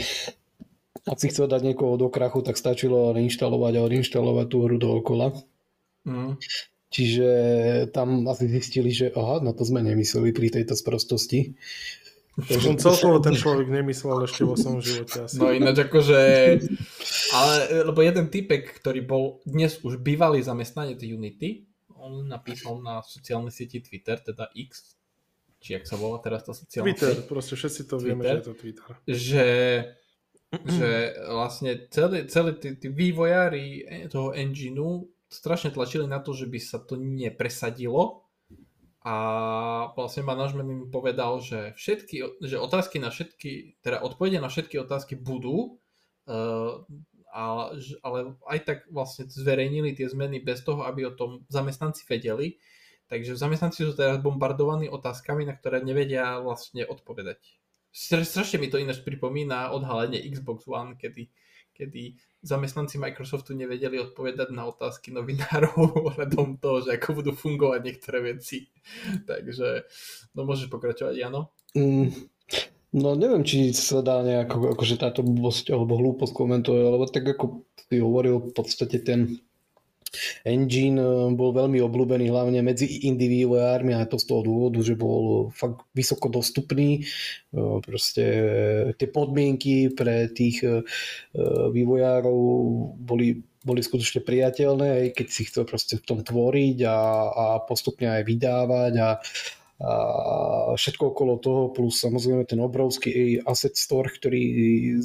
ak 1.07 1.17
si 1.17 1.31
chcel 1.31 1.47
dať 1.47 1.63
niekoho 1.63 1.95
do 1.95 2.11
krachu, 2.11 2.43
tak 2.43 2.59
stačilo 2.59 3.15
reinštalovať 3.15 3.73
a 3.79 3.85
odinštalovať 3.87 4.45
tú 4.51 4.57
hru 4.67 4.77
dookola. 4.77 5.31
Mm. 6.03 6.35
Čiže 6.87 7.29
tam 7.91 8.27
asi 8.31 8.47
zistili, 8.47 8.95
že 8.95 9.11
aha, 9.11 9.43
na 9.43 9.51
to 9.51 9.67
sme 9.67 9.83
nemysleli 9.83 10.31
pri 10.31 10.47
tejto 10.51 10.75
sprostosti. 10.75 11.55
Takže 12.37 12.77
celkovo 12.85 13.17
ten 13.19 13.35
človek 13.35 13.67
nemyslel 13.67 14.23
ešte 14.23 14.47
vo 14.47 14.55
svojom 14.55 14.79
živote 14.79 15.17
asi. 15.25 15.35
No 15.41 15.51
ináč 15.51 15.83
akože, 15.83 16.19
ale 17.35 17.53
lebo 17.91 17.99
jeden 18.05 18.31
typek, 18.31 18.77
ktorý 18.77 19.01
bol 19.03 19.23
dnes 19.43 19.81
už 19.81 19.99
bývalý 19.99 20.39
zamestnanec 20.45 21.01
Unity, 21.01 21.67
on 21.97 22.29
napísal 22.29 22.79
na 22.79 23.03
sociálnej 23.03 23.51
sieti 23.51 23.83
Twitter, 23.83 24.21
teda 24.21 24.47
X, 24.53 24.95
či 25.59 25.75
jak 25.75 25.83
sa 25.83 25.99
volá 25.99 26.21
teraz 26.21 26.45
tá 26.45 26.53
sociálna 26.55 26.93
Twitter, 26.93 27.19
sieť, 27.19 27.27
proste 27.27 27.53
všetci 27.57 27.81
to 27.89 27.95
vieme, 27.99 28.23
Twitter. 28.23 28.31
že 28.31 28.39
je 28.39 28.47
to 28.47 28.53
Twitter. 28.55 28.91
že, 29.03 29.47
že 30.51 31.17
vlastne 31.27 31.91
celý, 31.91 32.27
celý 32.31 32.55
tí, 32.55 32.79
tí 32.79 32.87
vývojári 32.87 33.83
toho 34.07 34.31
engineu 34.31 35.11
strašne 35.27 35.75
tlačili 35.75 36.07
na 36.07 36.23
to, 36.23 36.31
že 36.31 36.47
by 36.47 36.59
sa 36.59 36.79
to 36.79 36.95
nepresadilo 36.95 38.27
a 39.07 39.15
vlastne 39.95 40.27
management 40.27 40.67
im 40.67 40.83
povedal, 40.91 41.39
že 41.39 41.71
všetky, 41.79 42.43
že 42.43 42.59
otázky 42.59 42.99
na 42.99 43.07
všetky, 43.07 43.79
teda 43.79 44.03
odpovede 44.03 44.39
na 44.43 44.51
všetky 44.51 44.83
otázky 44.83 45.15
budú, 45.15 45.79
uh, 46.27 46.83
a, 47.31 47.71
ale 48.03 48.19
aj 48.51 48.59
tak 48.67 48.79
vlastne 48.91 49.31
zverejnili 49.31 49.95
tie 49.95 50.11
zmeny 50.11 50.43
bez 50.43 50.59
toho, 50.63 50.83
aby 50.83 51.07
o 51.07 51.15
tom 51.15 51.47
zamestnanci 51.47 52.03
vedeli. 52.03 52.59
Takže 53.07 53.39
zamestnanci 53.39 53.87
sú 53.87 53.95
teraz 53.95 54.19
bombardovaní 54.19 54.91
otázkami, 54.91 55.47
na 55.47 55.55
ktoré 55.55 55.79
nevedia 55.79 56.43
vlastne 56.43 56.83
odpovedať. 56.83 57.56
Strašne 57.97 58.61
mi 58.61 58.69
to 58.69 58.77
ináč 58.77 59.01
pripomína 59.01 59.73
odhalenie 59.73 60.21
Xbox 60.29 60.69
One, 60.69 60.93
kedy, 61.01 61.33
kedy 61.73 62.13
zamestnanci 62.45 63.01
Microsoftu 63.01 63.57
nevedeli 63.57 63.97
odpovedať 63.97 64.53
na 64.53 64.69
otázky 64.69 65.09
novinárov 65.09 65.73
ohľadom 66.13 66.61
toho, 66.61 66.85
že 66.85 66.93
ako 66.93 67.25
budú 67.25 67.31
fungovať 67.33 67.79
niektoré 67.81 68.37
veci. 68.37 68.69
Takže, 69.25 69.89
no 70.37 70.45
môžeš 70.45 70.69
pokračovať, 70.69 71.17
Jano? 71.17 71.57
Mm, 71.73 72.13
no 73.01 73.17
neviem, 73.17 73.41
či 73.41 73.73
sa 73.73 74.05
dá 74.05 74.21
nejako, 74.21 74.77
akože 74.77 75.01
táto 75.01 75.25
blbosť 75.25 75.73
alebo 75.73 75.97
hlúposť 75.97 76.37
komentovať, 76.37 76.81
lebo 76.85 77.05
tak 77.09 77.25
ako 77.33 77.65
si 77.89 77.97
hovoril, 77.97 78.45
v 78.45 78.53
podstate 78.53 79.01
ten 79.01 79.41
engine 80.43 80.97
eh, 80.99 81.29
bol 81.33 81.51
veľmi 81.53 81.79
obľúbený 81.81 82.31
hlavne 82.31 82.59
medzi 82.63 83.07
indie 83.07 83.27
a 83.27 84.07
to 84.07 84.17
z 84.17 84.25
toho 84.25 84.41
dôvodu, 84.45 84.79
že 84.79 84.95
bol 84.95 85.51
fakt 85.51 85.83
vysoko 85.91 86.31
dostupný. 86.31 87.03
Eh, 87.53 87.77
proste 87.83 88.23
eh, 88.23 88.85
tie 88.95 89.07
podmienky 89.11 89.91
pre 89.91 90.31
tých 90.31 90.63
vývojárov 91.73 92.39
boli 92.97 93.43
boli 93.67 93.83
skutočne 93.83 94.23
priateľné, 94.23 95.11
keď 95.11 95.27
si 95.27 95.43
chcel 95.43 95.67
proste 95.67 95.99
v 95.99 96.05
tom 96.07 96.19
tvoriť 96.23 96.87
a, 96.87 96.99
a 97.27 97.45
postupne 97.67 98.07
aj 98.07 98.23
vydávať 98.23 98.93
a, 98.95 99.19
a 99.77 100.73
všetko 100.73 101.13
okolo 101.13 101.37
toho, 101.37 101.69
plus 101.69 102.01
samozrejme 102.01 102.49
ten 102.49 102.57
obrovský 102.57 103.45
asset 103.45 103.77
store, 103.77 104.09
ktorý 104.09 104.41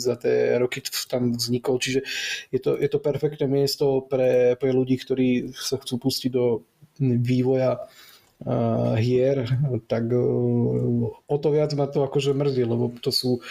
za 0.01 0.17
tie 0.17 0.57
roky 0.57 0.81
tam 1.13 1.37
vznikol, 1.37 1.77
čiže 1.77 2.01
je 2.49 2.61
to, 2.61 2.81
je 2.81 2.89
to 2.89 2.97
perfektné 2.97 3.45
miesto 3.53 4.01
pre, 4.09 4.57
pre 4.57 4.73
ľudí, 4.73 4.97
ktorí 4.97 5.53
sa 5.53 5.77
chcú 5.77 6.09
pustiť 6.09 6.31
do 6.33 6.65
vývoja 7.05 7.85
uh, 7.85 8.97
hier, 8.97 9.45
tak 9.93 10.09
uh, 10.09 11.21
o 11.21 11.37
to 11.37 11.49
viac 11.53 11.77
ma 11.77 11.85
to 11.85 12.09
akože 12.09 12.33
mrzí, 12.33 12.65
lebo 12.65 12.97
to 12.97 13.13
sú, 13.13 13.45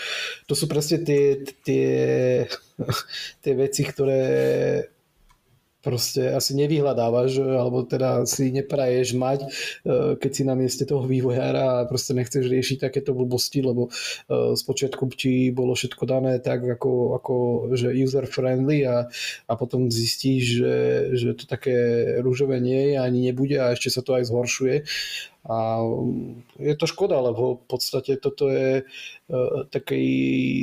to 0.50 0.58
sú 0.58 0.66
presne 0.66 1.06
tie, 1.06 1.38
tie, 1.62 1.90
tie 3.46 3.54
veci, 3.54 3.86
ktoré 3.86 4.22
proste 5.82 6.30
asi 6.32 6.54
nevyhľadávaš, 6.56 7.42
alebo 7.42 7.84
teda 7.84 8.24
si 8.30 8.54
nepraješ 8.54 9.18
mať, 9.18 9.40
e, 9.44 9.48
keď 10.22 10.32
si 10.32 10.44
na 10.46 10.54
mieste 10.54 10.86
toho 10.86 11.04
vývojára 11.10 11.82
a 11.82 11.88
proste 11.90 12.14
nechceš 12.14 12.46
riešiť 12.46 12.88
takéto 12.88 13.18
blbosti, 13.18 13.66
lebo 13.66 13.90
e, 13.90 14.54
spočiatku 14.54 15.10
ti 15.18 15.50
bolo 15.50 15.74
všetko 15.74 16.04
dané 16.06 16.38
tak, 16.38 16.62
ako, 16.64 17.18
ako 17.18 17.34
že 17.74 17.92
user 17.98 18.30
friendly 18.30 18.86
a, 18.86 19.10
a 19.50 19.54
potom 19.58 19.90
zistíš, 19.90 20.44
že, 20.62 20.78
že 21.18 21.30
to 21.34 21.50
také 21.50 21.74
rúžové 22.22 22.62
nie 22.62 22.94
je, 22.94 23.02
ani 23.02 23.20
nebude 23.34 23.58
a 23.58 23.74
ešte 23.74 23.90
sa 23.90 24.06
to 24.06 24.14
aj 24.16 24.30
zhoršuje. 24.30 24.86
A 25.42 25.82
je 26.62 26.76
to 26.78 26.86
škoda, 26.86 27.18
lebo 27.18 27.58
v 27.58 27.66
podstate 27.66 28.22
toto 28.22 28.46
je 28.54 28.86
taký, 29.74 30.06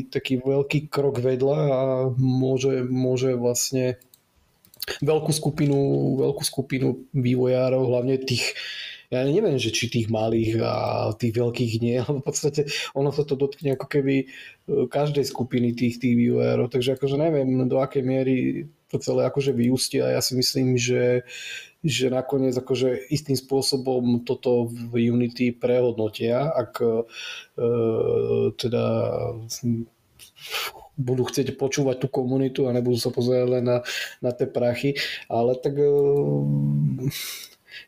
taký 0.06 0.38
veľký 0.38 0.86
krok 0.86 1.18
vedľa 1.18 1.58
a 1.66 1.82
môže, 2.14 2.86
môže 2.86 3.34
vlastne 3.34 3.98
veľkú 5.04 5.32
skupinu, 5.32 5.78
veľkú 6.20 6.42
skupinu 6.44 7.08
vývojárov, 7.12 7.82
hlavne 7.88 8.20
tých, 8.22 8.54
ja 9.08 9.24
neviem, 9.24 9.56
že 9.56 9.72
či 9.72 9.88
tých 9.88 10.12
malých 10.12 10.60
a 10.60 10.74
tých 11.16 11.32
veľkých 11.32 11.72
nie, 11.80 11.96
ale 12.04 12.20
v 12.20 12.24
podstate 12.24 12.68
ono 12.92 13.10
sa 13.14 13.24
to 13.24 13.34
dotkne 13.34 13.74
ako 13.74 13.86
keby 13.88 14.24
e, 14.24 14.26
každej 14.88 15.24
skupiny 15.24 15.72
tých, 15.72 16.00
tých 16.00 16.14
vývojárov, 16.16 16.68
takže 16.68 16.96
akože 16.96 17.16
neviem, 17.16 17.68
do 17.68 17.80
akej 17.80 18.04
miery 18.04 18.36
to 18.88 18.96
celé 18.96 19.28
akože 19.28 19.52
vyústia. 19.52 20.16
Ja 20.16 20.24
si 20.24 20.32
myslím, 20.32 20.80
že, 20.80 21.28
že 21.84 22.08
nakoniec 22.08 22.56
akože 22.56 23.12
istým 23.12 23.36
spôsobom 23.36 24.24
toto 24.24 24.72
v 24.72 25.12
Unity 25.12 25.52
prehodnotia, 25.52 26.48
ak 26.48 26.72
e, 26.80 26.92
teda 28.56 28.84
budú 30.98 31.30
chcieť 31.30 31.54
počúvať 31.54 32.02
tú 32.02 32.08
komunitu 32.10 32.66
a 32.66 32.74
nebudú 32.74 32.98
sa 32.98 33.14
pozerať 33.14 33.48
len 33.48 33.64
na, 33.64 33.78
na 34.18 34.30
tie 34.34 34.50
prachy, 34.50 34.98
ale 35.30 35.54
tak 35.62 35.78
uh, 35.78 36.42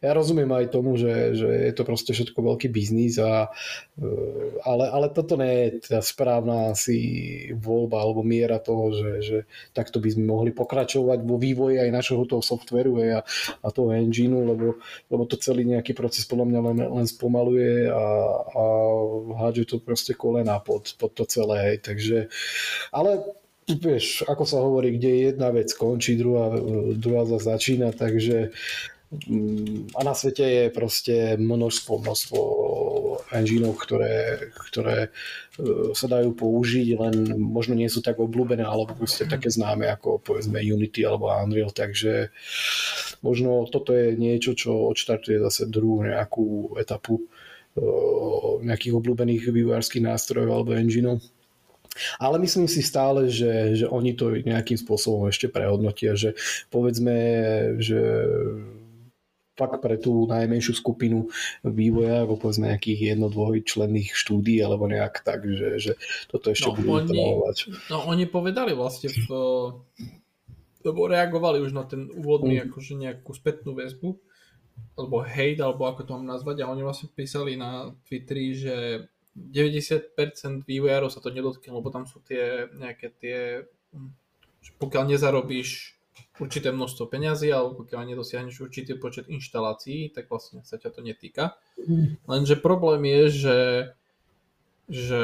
ja 0.00 0.16
rozumiem 0.16 0.48
aj 0.48 0.72
tomu, 0.72 0.96
že, 0.96 1.36
že 1.36 1.48
je 1.48 1.72
to 1.76 1.84
proste 1.84 2.16
všetko 2.16 2.40
veľký 2.40 2.72
biznis, 2.72 3.20
a, 3.20 3.52
uh, 3.52 4.48
ale, 4.64 4.88
ale 4.88 5.06
toto 5.12 5.36
nie 5.36 5.52
je 5.76 5.92
tá 5.92 6.00
správna 6.00 6.72
asi 6.72 6.98
voľba 7.52 8.00
alebo 8.00 8.24
miera 8.24 8.56
toho, 8.56 8.96
že, 8.96 9.10
že 9.20 9.38
takto 9.76 10.00
by 10.00 10.16
sme 10.16 10.24
mohli 10.24 10.50
pokračovať 10.56 11.20
vo 11.20 11.36
vývoji 11.36 11.84
aj 11.84 11.92
našeho 11.92 12.24
toho 12.24 12.40
softveru 12.40 12.96
a, 13.12 13.20
a 13.60 13.68
toho 13.68 13.92
engineu, 13.92 14.40
lebo, 14.48 14.80
lebo 15.12 15.22
to 15.28 15.36
celý 15.36 15.68
nejaký 15.68 15.92
proces 15.92 16.24
podľa 16.24 16.48
mňa 16.48 16.60
len, 16.72 16.78
len 16.80 17.06
spomaluje 17.06 17.92
a, 17.92 18.04
a 18.40 18.62
hádže 19.36 19.76
to 19.76 19.76
proste 19.84 20.16
kolena 20.16 20.56
pod, 20.64 20.96
pod 20.96 21.12
to 21.12 21.28
celé. 21.28 21.56
Hej. 21.60 21.76
Takže, 21.84 22.18
ale 22.88 23.20
vieš, 23.68 24.24
ako 24.24 24.44
sa 24.48 24.58
hovorí, 24.64 24.96
kde 24.96 25.30
jedna 25.30 25.52
vec 25.52 25.70
končí, 25.76 26.16
druhá, 26.16 26.56
druhá 26.96 27.28
zase 27.28 27.44
začína, 27.52 27.92
takže 27.92 28.50
a 29.90 30.00
na 30.06 30.14
svete 30.14 30.46
je 30.46 30.64
proste 30.70 31.34
množstvo, 31.34 31.98
množstvo 31.98 32.38
engineov, 33.34 33.74
ktoré, 33.82 34.50
ktoré 34.70 34.98
e, 35.06 35.10
sa 35.98 36.06
dajú 36.06 36.30
použiť, 36.30 36.88
len 36.94 37.14
možno 37.38 37.74
nie 37.74 37.90
sú 37.90 38.06
tak 38.06 38.22
obľúbené, 38.22 38.62
alebo 38.62 38.94
proste 38.94 39.26
také 39.26 39.50
známe 39.50 39.90
ako 39.90 40.22
povedzme 40.22 40.62
Unity 40.62 41.02
alebo 41.02 41.26
Unreal, 41.26 41.74
takže 41.74 42.30
možno 43.18 43.66
toto 43.66 43.90
je 43.94 44.14
niečo, 44.14 44.54
čo 44.54 44.90
odštartuje 44.94 45.42
zase 45.42 45.66
druhú 45.66 46.06
nejakú 46.06 46.78
etapu 46.78 47.18
e, 47.18 47.82
nejakých 48.62 48.94
obľúbených 48.94 49.42
vývojárských 49.50 50.06
nástrojov 50.06 50.50
alebo 50.54 50.78
engineov. 50.78 51.18
Ale 52.22 52.38
myslím 52.38 52.70
si 52.70 52.86
stále, 52.86 53.26
že, 53.26 53.74
že 53.74 53.86
oni 53.90 54.14
to 54.14 54.38
nejakým 54.38 54.78
spôsobom 54.78 55.26
ešte 55.26 55.50
prehodnotia, 55.50 56.14
že 56.14 56.38
povedzme, 56.70 57.18
že 57.82 57.98
fakt 59.60 59.76
pre 59.84 60.00
tú 60.00 60.24
najmenšiu 60.24 60.72
skupinu 60.72 61.28
vývoja, 61.60 62.24
ako 62.24 62.40
povedzme 62.40 62.72
nejakých 62.72 63.12
jedno, 63.12 63.28
dvojčlenných 63.28 64.16
štúdí 64.16 64.56
alebo 64.64 64.88
nejak 64.88 65.20
tak, 65.20 65.44
že, 65.44 65.76
že 65.76 65.92
toto 66.32 66.48
ešte 66.48 66.72
no, 66.72 66.76
budú 66.80 66.88
oni. 67.04 67.20
No 67.92 68.08
oni 68.08 68.24
povedali 68.24 68.72
vlastne 68.72 69.12
v, 69.12 69.28
lebo 70.80 71.00
reagovali 71.04 71.60
už 71.60 71.76
na 71.76 71.84
ten 71.84 72.08
úvodný 72.08 72.64
mm. 72.64 72.72
akože 72.72 72.92
nejakú 72.96 73.30
spätnú 73.36 73.76
väzbu 73.76 74.16
alebo 74.96 75.20
hate, 75.20 75.60
alebo 75.60 75.84
ako 75.84 76.08
to 76.08 76.10
mám 76.16 76.24
nazvať 76.24 76.64
a 76.64 76.72
oni 76.72 76.80
vlastne 76.80 77.12
písali 77.12 77.52
na 77.52 77.92
Twitteri, 78.08 78.56
že 78.56 78.76
90% 79.36 80.64
vývojárov 80.64 81.12
sa 81.12 81.20
to 81.20 81.28
nedotkne, 81.28 81.68
lebo 81.68 81.92
tam 81.92 82.08
sú 82.08 82.24
tie 82.24 82.64
nejaké 82.72 83.12
tie 83.20 83.38
pokiaľ 84.80 85.16
nezarobíš 85.16 85.99
určité 86.40 86.72
množstvo 86.72 87.06
peňazí, 87.06 87.52
alebo 87.52 87.84
pokiaľ 87.84 88.16
nedosiahneš 88.16 88.64
určitý 88.64 88.96
počet 88.96 89.28
inštalácií, 89.28 90.10
tak 90.10 90.32
vlastne 90.32 90.64
sa 90.64 90.80
ťa 90.80 90.90
to 90.96 91.00
netýka. 91.04 91.60
Lenže 92.24 92.56
problém 92.56 93.04
je, 93.04 93.22
že, 93.28 93.58
že 94.88 95.22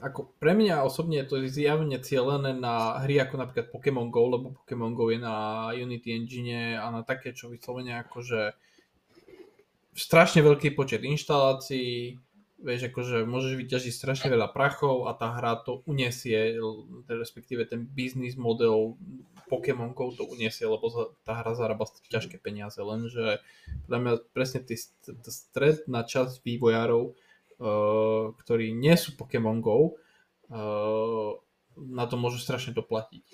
ako 0.00 0.30
pre 0.38 0.52
mňa 0.54 0.84
osobne 0.86 1.24
je 1.24 1.28
to 1.28 1.36
zjavne 1.48 1.96
cieľené 1.98 2.54
na 2.54 3.00
hry 3.02 3.18
ako 3.18 3.42
napríklad 3.42 3.72
Pokémon 3.72 4.12
GO, 4.12 4.28
lebo 4.28 4.46
Pokémon 4.62 4.92
GO 4.92 5.08
je 5.08 5.18
na 5.18 5.68
Unity 5.72 6.14
Engine 6.14 6.76
a 6.76 6.86
na 6.92 7.02
také, 7.02 7.32
čo 7.32 7.48
vyslovene 7.48 7.96
akože 8.04 8.52
strašne 9.96 10.44
veľký 10.44 10.76
počet 10.76 11.00
inštalácií, 11.00 12.20
vieš, 12.60 12.92
akože 12.92 13.24
môžeš 13.24 13.52
vyťažiť 13.56 13.92
strašne 13.92 14.28
veľa 14.28 14.52
prachov 14.52 15.08
a 15.08 15.16
tá 15.16 15.32
hra 15.32 15.64
to 15.64 15.80
uniesie, 15.88 16.56
respektíve 17.08 17.64
ten 17.64 17.88
biznis 17.88 18.36
model 18.36 19.00
Pokémon 19.46 19.94
Go 19.94 20.12
to 20.12 20.26
uniesie, 20.26 20.66
lebo 20.66 20.90
tá 21.22 21.42
hra 21.42 21.54
zarába 21.54 21.86
ťažké 22.10 22.42
peniaze, 22.42 22.78
lenže 22.78 23.42
podľa 23.86 23.98
mňa 23.98 24.12
presne 24.34 24.60
tý, 24.62 24.76
tý 24.76 25.30
stred 25.30 25.86
na 25.86 26.02
čas 26.02 26.42
vývojárov, 26.42 27.12
uh, 27.12 28.34
ktorí 28.42 28.74
nie 28.74 28.94
sú 28.98 29.14
Pokémon 29.14 29.62
uh, 29.62 29.90
na 31.76 32.04
to 32.08 32.16
môžu 32.16 32.42
strašne 32.42 32.74
doplatiť. 32.74 33.24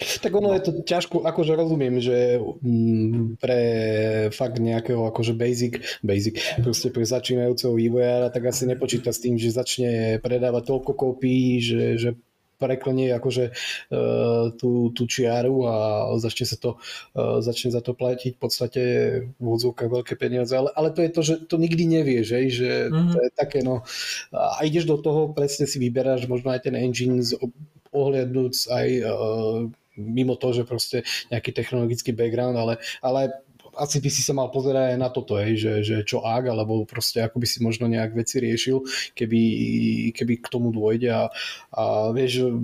Čiže 0.00 0.20
tak 0.24 0.32
ono 0.32 0.56
je 0.56 0.62
to 0.64 0.70
ťažko, 0.80 1.28
akože 1.28 1.52
rozumiem, 1.52 2.00
že 2.00 2.40
mm, 2.40 3.36
pre 3.36 3.60
fakt 4.32 4.56
nejakého 4.56 5.04
akože 5.12 5.36
basic, 5.36 6.00
basic, 6.00 6.40
proste 6.64 6.88
pre 6.88 7.04
začínajúceho 7.04 7.76
vývojára, 7.76 8.32
tak 8.32 8.48
asi 8.48 8.64
nepočíta 8.64 9.12
s 9.12 9.20
tým, 9.20 9.36
že 9.36 9.52
začne 9.54 10.18
predávať 10.24 10.72
toľko 10.72 10.92
kópií, 10.96 11.60
že, 11.60 12.00
že 12.00 12.10
preklenie 12.56 13.10
akože 13.14 13.50
uh, 13.50 14.54
tú, 14.54 14.94
tú 14.94 15.02
čiaru 15.04 15.66
a 15.66 15.76
začne 16.18 16.46
sa 16.48 16.56
to, 16.56 16.70
uh, 17.14 17.42
začne 17.44 17.74
za 17.74 17.82
to 17.82 17.92
platiť 17.92 18.36
v 18.36 18.40
podstate 18.40 18.82
v 19.36 19.46
odzvukách 19.46 19.90
veľké 19.90 20.14
peniaze, 20.16 20.54
ale, 20.54 20.70
ale 20.74 20.94
to 20.94 21.00
je 21.02 21.10
to, 21.10 21.20
že 21.22 21.34
to 21.50 21.56
nikdy 21.58 21.84
nevieš, 21.84 22.24
že, 22.30 22.38
že 22.50 22.70
mm-hmm. 22.88 23.12
to 23.12 23.18
je 23.20 23.30
také 23.34 23.60
no 23.66 23.82
a 24.32 24.62
ideš 24.66 24.86
do 24.86 24.96
toho, 24.98 25.30
presne 25.34 25.66
si 25.66 25.82
vyberáš 25.82 26.26
možno 26.30 26.54
aj 26.54 26.70
ten 26.70 26.74
engine 26.78 27.20
z, 27.20 27.36
ohliadnúc 27.94 28.66
aj 28.74 28.88
uh, 29.06 29.70
mimo 29.94 30.34
to, 30.34 30.50
že 30.50 30.66
proste 30.66 31.06
nejaký 31.30 31.54
technologický 31.54 32.10
background, 32.10 32.58
ale, 32.58 32.82
ale 32.98 33.30
asi 33.78 33.98
by 34.00 34.10
si 34.10 34.22
sa 34.22 34.32
mal 34.32 34.48
pozerať 34.50 34.94
aj 34.94 34.98
na 34.98 35.08
toto, 35.10 35.38
hej, 35.38 35.58
že, 35.58 35.72
že 35.82 35.96
čo 36.06 36.22
ak, 36.22 36.50
alebo 36.50 36.86
proste 36.86 37.22
ako 37.22 37.42
by 37.42 37.46
si 37.46 37.58
možno 37.60 37.90
nejak 37.90 38.14
veci 38.14 38.38
riešil, 38.40 38.82
keby, 39.14 39.42
keby 40.14 40.34
k 40.40 40.46
tomu 40.46 40.70
dôjde 40.70 41.10
a, 41.10 41.24
a 41.74 42.14
vieš, 42.14 42.54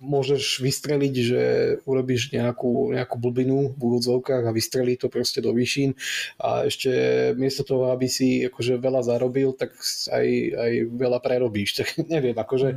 môžeš 0.00 0.64
vystreliť, 0.64 1.14
že 1.14 1.42
urobíš 1.84 2.32
nejakú, 2.32 2.96
nejakú 2.96 3.16
blbinu 3.20 3.76
v 3.76 3.80
úvodzovkách 3.80 4.48
a 4.48 4.56
vystrelí 4.56 4.96
to 4.96 5.12
proste 5.12 5.44
do 5.44 5.52
výšin 5.52 5.92
a 6.40 6.64
ešte 6.64 6.90
miesto 7.36 7.62
toho, 7.62 7.92
aby 7.92 8.08
si 8.08 8.48
akože 8.48 8.80
veľa 8.80 9.04
zarobil, 9.04 9.52
tak 9.52 9.76
aj, 10.08 10.26
aj 10.56 10.72
veľa 10.88 11.18
prerobíš. 11.20 11.72
Tak 11.80 12.12
neviem, 12.12 12.36
akože 12.36 12.76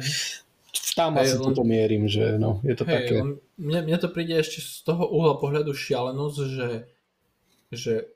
tam 0.96 1.18
hey, 1.18 1.26
asi 1.26 1.36
len, 1.38 1.44
toto 1.44 1.64
mierim, 1.66 2.06
že 2.10 2.38
no, 2.38 2.62
je 2.62 2.76
to 2.78 2.86
hey, 2.86 2.94
také. 3.06 3.16
mne, 3.58 3.80
mne 3.86 3.98
to 3.98 4.10
príde 4.10 4.38
ešte 4.38 4.62
z 4.62 4.86
toho 4.86 5.06
uhla 5.10 5.38
pohľadu 5.38 5.74
šialenosť, 5.74 6.38
že, 6.50 6.68
že 7.76 8.14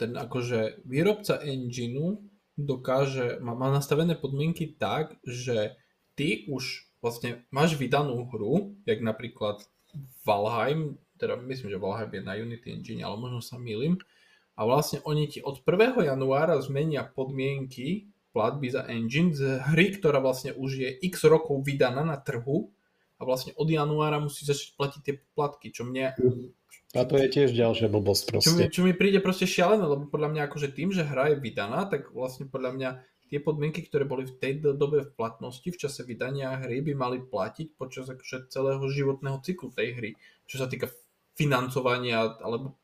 ten 0.00 0.16
akože 0.16 0.84
výrobca 0.88 1.40
engineu 1.44 2.24
dokáže, 2.56 3.38
má, 3.44 3.52
má 3.54 3.68
nastavené 3.68 4.16
podmienky 4.16 4.74
tak, 4.80 5.20
že 5.22 5.76
ty 6.16 6.48
už 6.48 6.88
vlastne 6.98 7.46
máš 7.54 7.78
vydanú 7.78 8.26
hru, 8.32 8.74
jak 8.88 8.98
napríklad 9.04 9.62
Valheim, 10.26 10.98
teda 11.20 11.38
myslím, 11.38 11.70
že 11.70 11.78
Valheim 11.78 12.10
je 12.10 12.22
na 12.24 12.34
Unity 12.34 12.68
Engine, 12.74 13.04
ale 13.06 13.16
možno 13.20 13.38
sa 13.44 13.60
milím, 13.60 14.00
a 14.58 14.66
vlastne 14.66 14.98
oni 15.06 15.30
ti 15.30 15.38
od 15.38 15.62
1. 15.62 16.02
januára 16.02 16.58
zmenia 16.58 17.06
podmienky 17.06 18.10
platby 18.34 18.66
za 18.74 18.82
engine 18.90 19.30
z 19.30 19.62
hry, 19.70 19.94
ktorá 19.94 20.18
vlastne 20.18 20.50
už 20.50 20.82
je 20.82 20.90
x 21.06 21.30
rokov 21.30 21.62
vydaná 21.62 22.02
na 22.02 22.18
trhu 22.18 22.74
a 23.18 23.22
vlastne 23.22 23.54
od 23.54 23.70
januára 23.70 24.18
musí 24.18 24.42
začať 24.42 24.74
platiť 24.74 25.00
tie 25.06 25.14
poplatky, 25.14 25.70
čo 25.70 25.86
mne... 25.86 26.10
A 26.96 27.04
to 27.04 27.20
je 27.20 27.28
tiež 27.28 27.52
ďalšia 27.52 27.92
blbosť 27.92 28.22
proste. 28.32 28.48
Čo 28.48 28.56
mi, 28.56 28.64
čo 28.72 28.80
mi 28.80 28.92
príde 28.96 29.20
proste 29.20 29.44
šialené, 29.44 29.84
lebo 29.84 30.08
podľa 30.08 30.32
mňa 30.32 30.42
akože 30.48 30.72
tým, 30.72 30.88
že 30.88 31.04
hra 31.04 31.36
je 31.36 31.36
vydaná, 31.36 31.84
tak 31.84 32.08
vlastne 32.16 32.48
podľa 32.48 32.70
mňa 32.72 32.90
tie 33.28 33.44
podmienky, 33.44 33.84
ktoré 33.84 34.08
boli 34.08 34.24
v 34.24 34.40
tej 34.40 34.52
dobe 34.72 35.04
v 35.04 35.12
platnosti, 35.12 35.68
v 35.68 35.76
čase 35.76 36.00
vydania 36.08 36.56
hry, 36.64 36.80
by 36.80 36.96
mali 36.96 37.20
platiť 37.20 37.76
počas 37.76 38.08
akože 38.08 38.48
celého 38.48 38.80
životného 38.88 39.44
cyklu 39.44 39.68
tej 39.68 39.88
hry. 40.00 40.10
Čo 40.48 40.64
sa 40.64 40.66
týka 40.66 40.88
financovania 41.36 42.40
alebo 42.40 42.80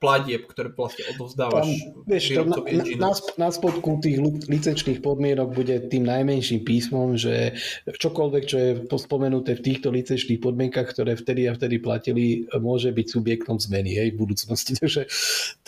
platieb, 0.00 0.48
ktoré 0.48 0.72
vlastne 0.72 1.04
odovzdávaš 1.12 1.68
Tam, 1.68 2.08
vieš, 2.08 2.32
to 2.32 2.42
na, 2.48 2.56
na, 2.96 3.10
na 3.36 3.48
spodku 3.52 4.00
tých 4.00 4.16
licenčných 4.48 5.04
podmienok 5.04 5.52
bude 5.52 5.76
tým 5.92 6.08
najmenším 6.08 6.64
písmom, 6.64 7.20
že 7.20 7.52
čokoľvek, 7.84 8.42
čo 8.48 8.56
je 8.56 8.70
spomenuté 8.96 9.60
v 9.60 9.64
týchto 9.64 9.92
licenčných 9.92 10.40
podmienkach, 10.40 10.88
ktoré 10.96 11.20
vtedy 11.20 11.44
a 11.44 11.52
vtedy 11.52 11.76
platili, 11.84 12.48
môže 12.56 12.88
byť 12.88 13.06
subjektom 13.12 13.60
zmeny 13.60 13.92
hej, 13.92 14.16
v 14.16 14.20
budúcnosti. 14.24 14.72
Takže 14.80 15.04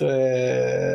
to 0.01 0.09
je, 0.09 0.33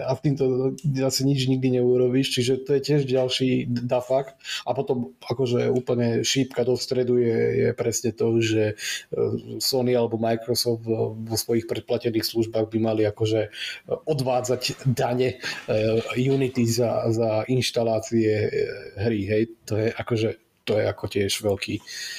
a 0.02 0.12
s 0.18 0.20
týmto 0.26 0.74
asi 1.06 1.22
nič 1.22 1.46
nikdy 1.46 1.78
neurobíš, 1.78 2.42
čiže 2.42 2.66
to 2.66 2.74
je 2.74 2.82
tiež 2.82 3.02
ďalší 3.06 3.70
dafak. 3.70 4.34
A 4.66 4.74
potom 4.74 5.14
akože 5.22 5.70
úplne 5.70 6.26
šípka 6.26 6.66
do 6.66 6.74
stredu 6.74 7.22
je, 7.22 7.38
je 7.38 7.70
presne 7.78 8.18
to, 8.18 8.42
že 8.42 8.74
e, 8.74 8.76
Sony 9.62 9.94
alebo 9.94 10.18
Microsoft 10.18 10.82
vo 10.88 11.14
svojich 11.38 11.70
predplatených 11.70 12.26
službách 12.26 12.74
by 12.74 12.78
mali 12.82 13.06
ako 13.06 13.27
akože 13.28 13.42
odvádzať 14.08 14.88
dane 14.88 15.36
eh, 15.36 16.00
Unity 16.16 16.64
za, 16.64 17.12
za 17.12 17.44
inštalácie 17.52 18.32
eh, 18.32 18.52
hry, 19.04 19.22
hej, 19.28 19.44
to 19.68 19.76
je 19.76 19.92
akože 19.92 20.30
to 20.68 20.76
je 20.80 20.84
ako 20.84 21.06
tiež 21.08 21.32
veľký 21.44 21.76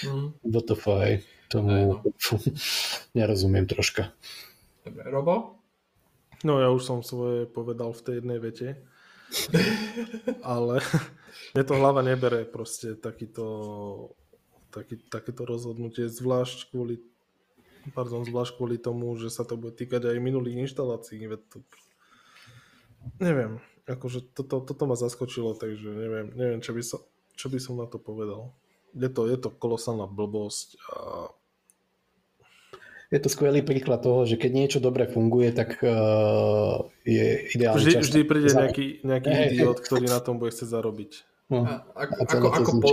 mm. 0.09 0.29
WTF, 0.41 0.85
hej. 1.05 1.17
Tomu 1.49 2.05
fú, 2.21 2.37
nerozumiem 3.17 3.65
troška. 3.65 4.13
Dobre, 4.85 5.05
Robo? 5.09 5.65
No 6.45 6.61
ja 6.61 6.69
už 6.69 6.85
som 6.85 7.01
svoje 7.01 7.49
povedal 7.49 7.93
v 7.93 8.05
tej 8.05 8.15
jednej 8.21 8.37
vete. 8.41 8.69
Ale 10.45 10.81
mne 11.57 11.65
to 11.65 11.75
hlava 11.77 12.05
nebere 12.05 12.45
proste 12.49 12.97
takýto, 13.01 13.45
taký, 14.73 15.01
takéto 15.09 15.49
rozhodnutie, 15.49 16.09
zvlášť 16.09 16.73
kvôli 16.73 17.01
pardon, 17.95 18.25
zvlášť 18.25 18.57
kvôli 18.57 18.77
tomu, 18.81 19.15
že 19.19 19.29
sa 19.29 19.43
to 19.43 19.59
bude 19.59 19.77
týkať 19.77 20.11
aj 20.11 20.23
minulých 20.23 20.69
inštalácií. 20.69 21.25
To... 21.53 21.65
Neviem, 23.19 23.63
akože 23.89 24.35
toto, 24.35 24.61
toto 24.61 24.85
ma 24.85 24.95
zaskočilo, 24.95 25.57
takže 25.57 25.89
neviem, 25.89 26.27
neviem 26.37 26.61
čo, 26.61 26.77
by 26.77 26.83
som, 26.85 27.01
čo 27.35 27.47
by 27.49 27.59
som 27.59 27.81
na 27.81 27.87
to 27.89 27.97
povedal. 27.97 28.53
Je 28.97 29.09
to, 29.13 29.29
je 29.29 29.37
to 29.37 29.53
kolosálna 29.53 30.09
blbosť 30.09 30.81
a 30.91 30.97
je 33.09 33.19
to 33.25 33.33
skvelý 33.33 33.65
príklad 33.65 34.05
toho, 34.05 34.29
že 34.29 34.37
keď 34.37 34.53
niečo 34.53 34.79
dobre 34.85 35.09
funguje, 35.09 35.49
tak 35.57 35.81
uh, 35.81 36.85
je 37.09 37.49
ideálne 37.57 37.81
vždy, 37.81 38.05
vždy 38.05 38.21
príde 38.29 38.53
nejaký, 38.53 38.87
nejaký 39.01 39.31
hey, 39.33 39.49
idiot, 39.57 39.81
ktorý 39.81 40.13
na 40.13 40.21
tom 40.21 40.37
bude 40.37 40.53
chcieť 40.53 40.69
zarobiť. 40.69 41.13
No, 41.49 41.65
a, 41.65 41.81
ako, 41.97 42.13
ako, 42.21 42.49
ako, 42.53 42.73
po, 42.85 42.91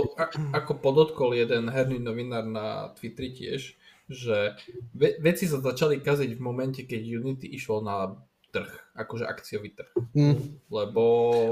ako 0.56 0.72
podotkol 0.80 1.36
jeden 1.36 1.68
herný 1.68 2.00
novinár 2.00 2.48
na 2.48 2.96
Twitteri 2.96 3.36
tiež, 3.36 3.76
že 4.06 4.54
ve- 4.94 5.18
veci 5.18 5.50
sa 5.50 5.58
začali 5.58 5.98
kaziť 5.98 6.38
v 6.38 6.42
momente, 6.42 6.86
keď 6.86 7.02
Unity 7.22 7.46
išlo 7.50 7.82
na 7.82 8.14
trh, 8.54 8.70
akože 8.96 9.24
akciový 9.28 9.76
trh. 9.76 9.90
Mm. 10.16 10.64
Lebo... 10.72 11.02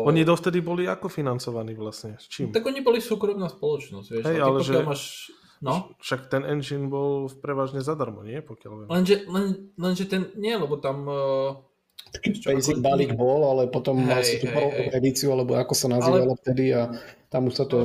Oni 0.09 0.25
dovtedy 0.25 0.65
boli 0.65 0.89
ako 0.89 1.13
financovaní 1.13 1.77
vlastne? 1.77 2.17
S 2.17 2.31
čím? 2.31 2.55
Tak 2.55 2.65
oni 2.65 2.81
boli 2.81 3.03
súkromná 3.03 3.51
spoločnosť, 3.53 4.07
vieš. 4.09 4.25
Hej, 4.25 4.39
ale 4.41 4.59
že... 4.65 4.81
máš... 4.81 5.03
No? 5.65 5.97
Však 5.97 6.29
ten 6.29 6.45
engine 6.45 6.93
bol 6.93 7.33
prevažne 7.41 7.81
zadarmo, 7.81 8.21
nie? 8.21 8.45
Pokiaľ 8.45 8.73
viem. 8.85 8.89
Lenže, 8.89 9.17
len, 9.29 9.45
lenže 9.81 10.05
ten, 10.05 10.29
nie, 10.37 10.53
lebo 10.53 10.77
tam... 10.77 11.09
Uh... 11.09 11.51
Taký 12.15 12.47
basic 12.47 12.79
ako... 12.79 12.85
balík 12.85 13.13
bol, 13.17 13.49
ale 13.49 13.63
potom 13.73 13.97
hej, 13.97 14.09
mal 14.09 14.21
si 14.23 14.37
tú 14.39 14.47
hej, 14.47 14.93
edíciu, 14.93 15.33
alebo 15.33 15.57
ako 15.57 15.73
sa 15.73 15.89
nazývalo 15.89 16.37
ale... 16.37 16.41
vtedy 16.41 16.65
a 16.73 16.93
tam 17.33 17.49
už 17.49 17.55
sa 17.59 17.65
to 17.65 17.79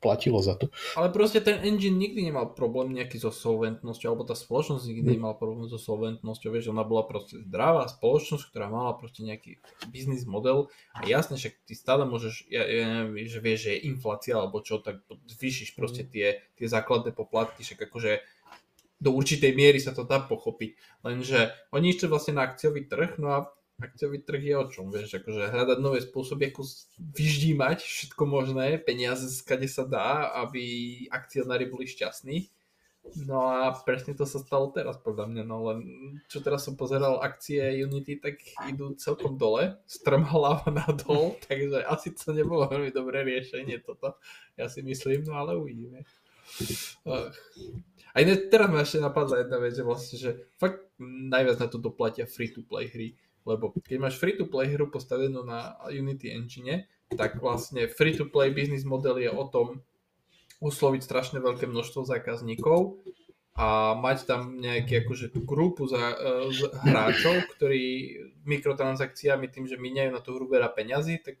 platilo 0.00 0.40
za 0.40 0.56
to. 0.56 0.72
Ale 0.96 1.12
proste 1.12 1.44
ten 1.44 1.60
engine 1.60 1.94
nikdy 1.94 2.32
nemal 2.32 2.56
problém 2.56 2.96
nejaký 2.96 3.20
so 3.20 3.28
solventnosťou, 3.28 4.08
alebo 4.08 4.24
tá 4.24 4.32
spoločnosť 4.32 4.88
nikdy 4.88 5.04
hm. 5.06 5.14
nemala 5.20 5.36
problém 5.36 5.68
so 5.68 5.76
solventnosťou, 5.76 6.48
vieš, 6.50 6.72
ona 6.72 6.82
bola 6.82 7.04
proste 7.04 7.44
zdravá 7.44 7.84
spoločnosť, 7.86 8.48
ktorá 8.48 8.72
mala 8.72 8.96
proste 8.96 9.20
nejaký 9.22 9.60
biznis 9.92 10.24
model 10.24 10.72
a 10.96 11.04
jasne, 11.04 11.36
však 11.36 11.68
ty 11.68 11.76
stále 11.76 12.08
môžeš, 12.08 12.48
ja, 12.48 12.64
ja 12.64 12.84
neviem, 13.04 13.28
že 13.28 13.38
vieš, 13.44 13.60
že 13.68 13.70
je 13.76 13.84
inflácia 13.92 14.34
alebo 14.40 14.64
čo, 14.64 14.80
tak 14.80 15.04
zvýšiš 15.28 15.76
proste 15.76 16.02
hm. 16.02 16.10
tie, 16.10 16.26
tie 16.56 16.66
základné 16.66 17.12
poplatky, 17.12 17.60
však 17.60 17.92
akože 17.92 18.24
do 19.00 19.16
určitej 19.16 19.56
miery 19.56 19.80
sa 19.80 19.96
to 19.96 20.04
dá 20.04 20.20
pochopiť, 20.20 20.76
lenže 21.04 21.52
oni 21.72 21.92
ešte 21.92 22.08
vlastne 22.08 22.36
na 22.40 22.48
akciový 22.48 22.84
trh, 22.84 23.16
no 23.16 23.32
a 23.32 23.38
akciový 23.80 24.20
trh 24.22 24.42
je 24.44 24.54
o 24.56 24.64
čom, 24.68 24.92
vieš, 24.92 25.18
akože 25.18 25.50
hľadať 25.50 25.78
nové 25.80 26.04
spôsoby, 26.04 26.52
ako 26.52 26.68
vyždímať 27.00 27.80
všetko 27.80 28.22
možné, 28.28 28.76
peniaze 28.78 29.26
skade 29.32 29.66
sa 29.66 29.88
dá, 29.88 30.30
aby 30.44 30.62
akcionári 31.08 31.66
boli 31.66 31.88
šťastní. 31.88 32.48
No 33.24 33.48
a 33.48 33.72
presne 33.80 34.12
to 34.12 34.28
sa 34.28 34.38
stalo 34.38 34.68
teraz, 34.70 35.00
podľa 35.00 35.26
mňa, 35.32 35.42
no 35.48 35.56
len 35.72 35.78
čo 36.28 36.44
teraz 36.44 36.68
som 36.68 36.76
pozeral 36.76 37.24
akcie 37.24 37.58
Unity, 37.80 38.20
tak 38.20 38.36
idú 38.68 38.92
celkom 39.00 39.40
dole, 39.40 39.80
strm 39.88 40.22
hlava 40.30 40.68
nadol, 40.68 41.34
takže 41.48 41.80
asi 41.88 42.12
to 42.12 42.36
nebolo 42.36 42.68
veľmi 42.68 42.92
dobré 42.92 43.24
riešenie 43.24 43.80
toto, 43.80 44.20
ja 44.60 44.68
si 44.68 44.84
myslím, 44.84 45.24
no 45.24 45.40
ale 45.40 45.56
uvidíme. 45.56 46.04
A 48.10 48.26
teraz 48.26 48.68
ma 48.68 48.82
ešte 48.82 48.98
napadla 49.00 49.46
jedna 49.46 49.58
vec, 49.62 49.72
že 49.72 49.86
vlastne, 49.86 50.16
že 50.18 50.30
fakt 50.58 50.82
najviac 51.00 51.56
na 51.62 51.68
to 51.70 51.78
doplatia 51.78 52.28
free-to-play 52.28 52.90
hry 52.90 53.16
Lebo 53.48 53.72
keď 53.72 53.96
máš 53.98 54.20
free-to-play 54.20 54.76
hru 54.76 54.92
postavenú 54.92 55.40
na 55.44 55.80
Unity 55.88 56.32
Engine, 56.32 56.84
tak 57.14 57.40
vlastne 57.40 57.88
free-to-play 57.90 58.52
business 58.54 58.86
model 58.86 59.18
je 59.18 59.30
o 59.32 59.44
tom 59.48 59.82
usloviť 60.60 61.00
strašne 61.00 61.38
veľké 61.40 61.64
množstvo 61.66 62.04
zákazníkov 62.04 63.00
a 63.56 63.98
mať 63.98 64.28
tam 64.28 64.60
nejaký 64.60 65.04
akože 65.04 65.32
grupu 65.42 65.88
za, 65.88 66.14
uh, 66.16 66.48
z 66.52 66.68
hráčov, 66.86 67.48
ktorí 67.56 68.16
mikrotransakciami 68.46 69.50
tým, 69.50 69.66
že 69.66 69.80
miniajú 69.80 70.10
na 70.14 70.20
tú 70.22 70.36
hru 70.36 70.46
veľa 70.46 70.70
peňazí, 70.76 71.18
tak 71.24 71.40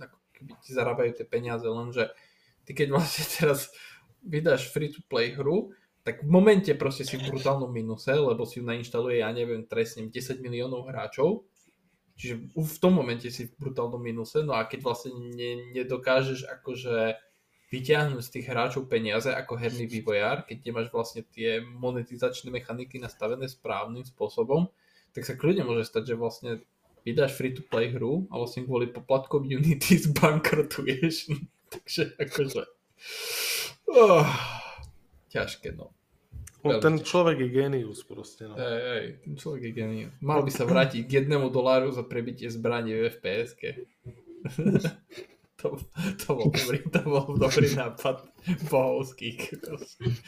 ako 0.00 0.16
keby 0.34 0.52
ti 0.64 0.70
zarábajú 0.74 1.10
tie 1.14 1.26
peniaze, 1.28 1.64
lenže 1.64 2.10
ty 2.64 2.72
keď 2.72 2.88
vlastne 2.92 3.24
teraz 3.38 3.70
vydáš 4.24 4.72
free-to-play 4.72 5.36
hru, 5.36 5.76
tak 6.04 6.20
v 6.20 6.28
momente 6.28 6.68
proste 6.76 7.08
si 7.08 7.16
v 7.16 7.32
brutálnom 7.32 7.72
minuse, 7.72 8.12
lebo 8.12 8.44
si 8.44 8.60
ju 8.60 8.64
nainštaluje, 8.68 9.24
ja 9.24 9.32
neviem, 9.32 9.64
trestne 9.64 10.12
10 10.12 10.44
miliónov 10.44 10.92
hráčov, 10.92 11.48
čiže 12.20 12.52
v 12.52 12.76
tom 12.76 13.00
momente 13.00 13.32
si 13.32 13.48
v 13.48 13.56
brutálnom 13.56 13.98
minuse, 13.98 14.44
no 14.44 14.52
a 14.52 14.68
keď 14.68 14.84
vlastne 14.84 15.16
ne, 15.16 15.72
nedokážeš 15.72 16.44
akože 16.60 17.16
vyťahnuť 17.72 18.22
z 18.22 18.32
tých 18.36 18.46
hráčov 18.46 18.86
peniaze 18.86 19.32
ako 19.32 19.56
herný 19.56 19.88
vývojár, 19.88 20.44
keď 20.44 20.56
nemáš 20.68 20.92
vlastne 20.92 21.24
tie 21.26 21.58
monetizačné 21.64 22.52
mechaniky 22.52 23.00
nastavené 23.00 23.48
správnym 23.48 24.04
spôsobom, 24.04 24.68
tak 25.16 25.24
sa 25.24 25.34
kľudne 25.34 25.64
môže 25.64 25.88
stať, 25.88 26.14
že 26.14 26.20
vlastne 26.20 26.62
vydáš 27.02 27.34
free-to-play 27.34 27.96
hru 27.96 28.28
a 28.28 28.38
vlastne 28.38 28.68
kvôli 28.68 28.92
poplatkom 28.92 29.48
Unity 29.48 30.04
zbankrotuješ. 30.04 31.32
Takže 31.72 32.02
akože... 32.20 32.62
Oh, 33.90 34.28
ťažké, 35.34 35.74
no. 35.74 35.90
No, 36.64 36.80
ten 36.80 36.96
človek 36.96 37.44
je 37.44 37.48
genius 37.52 38.00
proste. 38.08 38.48
No. 38.48 38.56
Hej, 38.56 38.80
hej, 38.80 39.04
ten 39.20 39.34
človek 39.36 39.68
je 39.68 39.72
genius. 39.76 40.12
Mal 40.24 40.40
by 40.40 40.48
sa 40.48 40.64
vrátiť 40.64 41.04
k 41.04 41.20
jednému 41.20 41.52
doláru 41.52 41.92
za 41.92 42.00
prebitie 42.00 42.48
zbraní 42.48 42.96
v 42.96 43.12
FPS-ke. 43.12 43.70
To, 45.64 45.80
to, 46.20 46.36
bol 46.36 46.52
dobrý, 46.52 46.78
to 46.92 47.00
bol 47.08 47.24
dobrý 47.40 47.72
nápad 47.72 48.28
bohovský. 48.68 49.32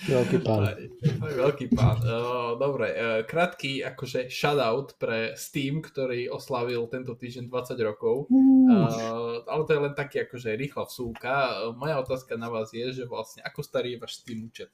Veľký 0.08 0.40
pán. 0.40 0.72
Aj, 0.72 0.80
aj 0.80 1.32
veľký 1.36 1.76
pán. 1.76 2.00
Uh, 2.00 2.56
dobre, 2.56 2.96
uh, 2.96 3.20
krátky 3.28 3.84
akože 3.84 4.32
shoutout 4.32 4.96
pre 4.96 5.36
Steam, 5.36 5.84
ktorý 5.84 6.32
oslavil 6.32 6.88
tento 6.88 7.12
týždeň 7.12 7.52
20 7.52 7.76
rokov. 7.84 8.32
Uh, 8.32 9.44
ale 9.44 9.62
to 9.68 9.76
je 9.76 9.80
len 9.84 9.92
taký 9.92 10.24
akože 10.24 10.56
rýchla 10.56 10.88
vsúka. 10.88 11.68
Uh, 11.68 11.76
moja 11.76 12.00
otázka 12.00 12.40
na 12.40 12.48
vás 12.48 12.72
je, 12.72 12.88
že 12.96 13.04
vlastne 13.04 13.44
ako 13.44 13.60
starý 13.60 14.00
je 14.00 14.00
váš 14.00 14.24
Steam 14.24 14.40
účet? 14.40 14.72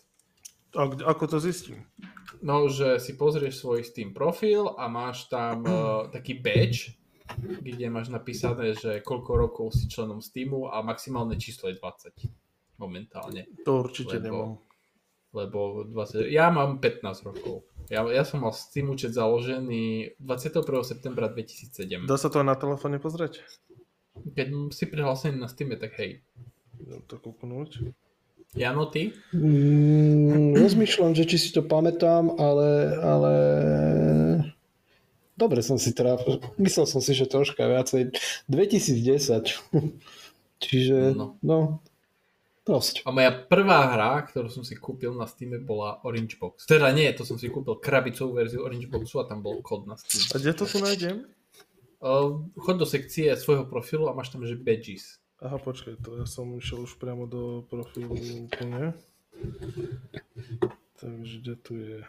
A, 0.72 0.82
ako 0.88 1.24
to 1.28 1.38
zistím? 1.40 1.84
No, 2.42 2.66
že 2.66 2.98
si 2.98 3.14
pozrieš 3.14 3.62
svoj 3.62 3.86
Steam 3.86 4.10
profil 4.10 4.72
a 4.74 4.88
máš 4.88 5.28
tam 5.28 5.62
uh, 5.62 5.76
taký 6.14 6.40
badge, 6.40 6.96
kde 7.38 7.86
máš 7.92 8.10
napísané, 8.10 8.74
že 8.74 9.04
koľko 9.04 9.32
rokov 9.36 9.66
si 9.76 9.86
členom 9.86 10.18
Steamu 10.18 10.68
a 10.68 10.82
maximálne 10.82 11.38
číslo 11.38 11.70
je 11.70 11.78
20 11.78 12.42
momentálne. 12.82 13.46
To 13.62 13.86
určite 13.86 14.18
lebo, 14.18 14.26
nemám. 14.26 14.52
Lebo 15.32 15.60
20, 15.86 16.28
ja 16.28 16.50
mám 16.50 16.82
15 16.82 17.28
rokov. 17.30 17.64
Ja, 17.88 18.02
ja 18.08 18.24
som 18.26 18.42
mal 18.42 18.52
Steam 18.56 18.90
účet 18.90 19.14
založený 19.14 20.16
21. 20.18 20.64
septembra 20.82 21.30
2007. 21.30 22.08
Dá 22.08 22.18
sa 22.18 22.28
to 22.28 22.42
aj 22.42 22.46
na 22.48 22.56
telefóne 22.58 22.98
pozrieť? 22.98 23.44
Keď 24.12 24.74
si 24.74 24.84
prihlásený 24.90 25.40
na 25.40 25.48
Steam, 25.48 25.72
tak 25.78 25.96
hej. 26.00 26.20
Idem 26.82 27.00
to 27.06 27.16
kúknúť. 27.16 27.94
Jano, 28.52 28.84
ty? 28.92 29.16
Mm, 29.32 30.28
rozmýšľam, 30.54 31.16
že 31.16 31.24
či 31.24 31.36
si 31.36 31.48
to 31.50 31.64
pamätám, 31.64 32.36
ale, 32.36 32.68
ale 33.00 33.32
Dobre 35.32 35.58
som 35.64 35.80
si 35.80 35.90
teda, 35.96 36.20
myslel 36.60 36.86
som 36.86 37.00
si, 37.00 37.16
že 37.16 37.26
troška 37.26 37.64
viacej. 37.64 38.14
2010. 38.46 39.58
Čiže, 40.62 41.18
no. 41.18 41.34
no, 41.42 41.82
dosť. 42.62 43.02
A 43.02 43.10
moja 43.10 43.34
prvá 43.34 43.90
hra, 43.90 44.22
ktorú 44.22 44.46
som 44.46 44.62
si 44.62 44.78
kúpil 44.78 45.10
na 45.18 45.26
Steam 45.26 45.58
bola 45.66 45.98
Orange 46.06 46.38
Box. 46.38 46.70
Teda 46.70 46.94
nie, 46.94 47.10
to 47.10 47.26
som 47.26 47.34
si 47.34 47.50
kúpil 47.50 47.82
krabicovú 47.82 48.38
verziu 48.38 48.62
Orange 48.62 48.86
Boxu 48.86 49.18
a 49.18 49.26
tam 49.26 49.42
bol 49.42 49.58
kód 49.66 49.90
na 49.90 49.98
Steam. 49.98 50.22
A 50.30 50.36
kde 50.38 50.52
to 50.54 50.64
tu 50.70 50.78
nájdem? 50.78 51.26
Uh, 51.98 52.46
chod 52.62 52.78
do 52.78 52.86
sekcie 52.86 53.34
svojho 53.34 53.66
profilu 53.66 54.06
a 54.06 54.14
máš 54.14 54.30
tam, 54.30 54.46
že 54.46 54.54
badges. 54.54 55.18
Aha, 55.42 55.58
počkaj, 55.58 55.98
to 55.98 56.22
ja 56.22 56.26
som 56.26 56.54
išiel 56.54 56.86
už 56.86 57.02
priamo 57.02 57.26
do 57.26 57.66
profilu 57.66 58.14
úplne. 58.14 58.94
Takže 61.02 61.34
kde 61.42 61.54
tu 61.58 61.72
je? 61.76 62.00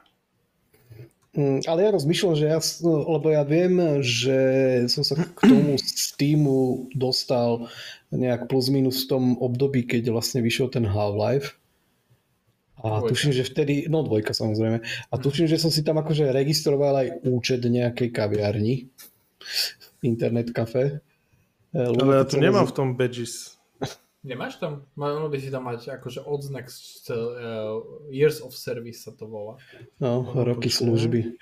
Mm, 1.34 1.66
ale 1.66 1.80
ja 1.82 1.90
rozmýšľam, 1.98 2.38
že 2.38 2.46
ja, 2.46 2.62
no, 2.86 3.18
lebo 3.18 3.34
ja 3.34 3.42
viem, 3.42 4.06
že 4.06 4.38
som 4.86 5.02
sa 5.02 5.18
k 5.18 5.40
tomu 5.42 5.82
Steamu 5.82 6.86
dostal 6.94 7.74
nejak 8.14 8.46
plus 8.46 8.70
minus 8.70 9.10
v 9.10 9.18
tom 9.18 9.24
období, 9.42 9.82
keď 9.90 10.14
vlastne 10.14 10.46
vyšiel 10.46 10.70
ten 10.70 10.86
Half-Life. 10.86 11.58
A 12.84 13.02
dvojka. 13.02 13.10
tuším, 13.10 13.32
že 13.34 13.50
vtedy, 13.50 13.74
no 13.90 14.06
dvojka 14.06 14.36
samozrejme, 14.36 14.86
a 14.86 15.14
tuším, 15.18 15.50
že 15.50 15.58
som 15.58 15.74
si 15.74 15.82
tam 15.82 15.98
akože 15.98 16.30
registroval 16.30 17.02
aj 17.02 17.08
účet 17.26 17.66
nejakej 17.66 18.14
kaviarni, 18.14 18.94
internet 20.06 20.54
kafe. 20.54 21.02
Ale 21.74 22.22
ja 22.22 22.26
to 22.30 22.38
nemám 22.38 22.70
v 22.70 22.76
tom 22.78 22.94
badges. 22.94 23.53
Nemáš 24.24 24.56
tam? 24.56 24.88
Mal 24.96 25.28
by 25.28 25.36
si 25.36 25.52
tam 25.52 25.68
mať 25.68 26.00
akože 26.00 26.24
odznak 26.24 26.72
uh, 26.72 27.84
Years 28.08 28.40
of 28.40 28.56
Service 28.56 29.04
sa 29.04 29.12
to 29.12 29.28
volá. 29.28 29.60
No, 30.00 30.24
roky 30.48 30.72
služby. 30.72 31.36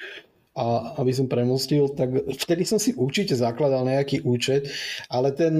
A 0.57 0.97
aby 0.99 1.13
som 1.13 1.31
premostil, 1.31 1.93
tak 1.93 2.11
vtedy 2.41 2.65
som 2.65 2.81
si 2.81 2.91
určite 2.97 3.37
zakladal 3.37 3.85
nejaký 3.87 4.25
účet, 4.25 4.67
ale 5.07 5.31
ten 5.31 5.53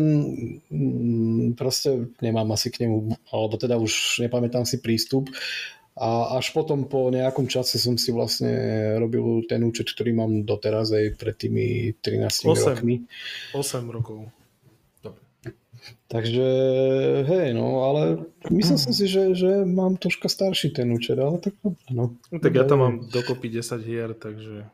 mm, 0.68 1.56
proste 1.56 2.12
nemám 2.20 2.58
asi 2.58 2.74
k 2.74 2.84
nemu, 2.90 3.16
alebo 3.32 3.56
teda 3.56 3.78
už 3.78 4.26
nepamätám 4.26 4.66
si 4.66 4.82
prístup. 4.82 5.30
A 5.96 6.42
až 6.42 6.50
potom 6.58 6.90
po 6.90 7.14
nejakom 7.14 7.46
čase 7.46 7.78
som 7.78 8.02
si 8.02 8.10
vlastne 8.10 8.50
robil 8.98 9.46
ten 9.46 9.62
účet, 9.62 9.94
ktorý 9.94 10.18
mám 10.18 10.42
doteraz 10.42 10.90
aj 10.90 11.22
pred 11.22 11.36
tými 11.38 11.94
13 12.02 12.50
8, 12.50 12.82
rokmi. 12.82 13.06
8 13.54 13.86
rokov. 13.94 14.41
Takže 16.08 16.48
hej, 17.26 17.58
no, 17.58 17.88
ale 17.88 18.28
myslel 18.54 18.78
som 18.78 18.94
si, 18.94 19.08
že, 19.10 19.34
že 19.34 19.66
mám 19.66 19.98
troška 19.98 20.30
starší 20.30 20.76
ten 20.76 20.92
účet, 20.94 21.18
ale 21.18 21.42
tak 21.42 21.58
no. 21.64 21.74
no 21.90 22.38
tak 22.38 22.54
ja 22.54 22.68
tam 22.68 22.80
mám 22.84 22.96
dokopy 23.10 23.50
10 23.50 23.82
hier, 23.82 24.14
takže... 24.14 24.68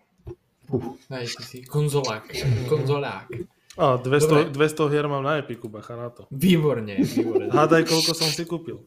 Uh. 0.67 0.97
Hej, 1.13 1.31
ty 1.37 1.43
si 1.43 1.57
konzolák, 1.63 2.27
konzolák. 2.67 3.31
A 3.77 4.01
200, 4.01 4.49
200 4.49 4.89
hier 4.89 5.05
mám 5.07 5.21
na 5.23 5.37
Epiku, 5.37 5.69
bacha 5.69 5.93
na 5.93 6.09
to. 6.09 6.25
Výborne, 6.33 6.97
výborne. 6.97 7.53
Hádaj, 7.53 7.85
koľko 7.85 8.11
som 8.17 8.25
si 8.25 8.43
kúpil. 8.49 8.81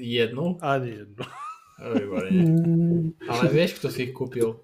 Jednu? 0.00 0.56
Ani 0.64 1.04
jednu. 1.04 1.24
Výborne. 1.92 2.40
Ale 3.28 3.44
vieš, 3.52 3.76
kto 3.76 3.92
si 3.92 4.08
ich 4.08 4.16
kúpil? 4.16 4.56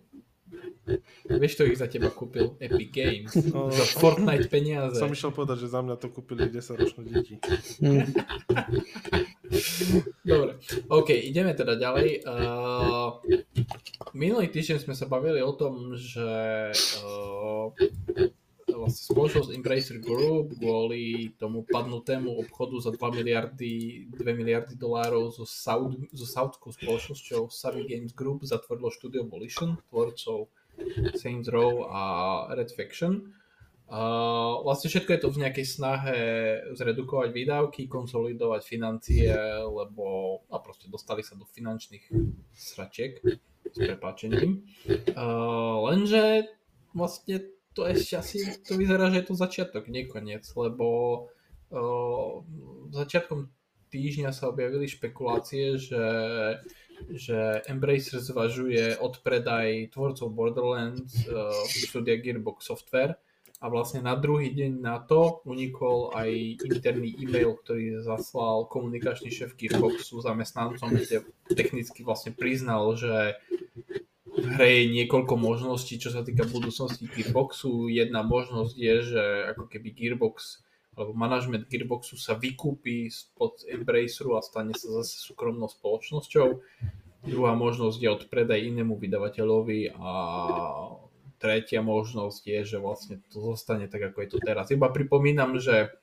Vieš, 1.28 1.54
kto 1.54 1.62
ich 1.68 1.78
za 1.78 1.86
teba 1.86 2.10
kúpil? 2.10 2.56
Epic 2.58 2.90
Games. 2.90 3.32
No, 3.50 3.70
za 3.70 3.82
Fortnite 3.98 4.46
peniaze. 4.46 4.98
Som 4.98 5.10
išiel 5.10 5.34
povedať, 5.34 5.66
že 5.66 5.72
za 5.74 5.82
mňa 5.82 5.98
to 5.98 6.08
kúpili 6.10 6.46
10 6.46 6.80
ročné 6.80 7.02
deti. 7.10 7.34
Dobre, 10.22 10.62
OK, 10.86 11.10
ideme 11.10 11.50
teda 11.58 11.74
ďalej. 11.74 12.22
Uh, 12.22 13.18
minulý 14.14 14.46
týždeň 14.54 14.86
sme 14.86 14.94
sa 14.94 15.10
bavili 15.10 15.42
o 15.42 15.50
tom, 15.50 15.98
že 15.98 16.70
uh, 17.02 17.74
vlastne 18.80 19.02
spoločnosť 19.12 19.50
Embracer 19.52 19.98
Group 19.98 20.56
kvôli 20.56 21.34
tomu 21.36 21.66
padnutému 21.66 22.38
obchodu 22.40 22.76
za 22.80 22.90
2 22.94 23.18
miliardy, 23.20 24.06
2 24.14 24.40
miliardy 24.40 24.74
dolárov 24.78 25.34
so, 25.34 25.44
Saud, 25.44 25.98
so 26.14 26.26
saudskou 26.26 26.70
spoločnosťou 26.72 27.50
Savvy 27.50 27.84
Games 27.90 28.14
Group 28.14 28.46
zatvorilo 28.46 28.88
štúdio 28.88 29.26
Volition, 29.26 29.76
tvorcov 29.90 30.48
Saints 31.14 31.48
Row 31.48 31.86
a 31.88 32.02
Red 32.54 32.70
Faction. 32.72 33.34
Uh, 33.90 34.62
vlastne 34.62 34.86
všetko 34.86 35.10
je 35.10 35.20
to 35.26 35.28
v 35.34 35.40
nejakej 35.42 35.66
snahe 35.66 36.18
zredukovať 36.78 37.34
výdavky, 37.34 37.90
konsolidovať 37.90 38.62
financie, 38.62 39.34
lebo 39.66 40.38
a 40.46 40.62
proste 40.62 40.86
dostali 40.86 41.26
sa 41.26 41.34
do 41.34 41.42
finančných 41.42 42.06
sračiek 42.54 43.18
s 43.66 43.74
prepáčením. 43.74 44.62
Uh, 45.10 45.90
lenže 45.90 46.46
vlastne 46.94 47.50
to 47.74 47.82
ešte 47.82 48.14
asi 48.14 48.38
to 48.62 48.78
vyzerá, 48.78 49.10
že 49.10 49.22
je 49.22 49.26
to 49.26 49.34
začiatok, 49.34 49.90
nie 49.90 50.06
koniec, 50.06 50.46
lebo 50.54 50.86
uh, 51.74 52.46
začiatkom 52.94 53.50
týždňa 53.90 54.30
sa 54.30 54.54
objavili 54.54 54.86
špekulácie, 54.86 55.74
že 55.82 56.02
že 57.08 57.64
Embracer 57.64 58.20
zvažuje 58.20 58.98
odpredaj 59.00 59.94
tvorcov 59.94 60.28
Borderlands 60.32 61.24
uh, 61.26 61.50
štúdia 61.68 62.20
Gearbox 62.20 62.68
Software 62.68 63.16
a 63.60 63.68
vlastne 63.68 64.00
na 64.00 64.16
druhý 64.16 64.56
deň 64.56 64.72
na 64.80 64.96
to 65.04 65.44
unikol 65.44 66.16
aj 66.16 66.32
interný 66.64 67.12
e-mail, 67.20 67.60
ktorý 67.60 68.00
zaslal 68.00 68.64
komunikačný 68.72 69.28
šéf 69.28 69.52
Gearboxu 69.52 70.24
zamestnancom, 70.24 70.96
kde 70.96 71.28
technicky 71.52 72.00
vlastne 72.00 72.32
priznal, 72.32 72.96
že 72.96 73.36
v 74.32 74.46
hre 74.56 74.68
je 74.80 74.84
niekoľko 74.96 75.36
možností, 75.36 76.00
čo 76.00 76.08
sa 76.08 76.24
týka 76.24 76.48
budúcnosti 76.48 77.04
Gearboxu. 77.04 77.92
Jedna 77.92 78.24
možnosť 78.24 78.74
je, 78.80 78.94
že 79.04 79.24
ako 79.52 79.68
keby 79.68 79.92
Gearbox 79.92 80.64
alebo 80.98 81.14
manažment 81.14 81.70
Gearboxu 81.70 82.18
sa 82.18 82.34
vykúpi 82.34 83.10
spod 83.10 83.62
Embraceru 83.70 84.34
a 84.34 84.42
stane 84.42 84.74
sa 84.74 84.90
zase 85.00 85.22
súkromnou 85.22 85.70
spoločnosťou. 85.70 86.48
Druhá 87.20 87.52
možnosť 87.52 87.98
je 88.00 88.10
odpredaj 88.10 88.58
inému 88.58 88.96
vydavateľovi 88.96 89.92
a 89.94 90.12
tretia 91.40 91.80
možnosť 91.80 92.42
je, 92.44 92.60
že 92.64 92.78
vlastne 92.80 93.20
to 93.32 93.40
zostane 93.40 93.88
tak, 93.88 94.12
ako 94.12 94.18
je 94.24 94.28
to 94.36 94.38
teraz. 94.44 94.68
Iba 94.72 94.92
pripomínam, 94.92 95.56
že 95.56 95.94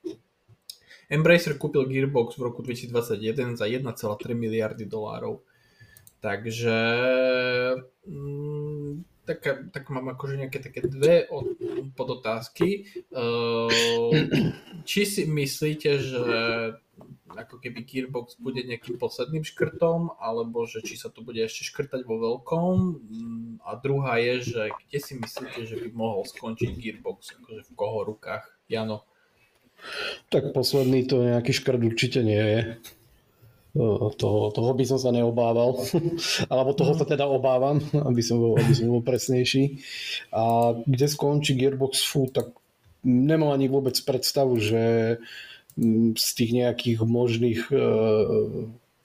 Embracer 1.07 1.55
kúpil 1.55 1.87
Gearbox 1.87 2.35
v 2.35 2.45
roku 2.51 2.59
2021 2.65 3.55
za 3.55 3.65
1,3 3.65 3.87
miliardy 4.33 4.83
dolárov. 4.89 5.39
Takže 6.17 6.77
mm, 9.27 9.75
tak, 9.75 9.85
mám 9.91 10.07
akože 10.15 10.39
nejaké 10.39 10.63
také 10.63 10.87
dve 10.87 11.27
podotázky. 11.99 12.87
Či 14.87 15.01
si 15.03 15.23
myslíte, 15.27 15.99
že 15.99 16.23
ako 17.37 17.61
keby 17.61 17.85
Gearbox 17.85 18.39
bude 18.41 18.63
nejakým 18.65 18.97
posledným 18.97 19.45
škrtom, 19.45 20.17
alebo 20.17 20.65
že 20.65 20.81
či 20.81 20.97
sa 20.97 21.13
to 21.13 21.21
bude 21.21 21.37
ešte 21.37 21.67
škrtať 21.69 22.07
vo 22.07 22.17
veľkom. 22.17 22.75
A 23.61 23.77
druhá 23.77 24.17
je, 24.17 24.55
že 24.55 24.61
kde 24.73 24.99
si 25.03 25.13
myslíte, 25.19 25.59
že 25.67 25.75
by 25.77 25.89
mohol 25.93 26.25
skončiť 26.25 26.71
Gearbox, 26.73 27.37
akože 27.37 27.61
v 27.67 27.71
koho 27.77 28.07
rukách? 28.07 28.47
Jano. 28.71 29.05
Tak 30.33 30.57
posledný 30.57 31.05
to 31.05 31.21
nejaký 31.21 31.53
škrt 31.53 31.81
určite 31.85 32.25
nie 32.25 32.41
je. 32.41 32.59
Toho, 34.17 34.49
toho 34.49 34.71
by 34.73 34.83
som 34.89 34.97
sa 34.97 35.13
neobával. 35.13 35.77
Alebo 36.51 36.73
toho 36.73 36.97
sa 36.97 37.05
teda 37.05 37.29
obávam, 37.29 37.77
aby 37.93 38.21
som 38.25 38.41
bol, 38.41 38.57
aby 38.57 38.73
som 38.73 38.89
bol 38.89 39.05
presnejší. 39.05 39.79
A 40.33 40.73
kde 40.81 41.05
skončí 41.05 41.53
Gearbox 41.53 42.01
Food, 42.01 42.33
tak 42.33 42.49
nemám 43.05 43.53
ani 43.53 43.69
vôbec 43.69 43.93
predstavu, 44.01 44.57
že 44.57 45.17
z 46.17 46.27
tých 46.33 46.51
nejakých 46.57 47.05
možných 47.05 47.69
e, 47.69 47.77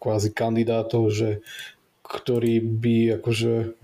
kvázi 0.01 0.31
kandidátov, 0.33 1.13
že 1.13 1.45
ktorí 2.01 2.65
by 2.65 2.97
akože 3.21 3.77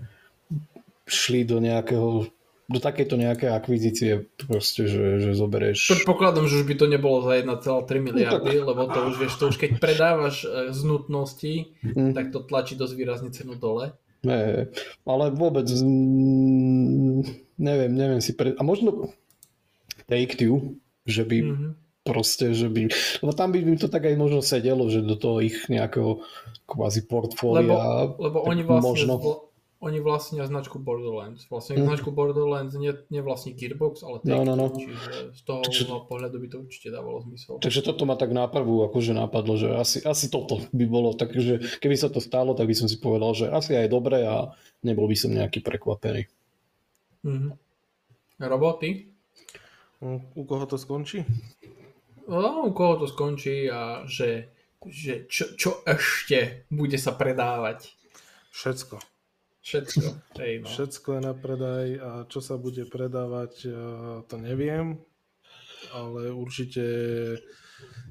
šli 1.05 1.41
do 1.45 1.61
nejakého 1.61 2.29
do 2.69 2.77
takejto 2.77 3.17
nejaké 3.17 3.49
akvizície 3.49 4.29
proste, 4.45 4.85
že, 4.85 5.17
že 5.17 5.31
zoberieš... 5.33 5.89
Predpokladám, 5.99 6.45
že 6.45 6.61
už 6.61 6.65
by 6.69 6.75
to 6.77 6.85
nebolo 6.85 7.25
za 7.25 7.41
1,3 7.41 7.57
miliardy, 7.97 8.61
no, 8.61 8.61
tak... 8.61 8.69
lebo 8.69 8.81
to 8.93 8.99
už 9.09 9.15
vieš, 9.17 9.33
to 9.41 9.49
už 9.49 9.57
keď 9.57 9.81
predávaš 9.81 10.45
e, 10.45 10.69
z 10.69 10.79
nutnosti, 10.85 11.53
mm. 11.81 12.13
tak 12.13 12.29
to 12.29 12.45
tlačí 12.45 12.77
dosť 12.77 12.93
výrazne 12.93 13.29
cenu 13.33 13.57
dole. 13.57 13.97
Ne, 14.21 14.69
ale 15.07 15.25
vôbec 15.33 15.65
neviem, 17.57 17.91
neviem 17.91 18.21
si 18.21 18.37
pre... 18.37 18.53
A 18.53 18.61
možno 18.61 19.09
Take 20.05 20.37
Two, 20.37 20.77
že 21.09 21.25
by 21.25 21.37
mm-hmm 21.41 21.73
proste, 22.09 22.57
že 22.57 22.65
by, 22.73 22.89
lebo 23.21 23.31
tam 23.37 23.53
by 23.53 23.61
mi 23.61 23.77
to 23.77 23.85
tak 23.85 24.09
aj 24.09 24.17
možno 24.17 24.41
sedelo, 24.41 24.89
že 24.89 25.05
do 25.05 25.13
toho 25.13 25.45
ich 25.45 25.69
nejakého 25.69 26.25
kvázi 26.65 27.05
portfólia. 27.05 27.69
Lebo, 27.69 28.17
lebo 28.17 28.37
oni 28.49 28.61
vlastne, 28.65 28.87
možno... 28.89 29.13
oni 29.79 30.03
vlastnia 30.03 30.43
značku 30.43 30.75
Borderlands. 30.75 31.47
Vlastne 31.47 31.79
mm. 31.79 31.87
značku 31.87 32.11
Borderlands 32.11 32.75
nie, 32.75 32.91
nie 33.07 33.23
vlastní 33.23 33.55
Gearbox, 33.55 34.03
ale 34.03 34.19
Take 34.19 34.35
no, 34.35 34.43
no, 34.43 34.55
no. 34.59 34.67
čiže 34.75 35.31
z 35.31 35.41
toho 35.47 35.63
takže, 35.63 35.83
pohľadu 35.87 36.35
by 36.35 36.47
to 36.51 36.57
určite 36.67 36.91
dávalo 36.91 37.23
zmysel. 37.23 37.63
Takže 37.63 37.87
toto 37.87 38.03
ma 38.03 38.19
tak 38.19 38.35
náprvu 38.35 38.83
akože 38.91 39.15
napadlo, 39.15 39.55
že 39.55 39.71
asi, 39.71 40.03
asi 40.03 40.27
toto 40.27 40.59
by 40.75 40.83
bolo, 40.83 41.15
takže 41.15 41.79
keby 41.79 41.95
sa 41.95 42.11
to 42.11 42.19
stalo, 42.19 42.59
tak 42.59 42.67
by 42.67 42.75
som 42.75 42.91
si 42.91 42.99
povedal, 42.99 43.31
že 43.31 43.47
asi 43.47 43.79
aj 43.79 43.87
dobre 43.87 44.27
a 44.27 44.51
nebol 44.83 45.07
by 45.07 45.15
som 45.15 45.31
nejaký 45.31 45.63
prekvapený. 45.63 46.27
Mm-hmm. 47.23 47.51
Roboty? 48.43 49.07
U 50.35 50.43
koho 50.43 50.67
to 50.67 50.75
skončí? 50.75 51.23
no, 52.27 52.67
u 52.67 52.71
koho 52.75 52.99
to 52.99 53.07
skončí 53.07 53.71
a 53.71 54.03
že, 54.07 54.51
že 54.87 55.27
čo, 55.27 55.55
čo 55.55 55.83
ešte 55.83 56.67
bude 56.67 56.95
sa 56.95 57.15
predávať. 57.15 57.95
Všetko. 58.51 59.18
Všetko. 59.69 60.05
Hej, 60.41 60.53
no. 60.59 60.65
Všetko 60.65 61.07
je 61.13 61.21
na 61.21 61.33
predaj 61.37 61.87
a 62.01 62.09
čo 62.25 62.41
sa 62.41 62.57
bude 62.57 62.89
predávať, 62.89 63.69
to 64.25 64.35
neviem, 64.41 64.97
ale 65.93 66.33
určite 66.33 66.81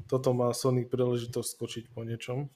toto 0.07 0.31
má 0.39 0.55
Sony 0.55 0.87
príležitosť 0.87 1.49
skočiť 1.51 1.85
po 1.91 2.07
niečom 2.07 2.47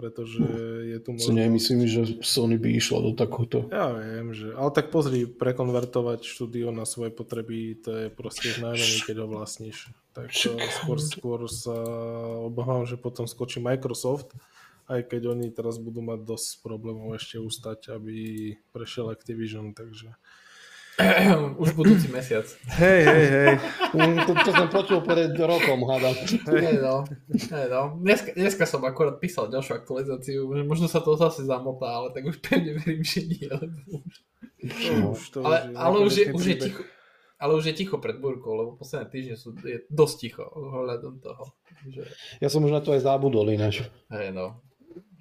pretože 0.00 0.40
je 0.88 0.98
tu 1.04 1.12
možno... 1.12 1.28
Si 1.28 1.36
nemyslím, 1.36 1.80
že 1.84 2.02
Sony 2.24 2.56
by 2.56 2.72
išlo 2.72 3.04
do 3.04 3.12
takéhoto. 3.12 3.68
Ja 3.68 3.92
viem, 3.92 4.32
že... 4.32 4.56
Ale 4.56 4.72
tak 4.72 4.88
pozri, 4.88 5.28
prekonvertovať 5.28 6.24
štúdio 6.24 6.72
na 6.72 6.88
svoje 6.88 7.12
potreby, 7.12 7.76
to 7.84 7.90
je 7.92 8.06
proste 8.08 8.56
znamená, 8.56 8.96
keď 9.04 9.16
ho 9.20 9.26
vlastníš. 9.28 9.92
Tak 10.16 10.32
skôr, 10.32 10.96
skôr 10.96 11.40
sa 11.52 11.76
obávam, 12.40 12.88
že 12.88 12.96
potom 12.96 13.28
skočí 13.28 13.60
Microsoft, 13.60 14.32
aj 14.90 15.06
keď 15.06 15.22
oni 15.30 15.46
teraz 15.54 15.78
budú 15.78 16.02
mať 16.02 16.26
dosť 16.26 16.66
problémov 16.66 17.14
ešte 17.14 17.38
ustať, 17.38 17.94
aby 17.94 18.16
prešiel 18.74 19.14
Activision, 19.14 19.70
takže... 19.70 20.10
Už 21.62 21.72
budúci 21.72 22.12
mesiac. 22.12 22.44
Hej, 22.76 23.00
hej, 23.08 23.26
hej. 23.30 23.54
Mm, 23.96 24.20
to, 24.26 24.32
to 24.44 24.50
som 24.52 24.68
počul 24.68 25.00
pred 25.00 25.32
rokom, 25.32 25.86
hádam. 25.88 26.12
Hej, 26.60 26.76
no. 26.82 27.06
Hej, 27.30 27.66
no. 27.72 27.96
Dneska, 28.02 28.36
dneska 28.36 28.64
som 28.68 28.84
akorát 28.84 29.16
písal 29.16 29.48
ďalšiu 29.48 29.80
aktualizáciu, 29.80 30.40
možno 30.66 30.90
sa 30.90 31.00
to 31.00 31.16
zase 31.16 31.46
zamotá, 31.46 31.88
ale 31.88 32.12
tak 32.12 32.28
už 32.28 32.42
pevne 32.44 32.76
verím, 32.76 33.06
že 33.06 33.24
nie. 33.24 33.48
Lebo 33.48 34.04
už... 34.04 34.14
No, 34.60 35.16
už 35.16 35.24
to 35.32 35.38
ale, 35.40 35.72
už 35.72 35.76
ale, 35.78 35.96
už 36.04 36.12
je, 36.12 36.24
už 36.36 36.44
je 36.44 36.56
ticho, 36.68 36.82
ale 37.40 37.52
už 37.56 37.64
je 37.64 37.74
ticho 37.80 37.96
pred 37.96 38.20
burkou, 38.20 38.52
lebo 38.52 38.76
posledné 38.76 39.08
týždne 39.08 39.36
sú 39.40 39.56
je 39.64 39.80
dosť 39.88 40.16
ticho 40.20 40.44
ohľadom 40.44 41.16
toho. 41.24 41.56
Že... 41.88 42.02
Ja 42.44 42.52
som 42.52 42.60
už 42.60 42.76
na 42.76 42.84
to 42.84 42.92
aj 42.92 43.08
zabudol 43.08 43.48
ináč. 43.48 43.88
Hej, 44.12 44.36
no. 44.36 44.60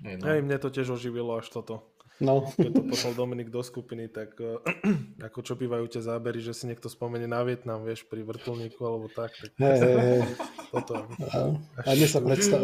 Hej, 0.03 0.15
no. 0.19 0.23
Hej, 0.27 0.39
mne 0.45 0.57
to 0.59 0.69
tiež 0.71 0.95
oživilo 0.95 1.35
až 1.35 1.51
toto. 1.51 1.83
No. 2.19 2.51
Keď 2.51 2.71
to 2.75 2.83
poslal 2.83 3.13
Dominik 3.15 3.47
do 3.47 3.63
skupiny, 3.63 4.11
tak 4.11 4.35
uh, 4.43 4.59
ako 5.27 5.39
čo 5.39 5.55
bývajú 5.55 5.87
tie 5.87 6.03
zábery, 6.03 6.43
že 6.43 6.51
si 6.51 6.67
niekto 6.67 6.91
spomenie 6.91 7.31
na 7.31 7.39
Vietnam, 7.47 7.87
vieš, 7.87 8.03
pri 8.11 8.27
vrtulníku 8.27 8.83
alebo 8.83 9.07
tak. 9.07 9.31
tak... 9.31 9.55
Hey, 9.55 9.79
hey, 9.79 9.95
hey. 9.95 10.21
Toto. 10.75 11.07
A, 11.31 11.55
a 11.87 11.89
dnes, 11.95 12.11
sa 12.11 12.19
predstav... 12.19 12.59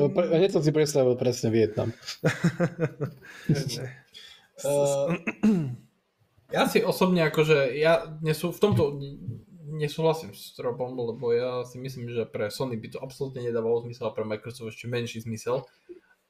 som 0.52 0.62
si 0.62 0.72
predstavil 0.76 1.16
presne 1.16 1.50
Vietnam. 1.56 1.96
uh, 4.68 5.16
ja 6.56 6.64
si 6.68 6.84
osobne 6.84 7.24
akože, 7.32 7.80
ja 7.80 8.20
nesú, 8.20 8.52
v 8.52 8.60
tomto 8.60 9.00
nesúhlasím 9.76 10.36
s 10.36 10.52
Robom, 10.60 10.94
lebo 10.94 11.32
ja 11.32 11.64
si 11.64 11.80
myslím, 11.80 12.12
že 12.12 12.28
pre 12.28 12.52
Sony 12.52 12.76
by 12.76 12.88
to 12.92 13.00
absolútne 13.00 13.40
nedávalo 13.44 13.88
zmysel 13.88 14.12
a 14.12 14.16
pre 14.16 14.28
Microsoft 14.28 14.76
ešte 14.76 14.92
menší 14.92 15.24
zmysel. 15.24 15.64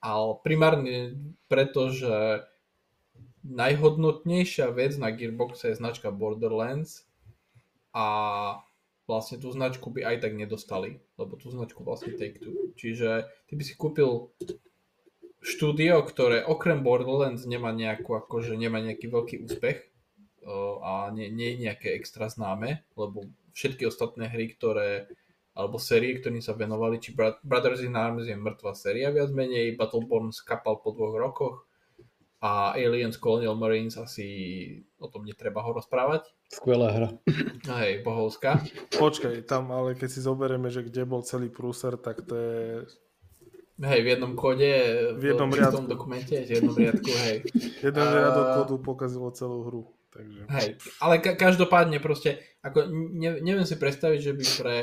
Ale 0.06 0.38
primárne 0.46 1.18
preto, 1.50 1.90
že 1.90 2.46
najhodnotnejšia 3.42 4.70
vec 4.70 4.94
na 5.02 5.10
Gearboxe 5.10 5.74
je 5.74 5.80
značka 5.82 6.14
Borderlands 6.14 7.10
a 7.90 8.06
vlastne 9.10 9.42
tú 9.42 9.50
značku 9.50 9.90
by 9.90 10.06
aj 10.06 10.18
tak 10.30 10.38
nedostali, 10.38 11.02
lebo 11.18 11.38
tú 11.42 11.50
značku 11.50 11.82
vlastne 11.82 12.14
Take-Two. 12.14 12.78
Čiže 12.78 13.26
ty 13.50 13.54
by 13.58 13.64
si 13.66 13.74
kúpil 13.74 14.30
štúdio, 15.42 16.02
ktoré 16.06 16.42
okrem 16.42 16.82
Borderlands 16.82 17.46
nemá 17.46 17.74
nejakú, 17.74 18.18
akože 18.18 18.58
nemá 18.58 18.82
nejaký 18.82 19.10
veľký 19.10 19.36
úspech 19.46 19.90
a 20.86 21.10
nie, 21.14 21.34
nie 21.34 21.54
je 21.54 21.62
nejaké 21.70 21.98
extra 21.98 22.30
známe, 22.30 22.86
lebo 22.94 23.26
všetky 23.54 23.90
ostatné 23.90 24.30
hry, 24.30 24.54
ktoré 24.54 25.10
alebo 25.56 25.80
série, 25.80 26.20
ktorým 26.20 26.44
sa 26.44 26.52
venovali, 26.52 27.00
či 27.00 27.16
Brothers 27.16 27.82
in 27.82 27.96
Arms 27.96 28.28
je 28.28 28.36
mŕtva 28.36 28.76
séria 28.76 29.10
viac 29.10 29.32
menej, 29.32 29.80
Battleborn 29.80 30.36
skapal 30.36 30.84
po 30.84 30.92
dvoch 30.92 31.16
rokoch, 31.16 31.64
a 32.46 32.78
Aliens 32.78 33.18
Colonial 33.18 33.58
Marines 33.58 33.98
asi 33.98 34.28
o 35.02 35.10
tom 35.10 35.26
netreba 35.26 35.66
ho 35.66 35.74
rozprávať. 35.74 36.30
Skvelá 36.54 36.94
hra. 36.94 37.10
Hej, 37.82 38.06
bohovská. 38.06 38.62
Počkaj, 38.94 39.50
tam 39.50 39.74
ale 39.74 39.98
keď 39.98 40.10
si 40.14 40.22
zoberieme, 40.22 40.70
že 40.70 40.86
kde 40.86 41.10
bol 41.10 41.26
celý 41.26 41.50
prúser, 41.50 41.98
tak 41.98 42.22
to 42.22 42.38
je... 42.38 42.60
Hej, 43.82 44.00
v 44.06 44.08
jednom 44.14 44.38
kóde, 44.38 44.72
v 45.18 45.24
jednom 45.26 45.50
v 45.50 45.58
riadku. 45.58 45.90
dokumente, 45.90 46.38
v 46.38 46.52
jednom 46.54 46.76
riadku, 46.78 47.12
hej. 47.28 47.44
Jeden 47.82 48.06
uh... 48.06 48.14
riadok 48.14 48.46
kódu 48.62 48.76
pokazilo 48.78 49.34
celú 49.34 49.66
hru. 49.66 49.84
Takže... 50.14 50.46
Hej, 50.48 50.68
ale 51.02 51.20
ka- 51.20 51.36
každopádne 51.36 51.98
proste, 51.98 52.40
ako 52.62 52.88
ne- 52.94 53.42
neviem 53.42 53.66
si 53.66 53.76
predstaviť, 53.76 54.20
že 54.22 54.32
by 54.38 54.46
pre 54.62 54.76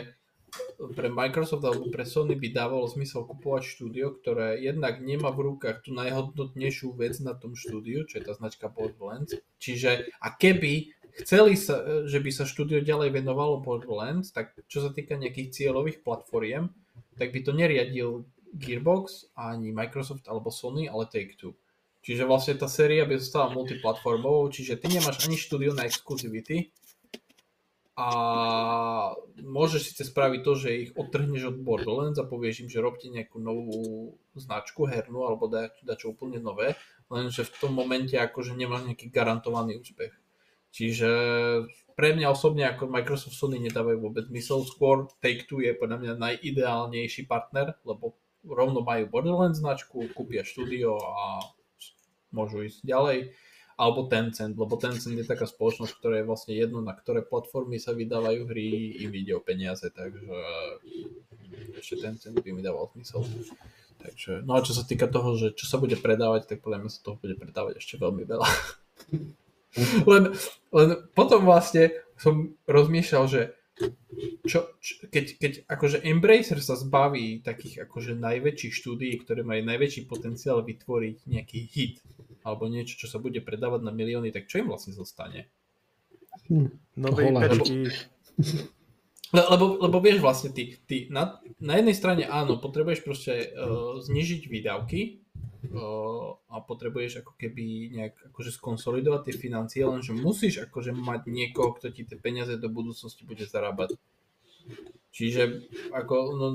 pre 0.92 1.08
Microsoft 1.08 1.64
alebo 1.64 1.88
pre 1.88 2.04
Sony 2.04 2.36
by 2.36 2.48
dávalo 2.52 2.84
zmysel 2.84 3.24
kupovať 3.24 3.62
štúdio, 3.64 4.12
ktoré 4.20 4.60
jednak 4.60 5.00
nemá 5.00 5.32
v 5.32 5.54
rukách 5.54 5.86
tú 5.86 5.96
najhodnotnejšiu 5.96 6.92
vec 6.98 7.16
na 7.24 7.32
tom 7.32 7.56
štúdiu, 7.56 8.04
čo 8.04 8.20
je 8.20 8.26
tá 8.28 8.36
značka 8.36 8.68
Borderlands. 8.68 9.32
Čiže 9.56 10.12
a 10.20 10.28
keby 10.36 10.92
chceli 11.24 11.56
sa, 11.56 12.04
že 12.04 12.18
by 12.20 12.30
sa 12.32 12.44
štúdio 12.44 12.84
ďalej 12.84 13.16
venovalo 13.22 13.64
Borderlands, 13.64 14.32
tak 14.32 14.52
čo 14.68 14.84
sa 14.84 14.90
týka 14.92 15.16
nejakých 15.16 15.52
cieľových 15.52 16.04
platformiem, 16.04 16.68
tak 17.16 17.32
by 17.32 17.40
to 17.44 17.52
neriadil 17.56 18.28
Gearbox 18.52 19.32
ani 19.32 19.72
Microsoft 19.72 20.28
alebo 20.28 20.52
Sony, 20.52 20.84
ale 20.84 21.08
Take-Two. 21.08 21.56
Čiže 22.02 22.26
vlastne 22.26 22.58
tá 22.58 22.66
séria 22.66 23.06
by 23.06 23.14
zostala 23.14 23.54
multiplatformovou, 23.54 24.50
čiže 24.50 24.74
ty 24.74 24.90
nemáš 24.90 25.22
ani 25.22 25.38
štúdio 25.38 25.70
na 25.70 25.86
exkluzivity 25.86 26.74
a 27.92 28.08
môžeš 29.36 29.92
síce 29.92 30.08
spraviť 30.08 30.40
to, 30.40 30.52
že 30.56 30.68
ich 30.88 30.90
odtrhneš 30.96 31.52
od 31.52 31.56
Borderlands 31.60 32.16
a 32.16 32.24
povieš 32.24 32.64
im, 32.64 32.68
že 32.72 32.80
robte 32.80 33.12
nejakú 33.12 33.36
novú 33.36 34.16
značku 34.32 34.88
hernú 34.88 35.28
alebo 35.28 35.44
dať 35.52 35.84
čo 36.00 36.16
úplne 36.16 36.40
nové, 36.40 36.72
lenže 37.12 37.44
v 37.44 37.52
tom 37.60 37.76
momente 37.76 38.16
akože 38.16 38.56
nemáš 38.56 38.88
nejaký 38.88 39.12
garantovaný 39.12 39.76
úspech. 39.76 40.16
Čiže 40.72 41.10
pre 41.92 42.16
mňa 42.16 42.32
osobne 42.32 42.64
ako 42.64 42.88
Microsoft 42.88 43.36
Sony 43.36 43.60
nedávajú 43.60 44.00
vôbec 44.00 44.24
zmysel, 44.24 44.64
skôr 44.64 45.12
Take-Two 45.20 45.60
je 45.60 45.76
podľa 45.76 46.00
mňa 46.00 46.12
najideálnejší 46.16 47.28
partner, 47.28 47.76
lebo 47.84 48.16
rovno 48.40 48.80
majú 48.80 49.04
Borderlands 49.12 49.60
značku, 49.60 50.08
kúpia 50.16 50.48
štúdio 50.48 50.96
a 50.96 51.44
môžu 52.32 52.64
ísť 52.64 52.88
ďalej, 52.88 53.36
alebo 53.76 54.06
Tencent, 54.08 54.54
lebo 54.54 54.76
Tencent 54.76 55.16
je 55.16 55.26
taká 55.26 55.48
spoločnosť, 55.48 55.92
ktorá 55.98 56.14
je 56.20 56.28
vlastne 56.28 56.52
jedno, 56.54 56.84
na 56.84 56.92
ktoré 56.92 57.24
platformy 57.24 57.80
sa 57.80 57.96
vydávajú 57.96 58.48
hry, 58.48 59.00
im 59.04 59.12
ide 59.16 59.32
o 59.36 59.42
peniaze, 59.44 59.88
takže 59.88 60.28
ešte 61.78 62.00
Tencent 62.00 62.36
by 62.36 62.50
mi 62.52 62.62
dával 62.62 62.88
zmysel. 62.94 63.24
Takže, 64.02 64.42
no 64.42 64.58
a 64.58 64.66
čo 64.66 64.74
sa 64.74 64.82
týka 64.82 65.06
toho, 65.06 65.38
že 65.38 65.54
čo 65.54 65.70
sa 65.70 65.78
bude 65.78 65.94
predávať, 65.94 66.50
tak 66.50 66.58
podľa 66.66 66.82
mňa 66.82 66.90
sa 66.90 67.00
toho 67.06 67.16
bude 67.22 67.38
predávať 67.38 67.78
ešte 67.78 68.02
veľmi 68.02 68.26
veľa. 68.26 68.48
len, 70.10 70.22
len 70.74 70.88
potom 71.14 71.46
vlastne 71.46 71.94
som 72.18 72.54
rozmýšľal, 72.66 73.24
že 73.30 73.54
čo, 74.46 74.68
čo, 74.78 74.92
keď, 75.08 75.24
keď 75.38 75.52
akože 75.70 75.98
Embracer 76.04 76.60
sa 76.60 76.76
zbaví 76.76 77.40
takých 77.40 77.88
akože 77.88 78.18
najväčších 78.18 78.74
štúdií, 78.74 79.16
ktoré 79.22 79.46
majú 79.46 79.64
najväčší 79.64 80.06
potenciál 80.10 80.60
vytvoriť 80.60 81.16
nejaký 81.24 81.60
hit 81.72 81.96
alebo 82.42 82.66
niečo, 82.66 82.98
čo 82.98 83.06
sa 83.06 83.22
bude 83.22 83.38
predávať 83.42 83.86
na 83.86 83.94
milióny, 83.94 84.34
tak 84.34 84.50
čo 84.50 84.62
im 84.62 84.70
vlastne 84.70 84.94
zostane? 84.94 85.50
Nové 86.98 87.30
IPčky. 87.30 87.90
Le, 89.32 89.42
lebo, 89.48 89.80
lebo 89.80 89.96
vieš 90.04 90.20
vlastne, 90.20 90.52
ty, 90.52 90.76
ty 90.84 91.08
na, 91.08 91.40
na 91.56 91.80
jednej 91.80 91.96
strane 91.96 92.28
áno, 92.28 92.60
potrebuješ 92.60 93.00
proste 93.00 93.32
uh, 93.48 93.96
znižiť 93.96 94.44
výdavky 94.44 95.24
uh, 95.72 96.36
a 96.52 96.60
potrebuješ 96.60 97.24
ako 97.24 97.32
keby 97.40 97.96
nejak 97.96 98.14
akože 98.28 98.52
skonsolidovať 98.52 99.32
tie 99.32 99.34
financie, 99.40 99.88
lenže 99.88 100.12
musíš 100.12 100.68
akože 100.68 100.92
mať 100.92 101.32
niekoho, 101.32 101.72
kto 101.80 101.88
ti 101.88 102.04
tie 102.04 102.20
peniaze 102.20 102.60
do 102.60 102.68
budúcnosti 102.68 103.24
bude 103.24 103.48
zarábať. 103.48 103.96
Čiže 105.16 105.64
ako, 105.96 106.16
no, 106.36 106.46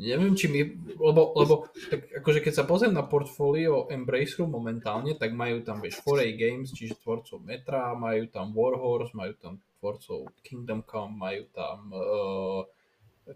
neviem, 0.00 0.32
či 0.32 0.48
mi, 0.48 0.64
lebo, 0.96 1.36
lebo 1.36 1.68
tak 1.92 2.08
akože 2.24 2.40
keď 2.40 2.52
sa 2.56 2.64
pozriem 2.64 2.96
na 2.96 3.04
portfólio 3.04 3.84
Embraceru 3.92 4.48
momentálne, 4.48 5.12
tak 5.20 5.36
majú 5.36 5.60
tam, 5.60 5.84
vieš, 5.84 6.00
4A 6.00 6.32
Games, 6.40 6.72
čiže 6.72 6.96
tvorcov 7.04 7.44
Metra, 7.44 7.92
majú 7.92 8.24
tam 8.32 8.56
Warhorse, 8.56 9.12
majú 9.12 9.36
tam 9.36 9.60
tvorcov 9.78 10.32
Kingdom 10.40 10.80
Come, 10.88 11.14
majú 11.20 11.42
tam 11.52 11.78
uh, 11.92 12.62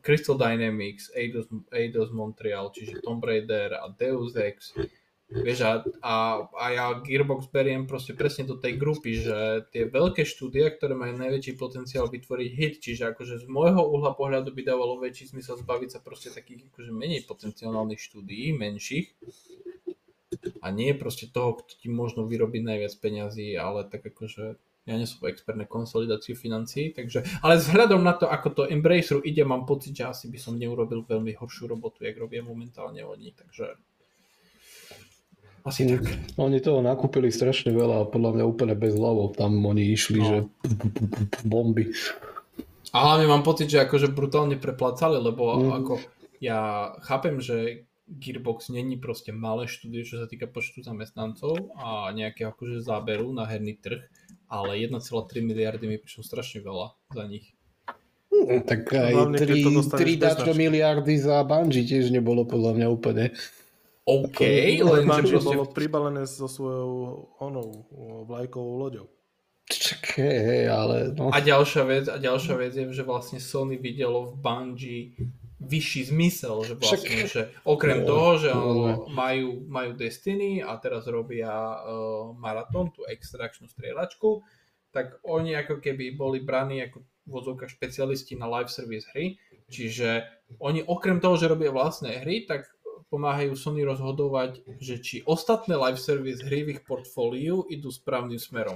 Crystal 0.01 0.41
Dynamics, 0.41 1.13
Eidos, 1.13 1.47
Eidos 1.71 2.11
Montreal, 2.11 2.73
čiže 2.73 3.05
Tomb 3.05 3.23
Raider 3.23 3.77
a 3.79 3.93
Deus 3.93 4.35
Ex. 4.35 4.73
Vieš, 5.25 5.59
a, 5.65 5.73
a, 6.05 6.15
a 6.53 6.65
ja 6.71 6.85
Gearbox 7.01 7.49
beriem 7.49 7.89
proste 7.89 8.13
presne 8.13 8.45
do 8.45 8.61
tej 8.61 8.77
grupy, 8.77 9.25
že 9.25 9.65
tie 9.73 9.89
veľké 9.89 10.21
štúdia, 10.23 10.69
ktoré 10.69 10.93
majú 10.93 11.17
najväčší 11.17 11.57
potenciál 11.57 12.13
vytvoriť 12.13 12.51
hit, 12.53 12.75
čiže 12.85 13.09
akože 13.17 13.41
z 13.43 13.47
môjho 13.49 13.83
uhla 13.89 14.13
pohľadu 14.13 14.53
by 14.53 14.63
dávalo 14.63 15.01
väčší 15.01 15.33
zmysel 15.33 15.57
zbaviť 15.65 15.97
sa 15.97 16.01
proste 16.05 16.29
takých 16.29 16.69
akože 16.69 16.93
menej 16.93 17.25
potenciálnych 17.25 17.99
štúdií, 17.99 18.53
menších, 18.53 19.17
a 20.61 20.69
nie 20.71 20.93
proste 20.93 21.31
toho, 21.31 21.57
kto 21.57 21.73
ti 21.81 21.89
možno 21.89 22.29
vyrobí 22.29 22.61
najviac 22.61 22.93
peňazí, 23.01 23.57
ale 23.57 23.89
tak 23.89 24.05
akože 24.05 24.61
ja 24.85 24.95
nie 25.01 25.09
som 25.09 25.25
expert 25.25 25.57
na 25.57 25.65
konsolidáciu 25.65 26.37
financií, 26.37 26.93
takže, 26.93 27.25
ale 27.41 27.57
vzhľadom 27.57 28.05
na 28.05 28.13
to, 28.13 28.29
ako 28.29 28.49
to 28.53 28.63
Embraceru 28.69 29.25
ide, 29.25 29.41
mám 29.41 29.65
pocit, 29.65 29.97
že 29.97 30.05
asi 30.05 30.29
by 30.29 30.37
som 30.37 30.61
neurobil 30.61 31.09
veľmi 31.09 31.33
horšiu 31.41 31.73
robotu, 31.73 32.05
jak 32.05 32.21
robia 32.21 32.45
momentálne 32.45 33.01
oni, 33.01 33.33
takže 33.33 33.81
asi 35.65 35.89
tak. 35.89 36.05
Oni 36.37 36.61
toho 36.61 36.85
nakúpili 36.85 37.33
strašne 37.33 37.73
veľa 37.73 38.05
a 38.05 38.09
podľa 38.09 38.31
mňa 38.37 38.45
úplne 38.45 38.75
bez 38.77 38.93
hlavov. 39.01 39.33
Tam 39.33 39.57
oni 39.65 39.97
išli, 39.97 40.21
no. 40.21 40.29
že 40.29 40.37
bomby. 41.49 41.89
A 42.93 42.97
hlavne 43.01 43.27
mám 43.27 43.43
pocit, 43.43 43.73
že 43.73 43.83
akože 43.83 44.13
brutálne 44.13 44.61
preplácali, 44.61 45.19
lebo 45.19 45.57
mm. 45.57 45.71
ako 45.83 45.93
ja 46.39 46.93
chápem, 47.03 47.41
že 47.41 47.89
Gearbox 48.05 48.69
není 48.69 49.01
proste 49.01 49.33
malé 49.33 49.65
štúdie, 49.65 50.05
čo 50.05 50.21
sa 50.21 50.29
týka 50.29 50.45
počtu 50.45 50.85
zamestnancov 50.85 51.73
a 51.81 52.13
nejakého 52.13 52.53
akože 52.53 52.85
záberu 52.85 53.33
na 53.33 53.49
herný 53.49 53.81
trh, 53.81 54.05
ale 54.53 54.85
1,3 54.85 55.01
miliardy 55.41 55.89
mi 55.89 55.97
prišlo 55.97 56.21
strašne 56.21 56.61
veľa 56.61 56.93
za 57.09 57.25
nich. 57.25 57.57
Mm, 58.29 58.69
tak 58.69 58.93
aj 58.93 59.41
3, 59.41 59.89
3 59.89 60.53
miliardy 60.53 61.17
za 61.17 61.41
Bungie 61.49 61.89
tiež 61.89 62.13
nebolo 62.13 62.45
podľa 62.45 62.77
mňa 62.77 62.87
úplne 62.93 63.33
OK, 64.05 64.41
len 64.85 65.09
že 65.25 65.41
proste... 65.41 65.49
bolo 65.49 65.65
pribalené 65.73 66.29
so 66.29 66.45
svojou 66.45 67.25
onou 67.41 67.89
vlajkovou 68.29 68.77
loďou. 68.77 69.09
Čak, 69.65 70.21
hej, 70.21 70.69
ale 70.69 71.17
no. 71.17 71.33
A 71.33 71.41
ďalšia 71.41 71.83
vec, 71.89 72.05
a 72.13 72.21
ďalšia 72.21 72.55
vec 72.61 72.73
je, 72.77 72.85
že 72.93 73.01
vlastne 73.01 73.41
Sony 73.41 73.81
videlo 73.81 74.29
v 74.29 74.33
Bungie 74.37 75.03
vyšší 75.65 76.13
zmysel, 76.13 76.57
že 76.69 76.75
vlastne, 76.77 77.25
Však... 77.25 77.33
že 77.33 77.43
okrem 77.65 78.05
no, 78.05 78.07
toho, 78.07 78.31
že 78.37 78.51
no, 78.53 79.09
majú, 79.09 79.65
majú 79.65 79.97
Destiny 79.97 80.61
a 80.61 80.77
teraz 80.77 81.09
robia 81.09 81.49
uh, 81.49 82.37
Marathon, 82.37 82.93
tú 82.93 83.09
extrakčnú 83.09 83.73
strieľačku, 83.73 84.45
tak 84.93 85.17
oni 85.25 85.57
ako 85.57 85.81
keby 85.81 86.13
boli 86.13 86.45
braní 86.45 86.85
ako 86.85 87.09
vozovka 87.25 87.65
špecialisti 87.65 88.37
na 88.37 88.45
live 88.61 88.69
service 88.69 89.09
hry, 89.17 89.41
čiže 89.73 90.29
oni 90.61 90.85
okrem 90.85 91.19
toho, 91.25 91.41
že 91.41 91.49
robia 91.49 91.73
vlastné 91.73 92.21
hry, 92.21 92.45
tak 92.45 92.69
pomáhajú 93.15 93.55
Sony 93.55 93.87
rozhodovať, 93.87 94.67
že 94.83 94.99
či 94.99 95.17
ostatné 95.23 95.79
live 95.79 96.03
service 96.03 96.43
hry 96.43 96.67
v 96.67 96.69
ich 96.75 96.81
portfóliu 96.83 97.63
idú 97.71 97.95
správnym 97.95 98.43
smerom. 98.43 98.75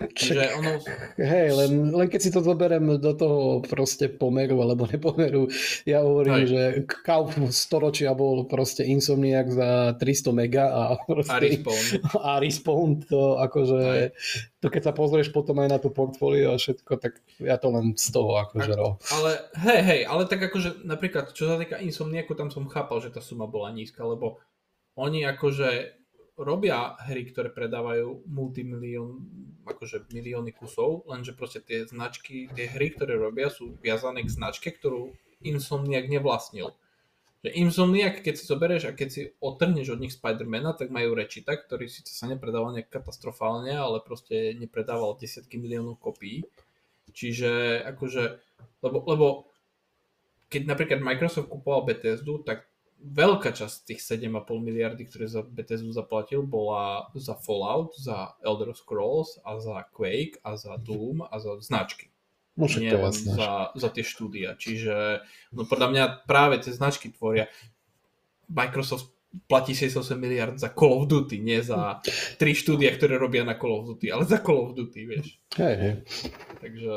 Čiže 0.00 0.56
ono... 0.62 0.78
Hej, 1.18 1.48
len, 1.58 1.72
len 1.90 2.06
keď 2.06 2.20
si 2.22 2.30
to 2.30 2.40
zoberiem 2.40 3.02
do 3.02 3.12
toho 3.18 3.60
proste 3.66 4.06
pomeru 4.06 4.62
alebo 4.62 4.86
nepomeru, 4.86 5.50
ja 5.82 6.06
hovorím, 6.06 6.46
Hej. 6.46 6.46
že 6.46 6.62
Kauf 7.02 7.34
storočia 7.50 8.14
bol 8.14 8.46
proste 8.46 8.86
Insomniac 8.86 9.50
za 9.50 9.98
300 9.98 10.30
mega 10.32 10.70
a, 10.70 10.96
proste, 11.02 11.34
a 11.34 11.42
Respawn. 11.42 11.84
A 12.22 12.30
Respawn 12.46 12.90
to 13.04 13.36
akože 13.42 13.82
Hej. 13.82 14.08
To 14.60 14.68
keď 14.68 14.92
sa 14.92 14.92
pozrieš 14.92 15.32
potom 15.32 15.56
aj 15.64 15.68
na 15.72 15.78
to 15.80 15.88
portfólio 15.88 16.52
a 16.52 16.60
všetko, 16.60 16.92
tak 17.00 17.24
ja 17.40 17.56
to 17.56 17.72
len 17.72 17.96
z 17.96 18.12
toho 18.12 18.36
akože 18.44 18.72
roh. 18.76 19.00
Ale 19.08 19.40
hej, 19.56 19.80
hej, 19.80 20.00
ale 20.04 20.28
tak 20.28 20.44
akože 20.44 20.84
napríklad 20.84 21.32
čo 21.32 21.48
sa 21.48 21.56
týka 21.56 21.80
Insomniacu, 21.80 22.36
tam 22.36 22.52
som 22.52 22.68
chápal, 22.68 23.00
že 23.00 23.08
tá 23.08 23.24
suma 23.24 23.48
bola 23.48 23.72
nízka, 23.72 24.04
lebo 24.04 24.36
oni 25.00 25.24
akože 25.24 25.96
robia 26.36 26.96
hry, 27.08 27.24
ktoré 27.28 27.48
predávajú 27.52 28.28
multimilión, 28.28 29.24
akože 29.64 30.08
milióny 30.12 30.52
kusov, 30.52 31.08
lenže 31.08 31.32
proste 31.32 31.64
tie 31.64 31.88
značky, 31.88 32.48
tie 32.52 32.68
hry, 32.68 32.92
ktoré 32.92 33.16
robia, 33.16 33.48
sú 33.48 33.76
viazané 33.80 34.24
k 34.24 34.32
značke, 34.32 34.68
ktorú 34.72 35.16
Insomniac 35.40 36.04
nevlastnil. 36.04 36.76
Že 37.40 37.56
Insomniac, 37.56 38.20
keď 38.20 38.34
si 38.36 38.44
zoberieš 38.44 38.84
a 38.84 38.96
keď 38.96 39.08
si 39.08 39.32
otrhneš 39.40 39.96
od 39.96 40.00
nich 40.04 40.12
Spidermana, 40.12 40.76
tak 40.76 40.92
majú 40.92 41.16
Rečita, 41.16 41.56
ktorý 41.56 41.88
síce 41.88 42.12
sa 42.12 42.28
nepredával 42.28 42.76
nejak 42.76 42.92
katastrofálne, 42.92 43.72
ale 43.72 44.04
proste 44.04 44.52
nepredával 44.60 45.16
desiatky 45.16 45.56
miliónov 45.56 45.96
kopií. 45.96 46.44
Čiže 47.16 47.80
akože, 47.96 48.22
lebo, 48.84 48.98
lebo 49.08 49.26
keď 50.52 50.62
napríklad 50.68 51.00
Microsoft 51.00 51.48
kupoval 51.48 51.88
Bethesdu, 51.88 52.44
tak 52.44 52.68
veľká 53.00 53.56
časť 53.56 53.88
tých 53.88 54.00
7,5 54.04 54.60
miliardy, 54.60 55.08
ktoré 55.08 55.24
za 55.24 55.40
Bethesdu 55.40 55.88
zaplatil, 55.96 56.44
bola 56.44 57.08
za 57.16 57.32
Fallout, 57.40 57.96
za 57.96 58.36
Elder 58.44 58.76
Scrolls 58.76 59.40
a 59.40 59.56
za 59.56 59.88
Quake 59.96 60.36
a 60.44 60.60
za 60.60 60.76
Doom 60.76 61.24
a 61.24 61.34
za 61.40 61.56
značky. 61.64 62.09
No, 62.60 62.68
Nie 62.68 62.92
len 62.92 63.14
za, 63.16 63.72
za 63.72 63.88
tie 63.88 64.04
štúdia. 64.04 64.52
Čiže 64.60 65.24
no 65.56 65.64
podľa 65.64 65.88
mňa 65.88 66.04
práve 66.28 66.60
tie 66.60 66.76
značky 66.76 67.08
tvoria. 67.08 67.48
Microsoft 68.50 69.08
platí 69.46 69.74
68 69.74 70.18
miliard 70.18 70.58
za 70.58 70.74
Call 70.74 70.92
of 70.92 71.06
Duty, 71.06 71.38
nie 71.38 71.62
za 71.62 72.02
tri 72.34 72.50
štúdia, 72.50 72.90
ktoré 72.90 73.14
robia 73.14 73.46
na 73.46 73.54
Call 73.54 73.78
of 73.78 73.86
Duty, 73.86 74.10
ale 74.10 74.26
za 74.26 74.42
Call 74.42 74.58
of 74.58 74.74
Duty, 74.74 75.00
vieš. 75.06 75.38
Hej, 75.54 75.74
hej. 75.78 75.94
Takže, 76.58 76.94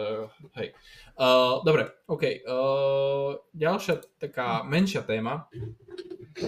hej. 0.57 0.68
Uh, 1.14 1.61
dobre, 1.61 1.93
OK. 2.09 2.24
Uh, 2.41 3.38
ďalšia 3.53 4.01
taká 4.18 4.66
menšia 4.66 5.05
téma 5.05 5.45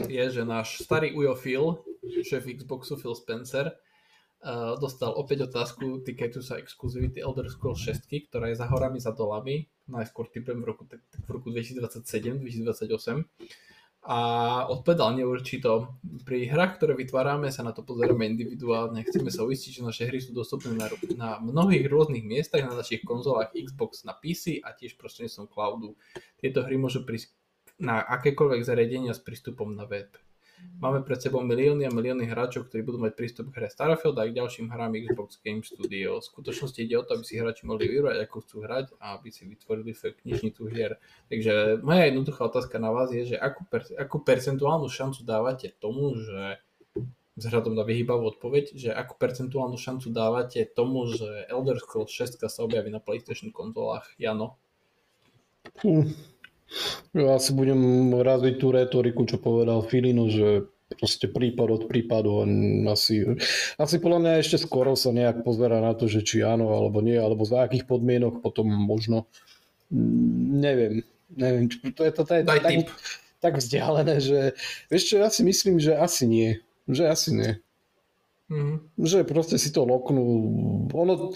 je, 0.10 0.26
že 0.26 0.42
náš 0.42 0.82
starý 0.82 1.14
Ujo 1.14 1.38
Phil, 1.38 1.66
šéf 2.26 2.50
Xboxu 2.50 2.98
Phil 2.98 3.14
Spencer, 3.14 3.78
dostal 4.78 5.10
opäť 5.18 5.50
otázku 5.50 6.06
týkajúcu 6.06 6.42
sa 6.46 6.62
exkluzivity 6.62 7.18
Elder 7.18 7.50
Scrolls 7.50 7.82
6, 7.82 8.30
ktorá 8.30 8.54
je 8.54 8.62
za 8.62 8.70
horami, 8.70 9.02
za 9.02 9.10
dolami, 9.10 9.66
najskôr 9.90 10.30
typujem 10.30 10.62
v 10.62 10.66
roku, 10.70 10.84
v 10.90 11.30
roku 11.30 11.50
2027-2028. 11.50 13.26
a 14.06 14.20
odpovedal 14.70 15.18
neurčito. 15.18 15.98
Pri 16.30 16.46
hrách, 16.46 16.78
ktoré 16.78 16.94
vytvárame, 16.94 17.50
sa 17.50 17.66
na 17.66 17.74
to 17.74 17.82
pozeráme 17.82 18.30
individuálne. 18.30 19.02
Chceme 19.02 19.34
sa 19.34 19.42
uistiť, 19.50 19.82
že 19.82 19.88
naše 19.88 20.06
hry 20.06 20.22
sú 20.22 20.30
dostupné 20.38 20.78
na, 20.78 20.94
na 21.18 21.30
mnohých 21.42 21.90
rôznych 21.90 22.22
miestach, 22.22 22.62
na 22.70 22.78
našich 22.78 23.02
konzolách 23.02 23.50
Xbox, 23.58 24.06
na 24.06 24.14
PC 24.14 24.62
a 24.62 24.78
tiež 24.78 25.02
prostredníctvom 25.02 25.50
cloudu. 25.50 25.98
Tieto 26.38 26.62
hry 26.62 26.78
môžu 26.78 27.02
prísť 27.02 27.34
na 27.82 28.06
akékoľvek 28.06 28.62
zariadenia 28.62 29.18
s 29.18 29.26
prístupom 29.26 29.74
na 29.74 29.90
web. 29.90 30.14
Máme 30.76 31.08
pred 31.08 31.18
sebou 31.18 31.40
milióny 31.40 31.88
a 31.88 31.92
milióny 31.92 32.28
hráčov, 32.28 32.68
ktorí 32.68 32.84
budú 32.84 33.00
mať 33.00 33.16
prístup 33.16 33.50
k 33.50 33.64
hre 33.64 33.70
Starfield 33.72 34.20
a 34.20 34.28
k 34.28 34.36
ďalším 34.36 34.68
hrám 34.68 34.92
Xbox 35.08 35.40
Game 35.40 35.64
Studio. 35.64 36.20
V 36.20 36.28
skutočnosti 36.28 36.80
ide 36.84 37.00
o 37.00 37.04
to, 37.08 37.16
aby 37.16 37.24
si 37.24 37.40
hráči 37.40 37.64
mohli 37.64 37.88
vybrať, 37.88 38.28
ako 38.28 38.36
chcú 38.44 38.56
hrať 38.68 38.86
a 39.00 39.16
aby 39.16 39.32
si 39.32 39.48
vytvorili 39.48 39.96
svoju 39.96 40.20
knižnicu 40.20 40.62
hier. 40.68 41.00
Takže 41.32 41.80
moja 41.80 42.12
jednoduchá 42.12 42.42
otázka 42.52 42.76
na 42.78 42.92
vás 42.92 43.08
je, 43.16 43.34
že 43.34 43.38
akú, 43.40 43.64
per, 43.72 43.88
akú 43.96 44.20
percentuálnu 44.20 44.92
šancu 44.92 45.24
dávate 45.24 45.72
tomu, 45.80 46.20
že 46.20 46.60
vzhľadom 47.36 47.76
na 47.76 47.84
vyhýbavú 47.84 48.32
odpoveď, 48.36 48.76
že 48.76 48.90
akú 48.92 49.16
percentuálnu 49.20 49.76
šancu 49.76 50.12
dávate 50.12 50.64
tomu, 50.68 51.08
že 51.12 51.48
Elder 51.52 51.80
Scrolls 51.84 52.12
6 52.12 52.40
sa 52.48 52.64
objaví 52.64 52.92
na 52.92 53.04
PlayStation 53.04 53.52
konzolách? 53.52 54.12
Jano? 54.16 54.60
Hm. 55.84 56.35
Ja 57.16 57.38
asi 57.38 57.56
budem 57.56 58.12
raziť 58.12 58.56
tú 58.60 58.74
retoriku, 58.74 59.24
čo 59.24 59.40
povedal 59.40 59.86
Filino, 59.88 60.28
že 60.28 60.68
proste 60.94 61.26
prípad 61.26 61.68
od 61.72 61.84
prípadu. 61.90 62.46
Asi, 62.90 63.26
asi 63.80 63.96
podľa 63.98 64.20
mňa 64.22 64.32
ešte 64.42 64.62
skoro 64.62 64.94
sa 64.94 65.10
nejak 65.10 65.42
pozera 65.42 65.82
na 65.82 65.98
to, 65.98 66.06
že 66.06 66.22
či 66.22 66.46
áno 66.46 66.74
alebo 66.74 67.02
nie, 67.02 67.18
alebo 67.18 67.42
za 67.48 67.66
akých 67.66 67.90
podmienok 67.90 68.46
potom 68.46 68.70
možno. 68.70 69.26
Neviem. 69.90 71.02
Neviem. 71.34 71.70
To 71.70 72.06
je 72.06 72.12
to, 72.14 72.22
to 72.22 72.34
je 72.38 72.44
tak, 72.46 72.62
tak 73.42 73.54
vzdialené, 73.58 74.22
že 74.22 74.40
vieš 74.90 75.04
čo, 75.10 75.16
ja 75.22 75.30
si 75.34 75.42
myslím, 75.42 75.82
že 75.82 75.98
asi 75.98 76.30
nie. 76.30 76.62
Že 76.86 77.04
asi 77.10 77.30
nie. 77.34 77.52
Mm-hmm. 78.46 79.02
Že 79.02 79.26
proste 79.26 79.58
si 79.58 79.74
to 79.74 79.90
loknú. 79.90 80.22
Ono, 80.94 81.34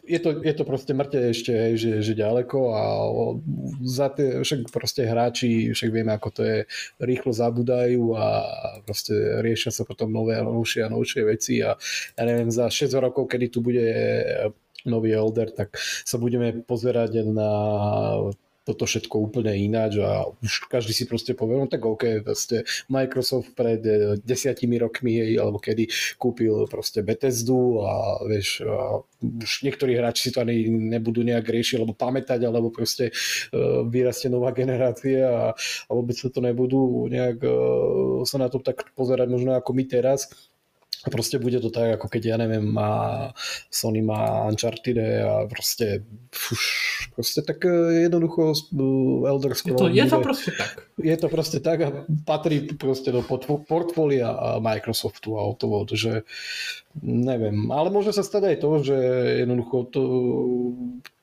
je, 0.00 0.16
to, 0.16 0.40
je 0.40 0.54
to 0.56 0.64
proste 0.64 0.96
mŕte 0.96 1.20
ešte, 1.20 1.52
hej, 1.52 1.74
že, 1.76 1.92
že 2.00 2.16
ďaleko 2.16 2.58
a 2.72 2.82
za 3.84 4.08
tie, 4.16 4.40
však 4.40 4.72
proste 4.72 5.04
hráči, 5.04 5.76
však 5.76 5.92
vieme 5.92 6.16
ako 6.16 6.28
to 6.32 6.42
je, 6.48 6.58
rýchlo 7.04 7.36
zabudajú 7.36 8.16
a 8.16 8.26
proste 8.88 9.12
riešia 9.44 9.76
sa 9.76 9.84
potom 9.84 10.08
nové 10.08 10.40
a 10.40 10.46
novšie 10.48 10.88
a 10.88 10.92
novšie 10.92 11.20
veci 11.28 11.60
a 11.60 11.76
ja 12.16 12.22
neviem, 12.24 12.48
za 12.48 12.72
6 12.72 12.96
rokov, 12.96 13.28
kedy 13.28 13.52
tu 13.52 13.60
bude 13.60 13.84
nový 14.88 15.12
Elder, 15.12 15.52
tak 15.52 15.76
sa 15.80 16.16
budeme 16.16 16.64
pozerať 16.64 17.28
na 17.28 17.52
toto 18.68 18.84
všetko 18.84 19.16
úplne 19.16 19.56
ináč 19.56 19.96
a 20.04 20.28
už 20.28 20.68
každý 20.68 20.92
si 20.92 21.08
proste 21.08 21.32
povie, 21.32 21.56
no 21.56 21.64
tak 21.64 21.80
OK, 21.88 22.20
proste 22.20 22.68
Microsoft 22.92 23.56
pred 23.56 23.80
eh, 23.80 24.20
desiatimi 24.20 24.76
rokmi, 24.76 25.40
alebo 25.40 25.56
kedy 25.56 25.88
kúpil 26.20 26.68
proste 26.68 27.00
Bethesdu 27.00 27.80
a 27.80 28.20
vieš, 28.28 28.60
a 28.68 29.00
už 29.24 29.64
niektorí 29.64 29.96
hráči 29.96 30.28
si 30.28 30.30
to 30.30 30.44
ani 30.44 30.68
nebudú 30.68 31.24
nejak 31.24 31.48
riešiť, 31.48 31.80
alebo 31.80 31.96
pamätať, 31.96 32.44
alebo 32.44 32.68
proste 32.68 33.10
uh, 33.10 33.82
vyrastie 33.88 34.28
nová 34.28 34.52
generácia 34.52 35.26
a, 35.26 35.44
a 35.56 35.90
vôbec 35.90 36.14
sa 36.14 36.28
to 36.28 36.44
nebudú 36.44 37.08
nejak 37.08 37.40
uh, 37.42 38.22
sa 38.28 38.36
na 38.38 38.52
to 38.52 38.60
tak 38.60 38.92
pozerať 38.94 39.26
možno 39.30 39.56
ako 39.56 39.70
my 39.74 39.84
teraz 39.88 40.28
proste 41.08 41.36
bude 41.40 41.60
to 41.60 41.68
tak, 41.72 42.00
ako 42.00 42.06
keď, 42.08 42.22
ja 42.34 42.36
neviem, 42.36 42.64
má 42.64 43.32
Sony 43.68 44.00
má 44.00 44.46
Uncharted 44.48 44.96
a 45.24 45.44
proste, 45.50 46.04
už, 46.32 46.62
proste 47.16 47.40
tak 47.42 47.64
e, 47.64 48.06
jednoducho 48.08 48.52
e, 48.52 48.84
Elder 49.28 49.52
Scrolls. 49.56 49.92
Je 49.92 50.04
to, 50.04 50.04
je 50.04 50.06
to 50.06 50.18
proste 50.20 50.52
tak. 50.56 50.70
Je 50.98 51.16
to 51.16 51.28
proste 51.28 51.58
tak 51.62 51.78
a 51.82 51.88
patrí 52.26 52.56
proste 52.74 53.10
do 53.14 53.22
portfólia 53.64 54.58
Microsoftu 54.58 55.38
a 55.38 55.46
o 55.46 55.54
to, 55.54 55.84
že 55.94 56.26
neviem, 57.02 57.70
ale 57.70 57.92
môže 57.94 58.10
sa 58.10 58.26
stať 58.26 58.54
aj 58.54 58.56
to, 58.58 58.70
že 58.82 58.96
jednoducho 59.46 59.76
to 59.94 60.02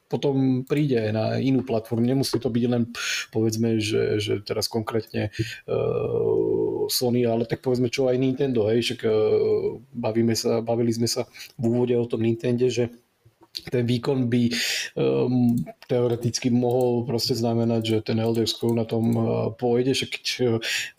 potom 0.06 0.62
príde 0.66 1.10
na 1.10 1.42
inú 1.42 1.66
platformu. 1.66 2.06
Nemusí 2.06 2.38
to 2.38 2.54
byť 2.54 2.66
len 2.70 2.84
povedzme, 3.34 3.82
že, 3.82 4.22
že 4.22 4.42
teraz 4.46 4.70
konkrétne 4.70 5.34
uh, 5.66 6.86
Sony, 6.86 7.26
ale 7.26 7.50
tak 7.50 7.66
povedzme 7.66 7.90
čo 7.90 8.06
aj 8.06 8.22
Nintendo, 8.22 8.70
hej, 8.70 8.86
však 8.86 9.00
uh, 9.06 9.14
bavíme 9.98 10.38
sa, 10.38 10.62
bavili 10.62 10.94
sme 10.94 11.10
sa 11.10 11.26
v 11.58 11.64
úvode 11.74 11.98
o 11.98 12.06
tom 12.06 12.22
Nintendo, 12.22 12.70
že 12.70 12.94
ten 13.72 13.88
výkon 13.88 14.28
by 14.28 14.44
um, 15.00 15.56
teoreticky 15.88 16.52
mohol 16.52 17.08
proste 17.08 17.40
znamenať, 17.40 17.82
že 17.88 17.98
ten 18.04 18.20
Elder 18.20 18.44
Scroll 18.44 18.76
na 18.76 18.84
tom 18.84 19.06
uh, 19.16 19.26
pôjde, 19.56 19.96
že 19.96 20.06
keď 20.12 20.26
uh, 20.44 20.48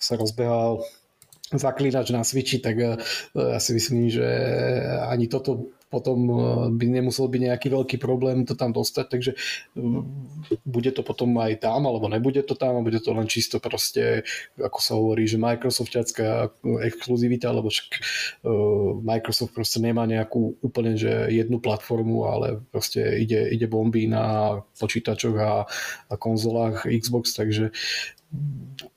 sa 0.00 0.16
rozbehal 0.16 0.80
zaklínač 1.46 2.10
na 2.10 2.26
Switchi, 2.26 2.58
tak 2.58 2.74
ja 3.38 3.58
si 3.62 3.70
myslím, 3.78 4.10
že 4.10 4.26
ani 5.06 5.30
toto 5.30 5.70
potom 5.86 6.18
eh, 6.26 6.36
by 6.74 6.86
nemusel 6.90 7.30
byť 7.30 7.42
nejaký 7.52 7.68
veľký 7.70 7.96
problém 8.02 8.42
to 8.42 8.58
tam 8.58 8.74
dostať, 8.74 9.06
takže 9.06 9.32
eh, 9.34 10.00
bude 10.66 10.90
to 10.90 11.02
potom 11.06 11.30
aj 11.38 11.62
tam, 11.62 11.86
alebo 11.86 12.10
nebude 12.10 12.42
to 12.42 12.58
tam, 12.58 12.78
a 12.78 12.86
bude 12.86 12.98
to 12.98 13.14
len 13.14 13.30
čisto 13.30 13.62
proste, 13.62 14.26
ako 14.58 14.78
sa 14.82 14.92
hovorí, 14.98 15.30
že 15.30 15.38
Microsoftiacká 15.38 16.50
exkluzivita, 16.82 17.54
lebo 17.54 17.70
však 17.70 17.90
eh, 17.94 18.00
Microsoft 19.02 19.54
proste 19.54 19.78
nemá 19.78 20.04
nejakú 20.04 20.58
úplne, 20.60 20.98
že 20.98 21.30
jednu 21.30 21.62
platformu, 21.62 22.26
ale 22.26 22.60
proste 22.74 23.00
ide, 23.22 23.46
ide 23.54 23.70
bomby 23.70 24.10
na 24.10 24.58
počítačoch 24.76 25.36
a, 25.38 25.52
a 26.10 26.14
konzolách 26.18 26.86
Xbox, 26.90 27.38
takže 27.38 27.70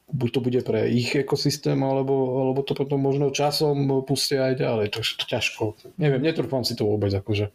buď 0.09 0.29
to 0.33 0.39
bude 0.41 0.61
pre 0.65 0.89
ich 0.89 1.13
ekosystém, 1.13 1.77
alebo, 1.83 2.41
alebo 2.41 2.65
to 2.65 2.73
potom 2.73 2.99
možno 2.99 3.29
časom 3.29 4.03
pustia 4.03 4.49
aj 4.49 4.55
ďalej. 4.57 4.87
To, 4.93 4.99
to 5.05 5.25
ťažko. 5.29 5.63
Neviem, 6.01 6.25
netrúfam 6.25 6.65
si 6.65 6.73
to 6.73 6.89
vôbec. 6.89 7.13
Akože. 7.13 7.53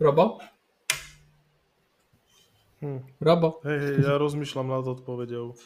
Robo? 0.00 0.40
Hm. 2.80 3.00
Robo? 3.20 3.48
Hej, 3.64 3.78
hej, 3.80 3.94
ja 4.04 4.14
rozmýšľam 4.20 4.68
nad 4.68 4.84
odpovedou. 4.84 5.56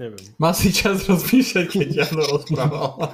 Neviem. 0.00 0.32
Má 0.40 0.56
si 0.56 0.72
čas 0.72 1.04
rozmýšľať, 1.04 1.66
keď 1.68 1.88
Jano 1.92 2.24
rozprával. 2.24 3.04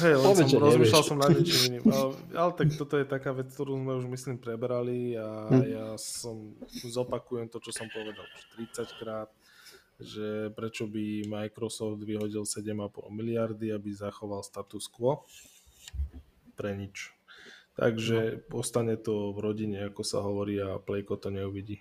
Hej, 0.00 0.14
len 0.16 0.32
som, 0.32 0.48
rozmýšľal 0.48 1.02
som 1.04 1.16
nad 1.20 1.28
niečím 1.28 1.76
iným. 1.76 1.82
Ale, 1.92 2.16
ale 2.32 2.50
tak 2.56 2.68
toto 2.72 2.96
je 2.96 3.04
taká 3.04 3.36
vec, 3.36 3.52
ktorú 3.52 3.76
sme 3.76 3.92
už 4.00 4.08
myslím 4.16 4.40
prebrali 4.40 5.12
a 5.12 5.52
hm. 5.52 5.62
ja 5.68 5.86
som 6.00 6.56
zopakujem 6.72 7.52
to, 7.52 7.60
čo 7.60 7.68
som 7.68 7.84
povedal 7.92 8.24
už 8.24 8.42
30 8.80 9.00
krát 9.02 9.28
že 10.02 10.50
prečo 10.52 10.90
by 10.90 11.26
Microsoft 11.26 12.02
vyhodil 12.02 12.42
7,5 12.44 13.08
miliardy, 13.08 13.70
aby 13.72 13.94
zachoval 13.94 14.42
status 14.42 14.90
quo. 14.90 15.24
Pre 16.58 16.70
nič. 16.76 17.14
Takže 17.72 18.18
no. 18.18 18.38
postane 18.52 19.00
to 19.00 19.32
v 19.32 19.38
rodine, 19.40 19.88
ako 19.88 20.02
sa 20.04 20.20
hovorí 20.20 20.60
a 20.60 20.76
Playko 20.76 21.16
to 21.16 21.32
neuvidí. 21.32 21.80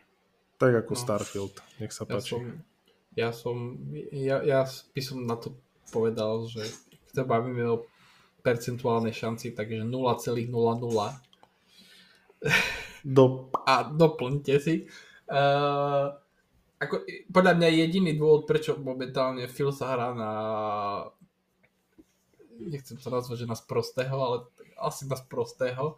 Tak 0.56 0.88
ako 0.88 0.94
no. 0.96 1.02
Starfield. 1.02 1.56
Nech 1.84 1.92
sa 1.92 2.08
páči. 2.08 2.40
Ja 2.40 2.40
som, 2.40 2.42
ja, 3.12 3.30
som 3.36 3.58
ja, 4.16 4.38
ja 4.46 4.62
by 4.70 5.02
som 5.04 5.28
na 5.28 5.36
to 5.36 5.58
povedal, 5.92 6.48
že 6.48 6.64
keď 7.12 7.12
sa 7.12 7.24
bavíme 7.28 7.66
o 7.68 7.84
percentuálnej 8.40 9.12
šanci, 9.12 9.52
takže 9.52 9.84
0,00 9.84 9.92
do... 13.18 13.24
a 13.68 13.74
doplňte 13.90 14.56
si. 14.58 14.88
Uh, 15.32 16.21
ako, 16.82 17.06
podľa 17.30 17.54
mňa 17.62 17.70
jediný 17.86 18.18
dôvod, 18.18 18.50
prečo 18.50 18.74
momentálne 18.82 19.46
Phil 19.46 19.70
sa 19.70 19.94
hrá 19.94 20.18
na 20.18 20.32
nechcem 22.58 22.98
to 22.98 23.10
nazvať, 23.10 23.46
že 23.46 23.50
na 23.50 23.58
sprostého, 23.58 24.14
ale 24.18 24.38
asi 24.78 25.10
na 25.10 25.18
sprostého, 25.18 25.98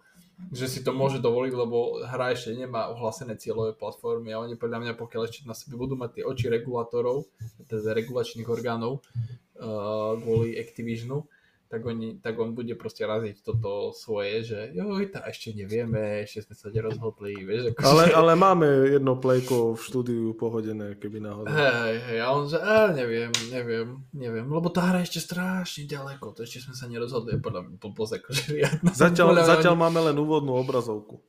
že 0.52 0.68
si 0.68 0.80
to 0.84 0.96
môže 0.96 1.20
dovoliť, 1.24 1.54
lebo 1.56 2.04
hra 2.04 2.36
ešte 2.36 2.56
nemá 2.56 2.92
ohlásené 2.92 3.36
cieľové 3.36 3.76
platformy 3.76 4.32
a 4.32 4.44
oni 4.44 4.56
podľa 4.56 4.80
mňa, 4.84 4.94
pokiaľ 5.00 5.22
ešte 5.28 5.48
na 5.48 5.56
sebe 5.56 5.80
budú 5.80 5.96
mať 5.96 6.20
tie 6.20 6.24
oči 6.24 6.48
regulátorov, 6.52 7.28
teda 7.68 7.96
regulačných 7.96 8.48
orgánov 8.48 9.00
uh, 9.00 10.16
kvôli 10.20 10.60
Activisionu, 10.60 11.28
tak, 11.74 11.82
oni, 11.90 12.22
tak 12.22 12.38
on 12.38 12.54
bude 12.54 12.78
proste 12.78 13.02
raziť 13.02 13.42
toto 13.42 13.90
svoje, 13.98 14.46
že 14.46 14.60
joj, 14.78 15.10
tá 15.10 15.26
ešte 15.26 15.58
nevieme, 15.58 16.22
ešte 16.22 16.46
sme 16.46 16.54
sa 16.54 16.68
nerozhodli, 16.70 17.34
vieš. 17.42 17.74
Ako 17.74 17.82
ale, 17.82 18.04
že... 18.06 18.14
ale 18.14 18.32
máme 18.38 18.68
jedno 18.94 19.18
plejko 19.18 19.74
v 19.74 19.82
štúdiu 19.82 20.38
pohodené, 20.38 20.94
keby 21.02 21.18
náhodou. 21.18 21.50
Hej, 21.50 21.96
hej, 22.14 22.20
a 22.22 22.28
on 22.30 22.46
že, 22.46 22.62
a 22.62 22.94
neviem, 22.94 23.34
neviem, 23.50 24.06
neviem, 24.14 24.46
lebo 24.46 24.70
tá 24.70 24.86
hra 24.86 25.02
ešte 25.02 25.18
strašne 25.18 25.90
ďaleko, 25.90 26.38
to 26.38 26.46
ešte 26.46 26.62
sme 26.62 26.78
sa 26.78 26.86
nerozhodli, 26.86 27.42
podľa 27.42 27.66
mňa 27.66 27.76
blbosť 27.82 28.14
akože 28.22 28.44
riadna. 28.54 28.90
Zatiaľ, 28.94 29.28
podľa 29.34 29.50
zatiaľ 29.58 29.74
máme 29.74 30.00
len 30.14 30.16
úvodnú 30.22 30.54
obrazovku. 30.62 31.26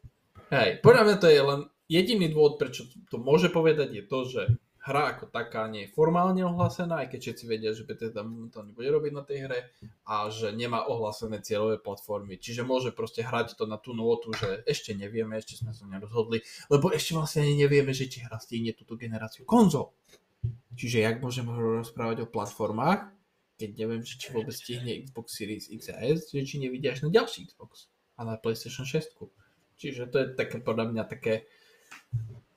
Hej, 0.52 0.84
podľa 0.84 1.02
mňa 1.08 1.16
to 1.24 1.28
je 1.32 1.40
len 1.40 1.60
jediný 1.88 2.28
dôvod, 2.28 2.60
prečo 2.60 2.84
to 3.08 3.16
môže 3.16 3.48
povedať, 3.48 3.96
je 3.96 4.04
to, 4.04 4.18
že 4.28 4.42
hra 4.84 5.16
ako 5.16 5.32
taká 5.32 5.64
nie 5.72 5.88
je 5.88 5.94
formálne 5.96 6.44
ohlásená, 6.44 7.00
aj 7.00 7.16
keď 7.16 7.20
všetci 7.24 7.44
vedia, 7.48 7.72
že 7.72 7.88
Bethesda 7.88 8.20
momentálne 8.20 8.76
bude 8.76 8.92
robiť 8.92 9.12
na 9.16 9.24
tej 9.24 9.48
hre 9.48 9.60
a 10.04 10.28
že 10.28 10.52
nemá 10.52 10.84
ohlásené 10.84 11.40
cieľové 11.40 11.80
platformy. 11.80 12.36
Čiže 12.36 12.68
môže 12.68 12.92
proste 12.92 13.24
hrať 13.24 13.56
to 13.56 13.64
na 13.64 13.80
tú 13.80 13.96
notu, 13.96 14.36
že 14.36 14.60
ešte 14.68 14.92
nevieme, 14.92 15.40
ešte 15.40 15.64
sme 15.64 15.72
sa 15.72 15.88
nerozhodli, 15.88 16.44
lebo 16.68 16.92
ešte 16.92 17.16
vlastne 17.16 17.48
ani 17.48 17.64
nevieme, 17.64 17.96
že 17.96 18.12
či 18.12 18.28
hra 18.28 18.36
stihne 18.36 18.76
túto 18.76 19.00
generáciu 19.00 19.48
konzol. 19.48 19.96
Čiže 20.76 21.00
jak 21.00 21.24
môžem 21.24 21.48
rozprávať 21.48 22.28
o 22.28 22.30
platformách, 22.30 23.08
keď 23.56 23.70
neviem, 23.80 24.02
že 24.04 24.20
či 24.20 24.36
vôbec 24.36 24.52
stihne 24.52 25.00
Xbox 25.08 25.26
Series 25.32 25.72
X 25.72 25.88
a 25.94 25.96
S, 26.04 26.28
že 26.28 26.44
či 26.44 26.60
nevidia 26.60 26.92
až 26.92 27.08
na 27.08 27.10
ďalší 27.14 27.48
Xbox 27.48 27.88
a 28.20 28.28
na 28.28 28.36
PlayStation 28.36 28.84
6. 28.84 29.16
Čiže 29.80 30.12
to 30.12 30.16
je 30.20 30.26
také 30.36 30.60
podľa 30.60 30.92
mňa 30.92 31.04
také 31.08 31.48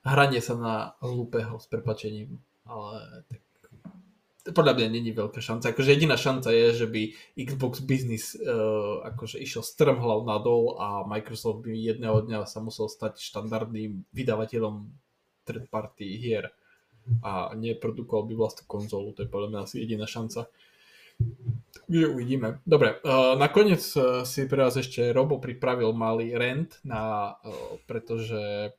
hranie 0.08 0.40
sa 0.40 0.54
na 0.56 0.74
hlúpeho 1.04 1.60
s 1.60 1.66
prepačením, 1.68 2.40
ale 2.64 3.24
tak 3.28 3.40
podľa 4.48 4.80
mňa 4.80 4.88
není 4.88 5.12
veľká 5.12 5.44
šanca. 5.44 5.76
Akože 5.76 5.92
jediná 5.92 6.16
šanca 6.16 6.48
je, 6.48 6.66
že 6.72 6.86
by 6.88 7.02
Xbox 7.36 7.84
Business 7.84 8.32
uh, 8.32 9.04
akože 9.04 9.36
išiel 9.44 9.60
strmhlav 9.60 10.24
nadol 10.24 10.80
a 10.80 11.04
Microsoft 11.04 11.68
by 11.68 11.76
jedného 11.76 12.24
dňa 12.24 12.48
sa 12.48 12.64
musel 12.64 12.88
stať 12.88 13.20
štandardným 13.20 14.08
vydavateľom 14.12 14.88
third 15.44 15.68
party 15.68 16.16
hier 16.16 16.48
a 17.24 17.52
neprodukoval 17.56 18.28
by 18.28 18.34
vlastnú 18.36 18.64
konzolu. 18.68 19.16
To 19.16 19.24
je 19.24 19.32
podľa 19.32 19.48
mňa 19.52 19.60
asi 19.64 19.84
jediná 19.84 20.04
šanca. 20.08 20.48
Takže 21.88 22.06
uvidíme. 22.08 22.60
Dobre, 22.64 23.00
uh, 23.00 23.36
nakoniec 23.36 23.80
uh, 23.96 24.24
si 24.24 24.48
pre 24.48 24.64
vás 24.64 24.76
ešte 24.76 25.12
Robo 25.12 25.40
pripravil 25.40 25.92
malý 25.96 26.36
rent, 26.36 26.78
na, 26.84 27.32
uh, 27.36 27.80
pretože 27.88 28.72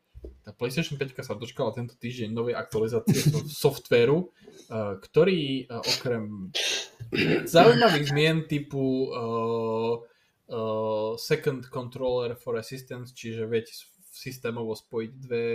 PlayStation 0.56 0.96
5 0.98 1.20
sa 1.22 1.36
dočkala 1.36 1.76
tento 1.76 1.98
týždeň 1.98 2.30
novej 2.32 2.56
aktualizácie 2.56 3.20
softvéru, 3.64 4.30
eh, 4.30 4.96
ktorý 5.02 5.66
eh, 5.66 5.68
okrem 5.70 6.54
zaujímavých 7.50 8.06
zmien 8.14 8.38
typu 8.46 9.10
uh, 9.10 9.98
uh, 10.46 11.18
second 11.18 11.66
controller 11.74 12.38
for 12.38 12.54
assistance, 12.62 13.18
čiže 13.18 13.50
viete 13.50 13.74
systémovo 14.10 14.76
spojiť 14.76 15.12
dve 15.16 15.46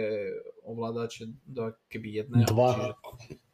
ovládače 0.64 1.30
do 1.46 1.74
keby 1.90 2.24
jedného. 2.24 2.48
Dva. 2.48 2.70
Čiže, 2.74 2.90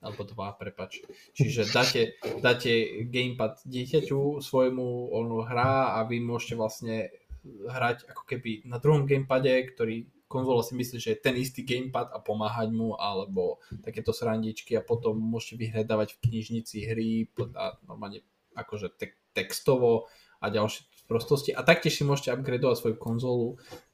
alebo 0.01 0.22
dva, 0.24 0.49
prepač. 0.55 1.03
Čiže 1.34 1.68
dáte, 1.68 2.16
dáte 2.41 3.05
gamepad 3.11 3.61
dieťaťu 3.66 4.41
svojmu, 4.41 5.12
on 5.12 5.45
hrá 5.45 5.99
a 5.99 6.07
vy 6.07 6.22
môžete 6.22 6.55
vlastne 6.55 7.11
hrať 7.45 8.07
ako 8.07 8.22
keby 8.28 8.68
na 8.68 8.76
druhom 8.78 9.09
gamepade, 9.09 9.51
ktorý 9.74 10.07
konzola 10.30 10.62
si 10.62 10.78
myslí, 10.78 10.96
že 11.02 11.10
je 11.12 11.18
ten 11.18 11.34
istý 11.34 11.66
gamepad 11.66 12.14
a 12.14 12.22
pomáhať 12.22 12.70
mu, 12.70 12.94
alebo 12.94 13.58
takéto 13.82 14.14
srandičky 14.14 14.78
a 14.78 14.86
potom 14.86 15.18
môžete 15.18 15.58
vyhľadávať 15.58 16.14
v 16.14 16.22
knižnici 16.30 16.76
hry 16.86 17.26
a 17.58 17.74
normálne 17.82 18.22
akože 18.54 18.94
te- 18.94 19.18
textovo 19.34 20.06
a 20.38 20.46
ďalšie 20.46 20.86
prostosti. 21.10 21.50
A 21.50 21.66
taktiež 21.66 21.98
si 21.98 22.06
môžete 22.06 22.30
upgradeovať 22.30 22.78
svoju 22.78 22.96
konzolu 23.02 23.46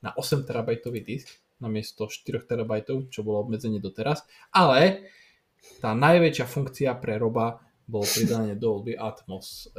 na 0.05 0.13
8 0.13 0.45
terabajtový 0.45 1.01
disk 1.01 1.33
namiesto 1.57 2.05
4 2.05 2.45
terabajtov, 2.45 3.09
čo 3.09 3.25
bolo 3.25 3.41
obmedzenie 3.41 3.81
doteraz. 3.81 4.29
Ale 4.53 5.09
tá 5.81 5.97
najväčšia 5.97 6.45
funkcia 6.45 6.93
pre 7.01 7.17
Roba 7.17 7.61
bolo 7.89 8.05
pridanie 8.05 8.59
Dolby 8.59 8.93
Atmos. 8.93 9.73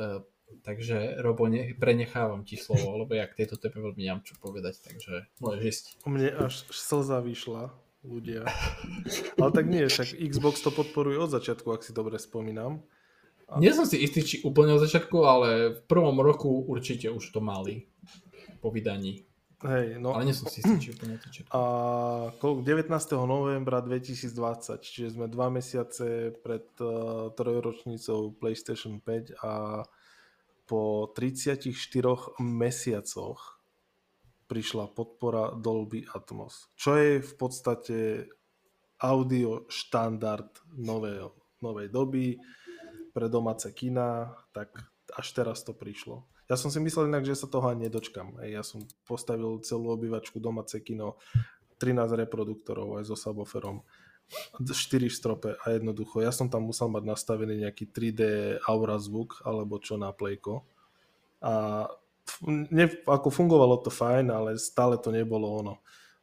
Takže 0.63 1.19
Robo, 1.19 1.47
ne, 1.47 1.75
prenechávam 1.75 2.43
ti 2.47 2.55
slovo, 2.55 2.95
lebo 3.03 3.11
ja 3.15 3.27
k 3.27 3.43
tejto 3.43 3.59
téme 3.59 3.83
veľmi 3.83 3.99
nemám 3.99 4.23
čo 4.23 4.35
povedať, 4.39 4.79
takže 4.79 5.27
môžeš 5.43 5.63
ísť. 5.63 5.85
U 6.07 6.09
mne 6.11 6.31
až 6.31 6.63
slza 6.71 7.19
vyšla, 7.19 7.71
ľudia. 8.07 8.47
Ale 9.41 9.51
tak 9.51 9.67
nie, 9.67 9.83
však 9.87 10.15
Xbox 10.15 10.63
to 10.63 10.71
podporuje 10.71 11.19
od 11.19 11.31
začiatku, 11.31 11.67
ak 11.71 11.83
si 11.83 11.91
dobre 11.91 12.15
spomínam. 12.15 12.79
A... 13.47 13.59
Nie 13.63 13.71
som 13.71 13.87
si 13.87 13.99
istý, 13.99 14.23
či 14.23 14.35
úplne 14.43 14.75
od 14.75 14.83
začiatku, 14.83 15.17
ale 15.23 15.49
v 15.79 15.81
prvom 15.87 16.19
roku 16.19 16.67
určite 16.67 17.07
už 17.07 17.31
to 17.31 17.39
mali 17.39 17.87
po 18.59 18.71
vydaní. 18.71 19.23
Hej, 19.63 19.97
no. 19.97 20.13
Ale 20.13 20.29
nie 20.29 20.37
som 20.37 20.45
si 20.45 20.61
istý, 20.61 20.77
či 20.77 20.89
úplne 20.93 21.17
od 21.17 21.23
začiatku. 21.23 21.51
A 21.55 21.61
19. 22.37 22.91
novembra 23.25 23.81
2020, 23.81 24.83
čiže 24.83 25.17
sme 25.17 25.25
dva 25.31 25.49
mesiace 25.49 26.35
pred 26.43 26.67
uh, 26.77 27.33
trojročnicou 27.33 28.37
PlayStation 28.37 29.01
5 29.01 29.41
a 29.41 29.81
po 30.67 31.09
34 31.15 31.71
mesiacoch 32.43 33.57
prišla 34.51 34.91
podpora 34.91 35.55
Dolby 35.55 36.03
Atmos, 36.11 36.71
čo 36.75 36.99
je 36.99 37.23
v 37.23 37.33
podstate 37.39 37.97
audio 38.99 39.67
štandard 39.71 40.51
novej, 40.75 41.31
novej 41.63 41.87
doby 41.87 42.35
pre 43.15 43.31
domáce 43.31 43.71
kina, 43.73 44.35
tak 44.51 44.75
až 45.15 45.27
teraz 45.33 45.63
to 45.63 45.71
prišlo. 45.71 46.27
Ja 46.47 46.55
som 46.55 46.71
si 46.71 46.79
myslel 46.79 47.11
inak, 47.11 47.27
že 47.27 47.35
sa 47.35 47.51
toho 47.51 47.67
ani 47.67 47.91
nedočkam. 47.91 48.39
Ja 48.47 48.63
som 48.63 48.87
postavil 49.03 49.59
celú 49.67 49.91
obývačku 49.91 50.39
domáce 50.39 50.79
kino, 50.79 51.19
13 51.77 52.23
reproduktorov 52.23 52.97
aj 52.97 53.11
so 53.11 53.15
subwooferom 53.19 53.83
4 54.59 55.07
v 55.07 55.15
strope 55.15 55.49
a 55.55 55.65
jednoducho, 55.71 56.19
ja 56.19 56.35
som 56.35 56.51
tam 56.51 56.67
musel 56.67 56.91
mať 56.91 57.03
nastavený 57.07 57.63
nejaký 57.63 57.87
3D 57.87 58.21
aura 58.67 58.99
zvuk 58.99 59.39
alebo 59.47 59.79
čo 59.79 59.95
na 59.95 60.11
plejko 60.11 60.67
a 61.39 61.87
ne, 62.47 62.85
ako 63.07 63.29
fungovalo 63.31 63.79
to 63.79 63.91
fajn, 63.93 64.27
ale 64.33 64.59
stále 64.59 64.99
to 64.99 65.13
nebolo 65.13 65.47
ono. 65.47 65.75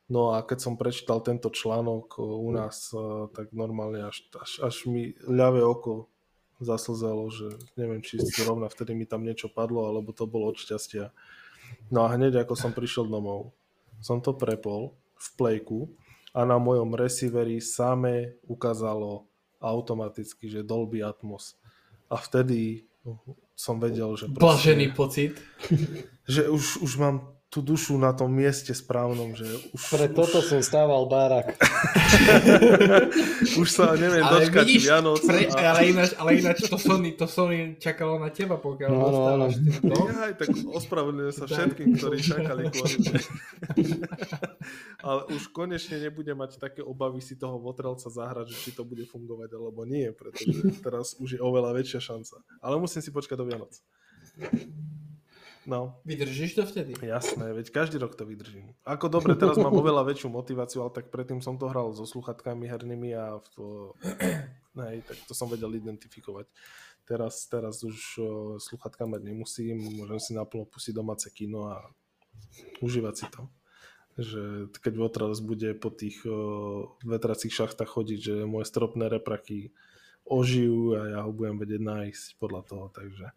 No 0.04 0.36
a 0.36 0.44
keď 0.44 0.58
som 0.60 0.76
prečítal 0.76 1.24
tento 1.24 1.48
článok 1.48 2.20
u 2.20 2.50
nás, 2.52 2.92
tak 3.32 3.56
normálne 3.56 4.04
až, 4.04 4.28
až, 4.36 4.60
až 4.60 4.76
mi 4.84 5.16
ľavé 5.24 5.64
oko 5.64 6.12
zaslzalo, 6.60 7.32
že 7.32 7.56
neviem, 7.80 8.04
či 8.04 8.20
zrovna 8.20 8.68
vtedy 8.68 8.92
mi 8.92 9.08
tam 9.08 9.24
niečo 9.24 9.48
padlo, 9.48 9.88
alebo 9.88 10.12
to 10.12 10.28
bolo 10.28 10.52
od 10.52 10.60
šťastia. 10.60 11.08
No 11.88 12.04
a 12.04 12.12
hneď 12.12 12.44
ako 12.44 12.52
som 12.52 12.76
prišiel 12.76 13.08
domov, 13.08 13.56
som 14.04 14.20
to 14.20 14.36
prepol 14.36 14.92
v 15.16 15.28
plejku 15.40 15.88
a 16.34 16.40
na 16.42 16.58
mojom 16.58 16.98
receiveri 16.98 17.62
same 17.62 18.42
ukázalo 18.42 19.30
automaticky, 19.62 20.50
že 20.50 20.66
Dolby 20.66 21.00
Atmos. 21.00 21.54
A 22.10 22.18
vtedy 22.18 22.84
som 23.54 23.78
vedel, 23.78 24.10
že... 24.18 24.26
Proste, 24.26 24.42
Blažený 24.42 24.86
pocit. 24.92 25.38
Že 26.24 26.48
už, 26.48 26.80
už 26.80 26.92
mám 26.96 27.33
tú 27.54 27.62
dušu 27.62 27.94
na 27.94 28.10
tom 28.10 28.34
mieste 28.34 28.74
správnom, 28.74 29.30
že 29.38 29.46
už... 29.70 29.78
Pre 29.94 30.10
toto 30.10 30.42
už... 30.42 30.50
som 30.50 30.58
stával 30.58 31.06
barak. 31.06 31.54
už 33.62 33.68
sa 33.70 33.94
neviem 33.94 34.26
ale 34.26 34.50
dočkať 34.50 34.66
vidíš, 34.66 34.82
Vianoc. 34.90 35.22
Pre, 35.22 35.38
a... 35.54 35.58
ale, 35.70 35.80
ináč, 35.94 36.10
ale 36.18 36.30
ináč 36.42 36.66
to 36.66 36.74
Sony, 36.74 37.14
to 37.14 37.30
Sony 37.30 37.78
čakalo 37.78 38.18
na 38.18 38.34
teba, 38.34 38.58
pokiaľ 38.58 38.90
no, 38.90 39.06
no, 39.06 39.46
no. 39.86 39.98
Ja, 40.10 40.34
tak 40.34 40.50
ospravedlňujem 40.50 41.30
sa 41.30 41.46
všetkým, 41.46 41.94
ktorí 41.94 42.18
čakali 42.18 42.62
kvôli 42.74 42.98
Ale 45.06 45.20
už 45.30 45.54
konečne 45.54 46.02
nebude 46.02 46.34
mať 46.34 46.58
také 46.58 46.82
obavy 46.82 47.22
si 47.22 47.38
toho 47.38 47.62
votrelca 47.62 48.10
zahrať, 48.10 48.50
že 48.50 48.58
či 48.66 48.70
to 48.74 48.82
bude 48.82 49.06
fungovať 49.06 49.54
alebo 49.54 49.86
nie, 49.86 50.10
pretože 50.10 50.74
teraz 50.82 51.14
už 51.22 51.38
je 51.38 51.40
oveľa 51.40 51.70
väčšia 51.70 52.02
šanca. 52.02 52.42
Ale 52.58 52.82
musím 52.82 52.98
si 52.98 53.14
počkať 53.14 53.38
do 53.38 53.46
Vianoc. 53.46 53.78
No. 55.64 55.96
Vydržíš 56.04 56.60
to 56.60 56.62
vtedy? 56.68 56.92
Jasné, 57.00 57.56
veď 57.56 57.72
každý 57.72 57.96
rok 57.96 58.12
to 58.12 58.28
vydržím. 58.28 58.76
Ako 58.84 59.08
dobre, 59.08 59.32
teraz 59.32 59.56
mám 59.56 59.72
oveľa 59.72 60.04
väčšiu 60.04 60.28
motiváciu, 60.28 60.84
ale 60.84 60.92
tak 60.92 61.08
predtým 61.08 61.40
som 61.40 61.56
to 61.56 61.72
hral 61.72 61.96
so 61.96 62.04
sluchatkami 62.04 62.68
hernými 62.68 63.16
a 63.16 63.40
to, 63.56 63.96
nej, 64.80 65.00
tak 65.08 65.16
to 65.24 65.32
som 65.32 65.48
vedel 65.48 65.72
identifikovať. 65.72 66.44
Teraz, 67.04 67.48
teraz 67.48 67.84
už 67.84 67.96
sluchatka 68.60 69.04
mať 69.04 69.28
nemusím, 69.28 69.76
môžem 70.00 70.20
si 70.20 70.32
naplno 70.32 70.64
pustiť 70.68 70.96
domáce 70.96 71.28
kino 71.32 71.68
a 71.68 71.84
užívať 72.80 73.14
si 73.16 73.26
to. 73.28 73.42
Že 74.14 74.42
keď 74.80 74.94
Votras 74.96 75.42
bude 75.44 75.74
po 75.76 75.90
tých 75.92 76.22
vetracích 77.04 77.52
šachtách 77.52 77.88
chodiť, 77.88 78.18
že 78.20 78.34
moje 78.48 78.68
stropné 78.68 79.12
repraky 79.12 79.74
ožijú 80.24 80.96
a 80.96 81.00
ja 81.12 81.18
ho 81.28 81.30
budem 81.32 81.60
vedieť 81.60 81.82
nájsť 81.84 82.26
podľa 82.40 82.62
toho, 82.64 82.86
takže 82.88 83.28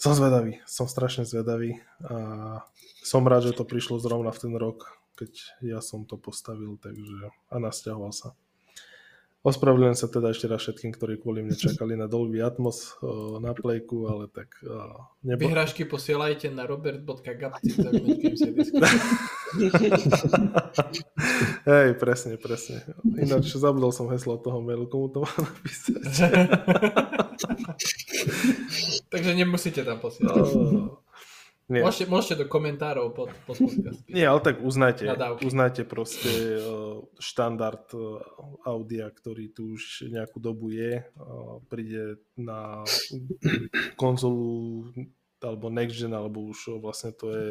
som 0.00 0.16
zvedavý, 0.16 0.56
som 0.64 0.88
strašne 0.88 1.28
zvedavý 1.28 1.76
a 2.08 2.64
som 3.04 3.20
rád, 3.28 3.52
že 3.52 3.56
to 3.60 3.68
prišlo 3.68 4.00
zrovna 4.00 4.32
v 4.32 4.40
ten 4.40 4.56
rok, 4.56 4.88
keď 5.20 5.60
ja 5.60 5.84
som 5.84 6.08
to 6.08 6.16
postavil, 6.16 6.80
takže 6.80 7.28
a 7.52 7.56
nasťahoval 7.60 8.08
sa. 8.08 8.32
Ospravedlňujem 9.40 9.96
sa 9.96 10.04
teda 10.04 10.36
ešte 10.36 10.52
raz 10.52 10.60
všetkým, 10.60 10.92
ktorí 10.92 11.16
kvôli 11.16 11.40
mne 11.40 11.56
čakali 11.56 11.96
na 11.96 12.04
Dolby 12.04 12.44
Atmos 12.44 13.00
na 13.40 13.56
plejku, 13.56 14.04
ale 14.04 14.28
tak... 14.28 14.52
Nebo... 15.24 15.40
Vyhrážky 15.40 15.88
posielajte 15.88 16.52
na 16.52 16.68
robert.gapci 16.68 17.72
Hej, 21.72 21.88
presne, 21.96 22.36
presne. 22.36 22.84
Ináč 23.16 23.56
zabudol 23.56 23.96
som 23.96 24.12
heslo 24.12 24.36
toho 24.36 24.60
mailu, 24.60 24.84
komu 24.92 25.08
to 25.08 25.24
má 25.24 25.32
napísať. 25.40 26.04
Takže 29.10 29.34
nemusíte 29.34 29.82
tam 29.82 29.98
posielať. 29.98 30.38
No. 30.54 31.02
Nie. 31.70 31.86
Môžete, 31.86 32.10
môžete 32.10 32.34
do 32.42 32.46
komentárov 32.50 33.14
pod, 33.14 33.30
pod 33.46 33.54
podcast. 33.54 34.02
Nie, 34.10 34.26
ale 34.26 34.42
tak 34.42 34.58
uznajte, 34.58 35.06
uznajte 35.38 35.86
proste 35.86 36.58
štandard 37.22 37.86
audia, 38.66 39.06
ktorý 39.06 39.54
tu 39.54 39.78
už 39.78 40.10
nejakú 40.10 40.42
dobu 40.42 40.74
je. 40.74 41.06
Príde 41.70 42.18
na 42.34 42.82
konzolu 43.94 44.90
alebo 45.38 45.70
next 45.70 45.94
gen, 45.94 46.10
alebo 46.10 46.50
už 46.50 46.82
vlastne 46.82 47.14
to 47.14 47.30
je 47.30 47.50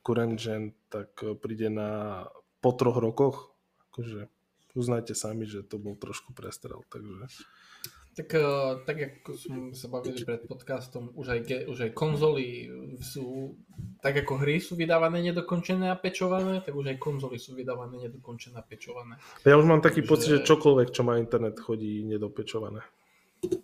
current 0.00 0.40
gen, 0.40 0.72
tak 0.88 1.12
príde 1.44 1.68
na 1.68 2.24
po 2.64 2.72
troch 2.72 2.96
rokoch. 2.96 3.52
Akože 3.92 4.32
uznajte 4.72 5.12
sami, 5.12 5.44
že 5.44 5.60
to 5.68 5.76
bol 5.76 6.00
trošku 6.00 6.32
prestrel. 6.32 6.80
Takže 6.88 7.28
Tak, 8.14 8.30
uh, 8.38 8.78
tak 8.86 8.96
ako 9.02 9.30
sme 9.34 9.58
sa 9.74 9.90
bavili 9.90 10.22
pred 10.22 10.46
podcastom, 10.46 11.10
už 11.18 11.34
aj, 11.34 11.40
ge, 11.42 11.58
už 11.66 11.90
aj 11.90 11.92
konzoly 11.98 12.70
sú, 13.02 13.58
tak 13.98 14.22
ako 14.22 14.38
hry 14.38 14.62
sú 14.62 14.78
vydávané 14.78 15.18
nedokončené 15.34 15.90
a 15.90 15.98
pečované, 15.98 16.62
tak 16.62 16.78
už 16.78 16.94
aj 16.94 16.98
konzoly 17.02 17.42
sú 17.42 17.58
vydávané 17.58 18.06
nedokončené 18.06 18.54
a 18.54 18.62
pečované. 18.62 19.18
Ja 19.42 19.58
už 19.58 19.66
mám 19.66 19.82
taký 19.82 20.06
Takže... 20.06 20.10
pocit, 20.14 20.28
že 20.30 20.46
čokoľvek, 20.46 20.94
čo 20.94 21.02
má 21.02 21.18
internet, 21.18 21.58
chodí 21.58 22.06
nedopečované. 22.06 22.86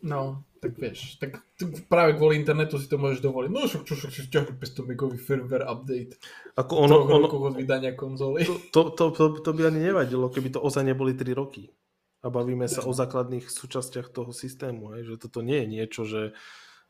No, 0.02 0.44
tak 0.60 0.77
vieš, 0.77 1.16
tak 1.16 1.40
práve 1.89 2.18
kvôli 2.18 2.36
internetu 2.36 2.77
si 2.77 2.90
to 2.90 3.01
môžeš 3.01 3.24
dovoliť. 3.24 3.51
No 3.55 3.64
však 3.64 3.82
čo, 3.86 3.94
však 3.97 4.12
si 4.12 4.20
stiahnu 4.28 4.52
500 4.59 4.90
megový 4.90 5.16
firmware 5.16 5.64
update. 5.64 6.20
Ako 6.59 6.85
ono, 6.85 7.06
ono, 7.09 7.28
od 7.31 7.56
vydania 7.56 7.97
konzoly. 7.97 8.44
To, 8.74 8.93
to, 8.93 9.14
to, 9.14 9.40
to, 9.40 9.51
by 9.56 9.72
ani 9.72 9.89
nevadilo, 9.89 10.28
keby 10.28 10.52
to 10.52 10.60
ozaj 10.60 10.85
neboli 10.85 11.16
3 11.16 11.32
roky. 11.32 11.72
A 12.20 12.28
bavíme 12.28 12.68
sa 12.68 12.84
o 12.84 12.92
základných 12.92 13.48
súčastiach 13.48 14.12
toho 14.12 14.30
systému, 14.36 14.92
hej, 14.92 15.09
že 15.09 15.16
toto 15.16 15.40
nie 15.40 15.64
je 15.64 15.66
niečo, 15.66 16.02
že, 16.05 16.36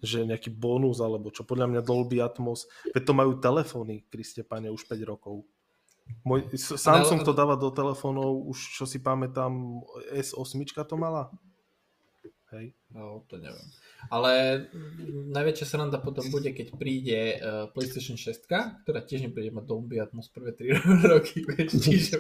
že 0.02 0.26
nejaký 0.26 0.50
bonus 0.50 0.98
alebo 0.98 1.30
čo. 1.30 1.46
Podľa 1.46 1.70
mňa 1.70 1.80
Dolby 1.86 2.18
Atmos, 2.18 2.66
veď 2.90 3.02
to 3.06 3.12
majú 3.14 3.38
telefóny, 3.38 4.02
Kriste 4.10 4.42
pane, 4.42 4.74
už 4.74 4.90
5 4.90 4.98
rokov. 5.06 5.46
Môj, 6.26 6.50
Samsung 6.58 7.22
to 7.22 7.30
dáva 7.30 7.54
do 7.54 7.70
telefónov, 7.70 8.42
už 8.50 8.82
čo 8.82 8.84
si 8.84 8.98
pamätám, 8.98 9.80
S8 10.10 10.66
to 10.82 10.96
mala? 10.98 11.30
Hej. 12.50 12.74
No, 12.90 13.22
to 13.30 13.38
neviem. 13.38 13.68
Ale 14.10 14.66
najväčšia 15.30 15.66
sranda 15.70 16.02
potom 16.02 16.26
bude, 16.34 16.50
keď 16.50 16.74
príde 16.74 17.38
uh, 17.38 17.70
PlayStation 17.70 18.18
6, 18.18 18.50
ktorá 18.82 19.06
tiež 19.06 19.30
nebude 19.30 19.54
mať 19.54 19.64
Dolby 19.70 20.02
Atmos 20.02 20.26
prvé 20.34 20.58
3 20.58 20.82
roky, 21.14 21.46
čiže, 21.70 22.18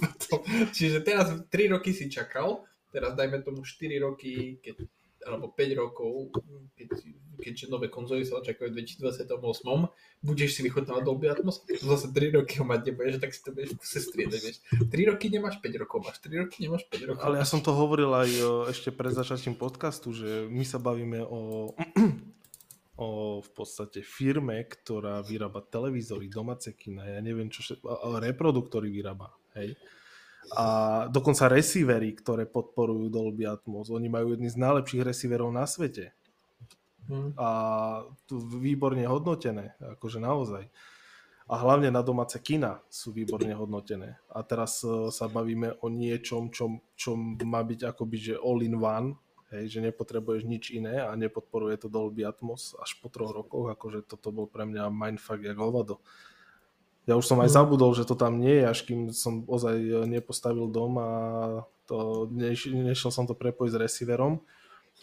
čiže 0.76 0.98
teraz 1.00 1.32
3 1.48 1.72
roky 1.72 1.96
si 1.96 2.12
čakal, 2.12 2.68
teraz 2.92 3.16
dajme 3.16 3.40
tomu 3.40 3.64
4 3.64 3.96
roky, 4.04 4.60
keď 4.60 4.76
alebo 5.26 5.50
5 5.50 5.82
rokov, 5.82 6.30
keď, 6.78 6.88
keďže 7.42 7.66
nové 7.68 7.90
konzoly 7.90 8.22
sa 8.22 8.38
očakajú 8.38 8.72
v 8.72 8.86
2028, 8.86 9.28
budeš 10.22 10.50
si 10.56 10.60
vychodnávať 10.62 11.02
Dolby 11.02 11.26
Atmos, 11.28 11.60
to 11.66 11.84
zase 11.84 12.14
3 12.14 12.38
roky 12.38 12.62
ho 12.62 12.64
mať 12.64 12.80
nebudeš, 12.90 13.18
tak 13.18 13.30
si 13.34 13.40
to 13.42 13.50
budeš 13.52 13.74
kuse 13.76 13.98
striedať, 14.00 14.40
vieš. 14.40 14.56
3 14.88 15.10
roky 15.10 15.26
nemáš 15.28 15.58
5 15.60 15.82
rokov, 15.82 15.98
máš 16.06 16.18
3 16.22 16.42
roky 16.46 16.56
nemáš 16.64 16.82
5 16.88 17.08
rokov. 17.10 17.22
Ale 17.26 17.36
ja 17.42 17.46
som 17.46 17.60
to 17.60 17.70
hovoril 17.74 18.10
aj 18.14 18.30
ešte 18.70 18.94
pred 18.94 19.12
začatím 19.12 19.58
podcastu, 19.58 20.14
že 20.14 20.46
my 20.46 20.64
sa 20.64 20.78
bavíme 20.78 21.20
o 21.26 21.72
o 22.96 23.08
v 23.44 23.50
podstate 23.52 24.00
firme, 24.00 24.64
ktorá 24.64 25.20
vyrába 25.20 25.60
televízory, 25.60 26.32
domáce 26.32 26.72
kina, 26.72 27.04
ja 27.04 27.20
neviem 27.20 27.52
čo, 27.52 27.76
reproduktory 28.24 28.88
vyrába, 28.88 29.36
hej 29.52 29.76
a 30.54 30.66
dokonca 31.10 31.50
receivery, 31.50 32.14
ktoré 32.14 32.46
podporujú 32.46 33.10
Dolby 33.10 33.48
Atmos. 33.48 33.90
Oni 33.90 34.06
majú 34.06 34.36
jedný 34.36 34.52
z 34.52 34.60
najlepších 34.60 35.02
receiverov 35.02 35.50
na 35.50 35.66
svete. 35.66 36.14
Hmm. 37.06 37.34
A 37.38 37.48
tu 38.26 38.38
výborne 38.38 39.02
hodnotené, 39.06 39.78
akože 39.78 40.18
naozaj. 40.18 40.66
A 41.46 41.54
hlavne 41.62 41.94
na 41.94 42.02
domáce 42.02 42.34
kina 42.42 42.82
sú 42.90 43.14
výborne 43.14 43.54
hodnotené. 43.54 44.18
A 44.26 44.42
teraz 44.42 44.82
uh, 44.82 45.14
sa 45.14 45.30
bavíme 45.30 45.78
o 45.78 45.86
niečom, 45.86 46.50
čo, 46.50 46.82
čo 46.98 47.14
má 47.46 47.62
byť 47.62 47.94
akoby, 47.94 48.16
že 48.18 48.34
all 48.34 48.58
in 48.66 48.74
one, 48.74 49.14
hej, 49.54 49.78
že 49.78 49.80
nepotrebuješ 49.86 50.42
nič 50.42 50.64
iné 50.74 50.98
a 50.98 51.14
nepodporuje 51.14 51.78
to 51.78 51.88
Dolby 51.88 52.26
Atmos 52.26 52.74
až 52.82 52.98
po 52.98 53.06
troch 53.06 53.30
rokoch, 53.30 53.70
akože 53.70 54.02
toto 54.10 54.34
bol 54.34 54.50
pre 54.50 54.66
mňa 54.66 54.90
mindfuck 54.90 55.46
jak 55.46 55.54
hovado. 55.54 56.02
Ja 57.06 57.14
už 57.14 57.24
som 57.24 57.38
aj 57.38 57.50
mhm. 57.50 57.56
zabudol, 57.56 57.90
že 57.94 58.04
to 58.04 58.18
tam 58.18 58.42
nie 58.42 58.62
je, 58.62 58.64
až 58.66 58.78
kým 58.82 59.14
som 59.14 59.46
ozaj 59.46 59.76
e, 59.78 59.94
nepostavil 60.10 60.66
dom 60.66 60.98
a 60.98 61.10
to, 61.86 62.26
neš, 62.34 62.66
nešiel 62.74 63.14
som 63.14 63.30
to 63.30 63.38
prepojiť 63.38 63.70
s 63.70 63.78
receiverom 63.78 64.42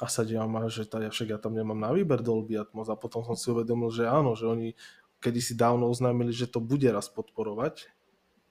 a 0.04 0.06
sa 0.12 0.28
dívam, 0.28 0.52
že 0.68 0.84
tá, 0.84 1.00
však 1.00 1.28
ja 1.32 1.40
tam 1.40 1.56
nemám 1.56 1.80
na 1.80 1.96
výber 1.96 2.20
Dolby 2.20 2.60
Atmos 2.60 2.92
a 2.92 3.00
potom 3.00 3.24
som 3.24 3.40
si 3.40 3.48
uvedomil, 3.54 3.88
že 3.94 4.04
áno, 4.04 4.36
že 4.36 4.50
oni 4.50 4.76
kedysi 5.24 5.56
dávno 5.56 5.88
oznámili, 5.88 6.36
že 6.36 6.52
to 6.52 6.60
bude 6.60 6.90
raz 6.92 7.08
podporovať, 7.08 7.88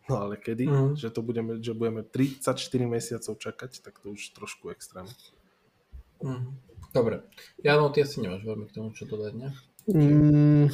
no 0.08 0.24
ale 0.24 0.40
kedy, 0.40 0.64
mm. 0.64 0.92
že 0.96 1.12
to 1.12 1.20
budeme, 1.20 1.60
že 1.60 1.76
budeme 1.76 2.00
34 2.06 2.56
mesiacov 2.88 3.36
čakať, 3.36 3.84
tak 3.84 4.00
to 4.00 4.16
už 4.16 4.32
trošku 4.32 4.72
extrém. 4.72 5.04
Mm. 6.24 6.56
Dobre. 6.92 7.24
Ja 7.60 7.76
no, 7.76 7.92
ty 7.92 8.04
asi 8.04 8.24
nemáš 8.24 8.44
veľmi 8.48 8.68
k 8.68 8.74
tomu 8.76 8.96
čo 8.96 9.04
dodať, 9.04 9.32
ne? 9.36 9.48
Mm, 9.88 10.68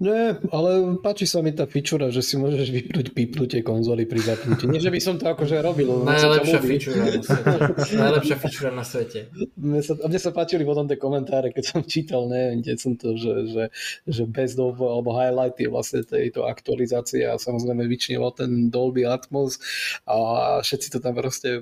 nie, 0.00 0.32
ale 0.48 0.96
páči 1.04 1.28
sa 1.28 1.44
mi 1.44 1.52
tá 1.52 1.68
fičura, 1.68 2.08
že 2.08 2.24
si 2.24 2.40
môžeš 2.40 2.72
vypnúť 2.72 3.12
pípnutie 3.12 3.60
konzoly 3.60 4.08
pri 4.08 4.24
zapnutí. 4.24 4.64
Nie, 4.64 4.80
že 4.80 4.88
by 4.88 4.96
som 4.96 5.20
to 5.20 5.28
akože 5.28 5.60
robil. 5.60 6.08
Najlepšia 6.08 6.60
fičura 6.64 7.04
na 7.04 7.20
svete. 7.20 7.52
Najlepšia 8.00 8.36
fičura 8.40 8.70
na 8.72 8.80
svete. 8.80 9.28
Mne 9.60 9.84
sa, 9.84 9.92
mne 10.00 10.16
sa 10.16 10.32
páčili 10.32 10.64
potom 10.64 10.88
tie 10.88 10.96
komentáre, 10.96 11.52
keď 11.52 11.64
som 11.68 11.80
čítal, 11.84 12.32
neviem, 12.32 12.64
kde 12.64 12.80
som 12.80 12.96
to, 12.96 13.12
že, 13.12 13.34
že, 13.52 13.64
že 14.08 14.22
best 14.24 14.56
of, 14.56 14.80
alebo 14.80 15.12
highlighty 15.12 15.68
vlastne 15.68 16.00
tejto 16.00 16.48
aktualizácie 16.48 17.28
a 17.28 17.36
samozrejme 17.36 17.84
vyčnilo 17.84 18.32
ten 18.32 18.72
Dolby 18.72 19.04
Atmos 19.04 19.60
a 20.08 20.16
všetci 20.64 20.96
to 20.96 21.04
tam 21.04 21.12
proste 21.12 21.60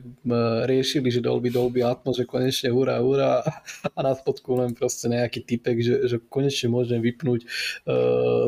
riešili, 0.63 1.11
že 1.11 1.27
Dolby, 1.27 1.51
Dolby 1.51 1.83
Atmos, 1.83 2.15
že 2.15 2.23
konečne 2.23 2.71
hurá, 2.71 3.03
hurá 3.03 3.43
a 3.83 3.99
na 3.99 4.15
spodku 4.15 4.63
len 4.63 4.79
proste 4.79 5.11
nejaký 5.11 5.43
typek, 5.43 5.77
že, 5.83 5.95
že 6.07 6.17
konečne 6.23 6.71
môžem 6.71 7.03
vypnúť 7.03 7.43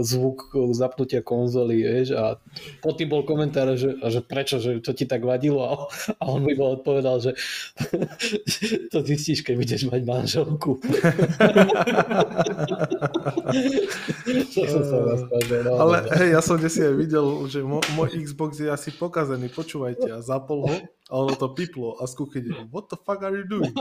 zvuk 0.04 0.52
zapnutia 0.76 1.24
konzoly, 1.24 1.80
vieš, 1.80 2.12
a 2.12 2.36
pod 2.84 3.00
tým 3.00 3.08
bol 3.08 3.24
komentár, 3.24 3.72
že, 3.72 3.96
že 3.96 4.20
prečo, 4.20 4.60
že 4.60 4.84
to 4.84 4.92
ti 4.92 5.08
tak 5.08 5.24
vadilo 5.24 5.64
a, 5.64 5.88
a 6.20 6.24
on 6.28 6.44
mi 6.44 6.52
bol 6.52 6.76
odpovedal, 6.76 7.24
že 7.24 7.32
to 8.92 9.00
zistíš, 9.00 9.40
keď 9.40 9.54
budeš 9.56 9.88
mať 9.88 10.02
manželku. 10.04 10.76
to 14.52 14.60
som 14.68 14.82
sa 14.84 14.98
rozkážel, 15.08 15.64
no, 15.64 15.72
Ale 15.88 16.04
hej, 16.20 16.36
ja 16.36 16.40
som 16.44 16.60
dnes 16.60 16.76
aj 16.76 16.94
videl, 17.00 17.24
že 17.48 17.64
môj 17.64 18.12
Xbox 18.20 18.60
je 18.60 18.68
asi 18.68 18.92
pokazený, 18.92 19.48
počúvajte, 19.48 20.12
a 20.12 20.20
zapol 20.20 20.68
ho 20.68 20.76
a 21.10 21.14
ono 21.16 21.34
to 21.34 21.48
piplo 21.56 21.96
a 21.98 22.06
kuchyne, 22.06 22.54
what 22.70 22.86
the 22.92 22.96
fuck 22.96 23.24
are 23.24 23.34
you 23.34 23.48
doing? 23.48 23.72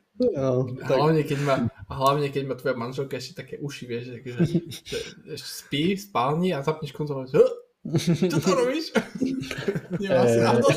No, 0.16 0.64
tak... 0.80 0.96
hlavne, 0.96 1.22
keď 1.28 1.38
má, 1.44 1.54
hlavne 1.92 2.32
keď 2.32 2.42
má 2.48 2.54
tvoja 2.56 2.72
manželka 2.72 3.20
ešte 3.20 3.44
také 3.44 3.54
uši, 3.60 3.84
vieš, 3.84 4.04
že, 4.08 4.18
že, 4.24 4.56
že 5.28 5.36
spí 5.36 5.92
v 5.92 6.00
spálni 6.00 6.56
a 6.56 6.64
zapneš 6.64 6.96
konzolu 6.96 7.28
čo 7.94 8.38
to 8.42 8.50
robíš? 8.50 8.90
Nemá 10.02 10.24
si 10.26 10.38
na 10.42 10.58
to 10.58 10.70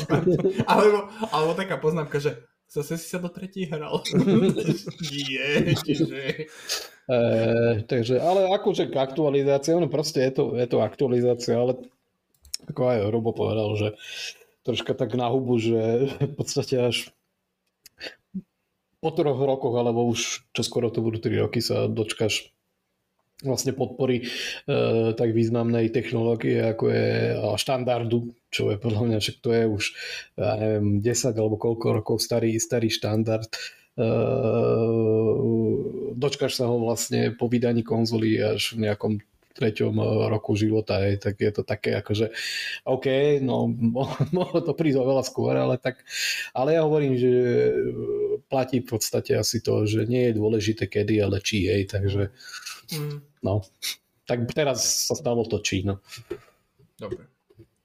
alebo, 0.66 1.10
alebo 1.34 1.52
taká 1.58 1.76
poznámka, 1.82 2.22
že 2.22 2.38
zase 2.70 2.94
si 2.94 3.10
sa 3.10 3.18
do 3.18 3.26
tretí 3.26 3.66
hral. 3.66 3.98
Nie, 5.10 5.74
čiže... 5.74 6.46
E, 7.10 7.18
takže, 7.90 8.22
ale 8.22 8.54
akože 8.54 8.94
aktualizácia, 8.94 9.74
no 9.74 9.90
proste 9.90 10.22
je 10.22 10.32
to, 10.38 10.44
je 10.54 10.66
to 10.70 10.78
aktualizácia, 10.78 11.58
ale 11.58 11.82
ako 12.70 12.82
aj 12.86 12.98
Robo 13.10 13.34
povedal, 13.34 13.74
že 13.74 13.88
troška 14.62 14.94
tak 14.94 15.18
na 15.18 15.26
hubu, 15.26 15.58
že 15.58 16.14
v 16.22 16.34
podstate 16.38 16.78
až 16.78 17.10
po 19.00 19.10
troch 19.16 19.40
rokoch, 19.40 19.74
alebo 19.80 20.04
už 20.04 20.52
čo 20.52 20.62
skoro 20.62 20.92
to 20.92 21.00
budú 21.00 21.20
3 21.20 21.44
roky, 21.48 21.64
sa 21.64 21.88
dočkáš 21.88 22.52
vlastne 23.40 23.72
podpory 23.72 24.20
e, 24.20 24.24
tak 25.16 25.32
významnej 25.32 25.88
technológie, 25.88 26.60
ako 26.60 26.84
je 26.92 27.08
štandardu, 27.56 28.36
čo 28.52 28.68
je 28.68 28.76
podľa 28.76 29.02
mňa, 29.08 29.18
však 29.20 29.36
to 29.40 29.50
je 29.56 29.64
už, 29.64 29.84
ja 30.36 30.52
neviem, 30.60 30.86
10 31.00 31.40
alebo 31.40 31.56
koľko 31.56 31.86
rokov 32.04 32.16
starý, 32.20 32.60
starý 32.60 32.92
štandard. 32.92 33.48
E, 33.48 34.06
dočkáš 36.20 36.60
sa 36.60 36.68
ho 36.68 36.84
vlastne 36.84 37.32
po 37.32 37.48
vydaní 37.48 37.80
konzoly 37.80 38.36
až 38.36 38.76
v 38.76 38.84
nejakom 38.84 39.12
treťom 39.60 39.94
eh, 40.00 40.06
roku 40.32 40.56
života, 40.56 41.04
hej, 41.04 41.20
tak 41.20 41.36
je 41.36 41.52
to 41.52 41.62
také 41.62 42.00
akože 42.00 42.32
OK, 42.88 43.38
no 43.44 43.68
mohlo 44.36 44.60
to 44.64 44.72
prísť 44.72 44.98
oveľa 45.04 45.24
skôr, 45.28 45.52
ale 45.52 45.76
tak, 45.76 46.00
ale 46.56 46.80
ja 46.80 46.88
hovorím, 46.88 47.20
že 47.20 47.30
eh, 47.30 47.72
platí 48.48 48.80
v 48.80 48.88
podstate 48.88 49.36
asi 49.36 49.60
to, 49.60 49.84
že 49.84 50.08
nie 50.08 50.32
je 50.32 50.38
dôležité 50.40 50.88
kedy, 50.88 51.20
ale 51.20 51.44
či, 51.44 51.68
hej, 51.68 51.92
takže 51.92 52.32
mm. 52.96 53.44
no, 53.44 53.60
tak 54.24 54.48
teraz 54.48 55.06
sa 55.06 55.12
stalo 55.12 55.44
to 55.44 55.60
či, 55.60 55.84
no. 55.84 56.00
Dobre. 56.96 57.28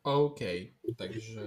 OK, 0.05 0.41
takže 1.01 1.41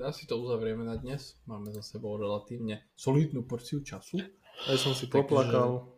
asi 0.00 0.24
to 0.24 0.40
uzavrieme 0.40 0.80
na 0.80 0.96
dnes. 0.96 1.36
Máme 1.44 1.76
za 1.76 1.84
sebou 1.84 2.16
relatívne 2.16 2.88
solidnú 2.96 3.44
porciu 3.44 3.84
času. 3.84 4.16
Aj 4.64 4.80
som 4.80 4.96
si 4.96 5.12
poplakal. 5.12 5.84
Takže... 5.84 5.91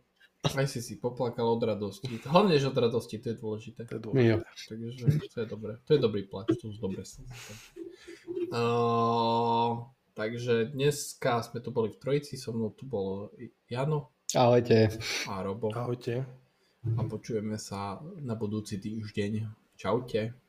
Aj 0.53 0.67
si 0.69 0.85
si 0.85 1.01
poplakal 1.01 1.49
od 1.49 1.65
radosti. 1.65 2.21
Hlavne, 2.29 2.61
že 2.61 2.69
od 2.69 2.77
radosti, 2.77 3.17
to 3.17 3.33
je 3.33 3.37
dôležité. 3.41 3.81
To 3.89 3.97
je 3.97 4.03
dôležité. 4.05 4.45
Takže 4.45 5.29
to 5.33 5.39
je 5.41 5.49
dobré. 5.49 5.73
To 5.89 5.91
je 5.97 6.01
dobrý 6.01 6.23
plač, 6.29 6.53
to 6.61 6.69
sú 6.69 6.79
dobré 6.85 7.01
uh, 8.53 9.73
Takže 10.15 10.77
dneska 10.77 11.43
sme 11.43 11.59
tu 11.59 11.75
boli 11.75 11.91
v 11.91 11.99
trojici, 11.99 12.39
so 12.39 12.55
mnou 12.55 12.71
tu 12.77 12.87
bol 12.87 13.35
Jano. 13.67 14.15
Ahojte. 14.37 14.95
A 15.27 15.43
Robo. 15.43 15.75
Ahojte. 15.75 16.23
A 16.85 17.01
počujeme 17.09 17.57
sa 17.59 17.99
na 18.23 18.37
budúci 18.37 18.79
týždeň. 18.79 19.49
Čaute. 19.75 20.44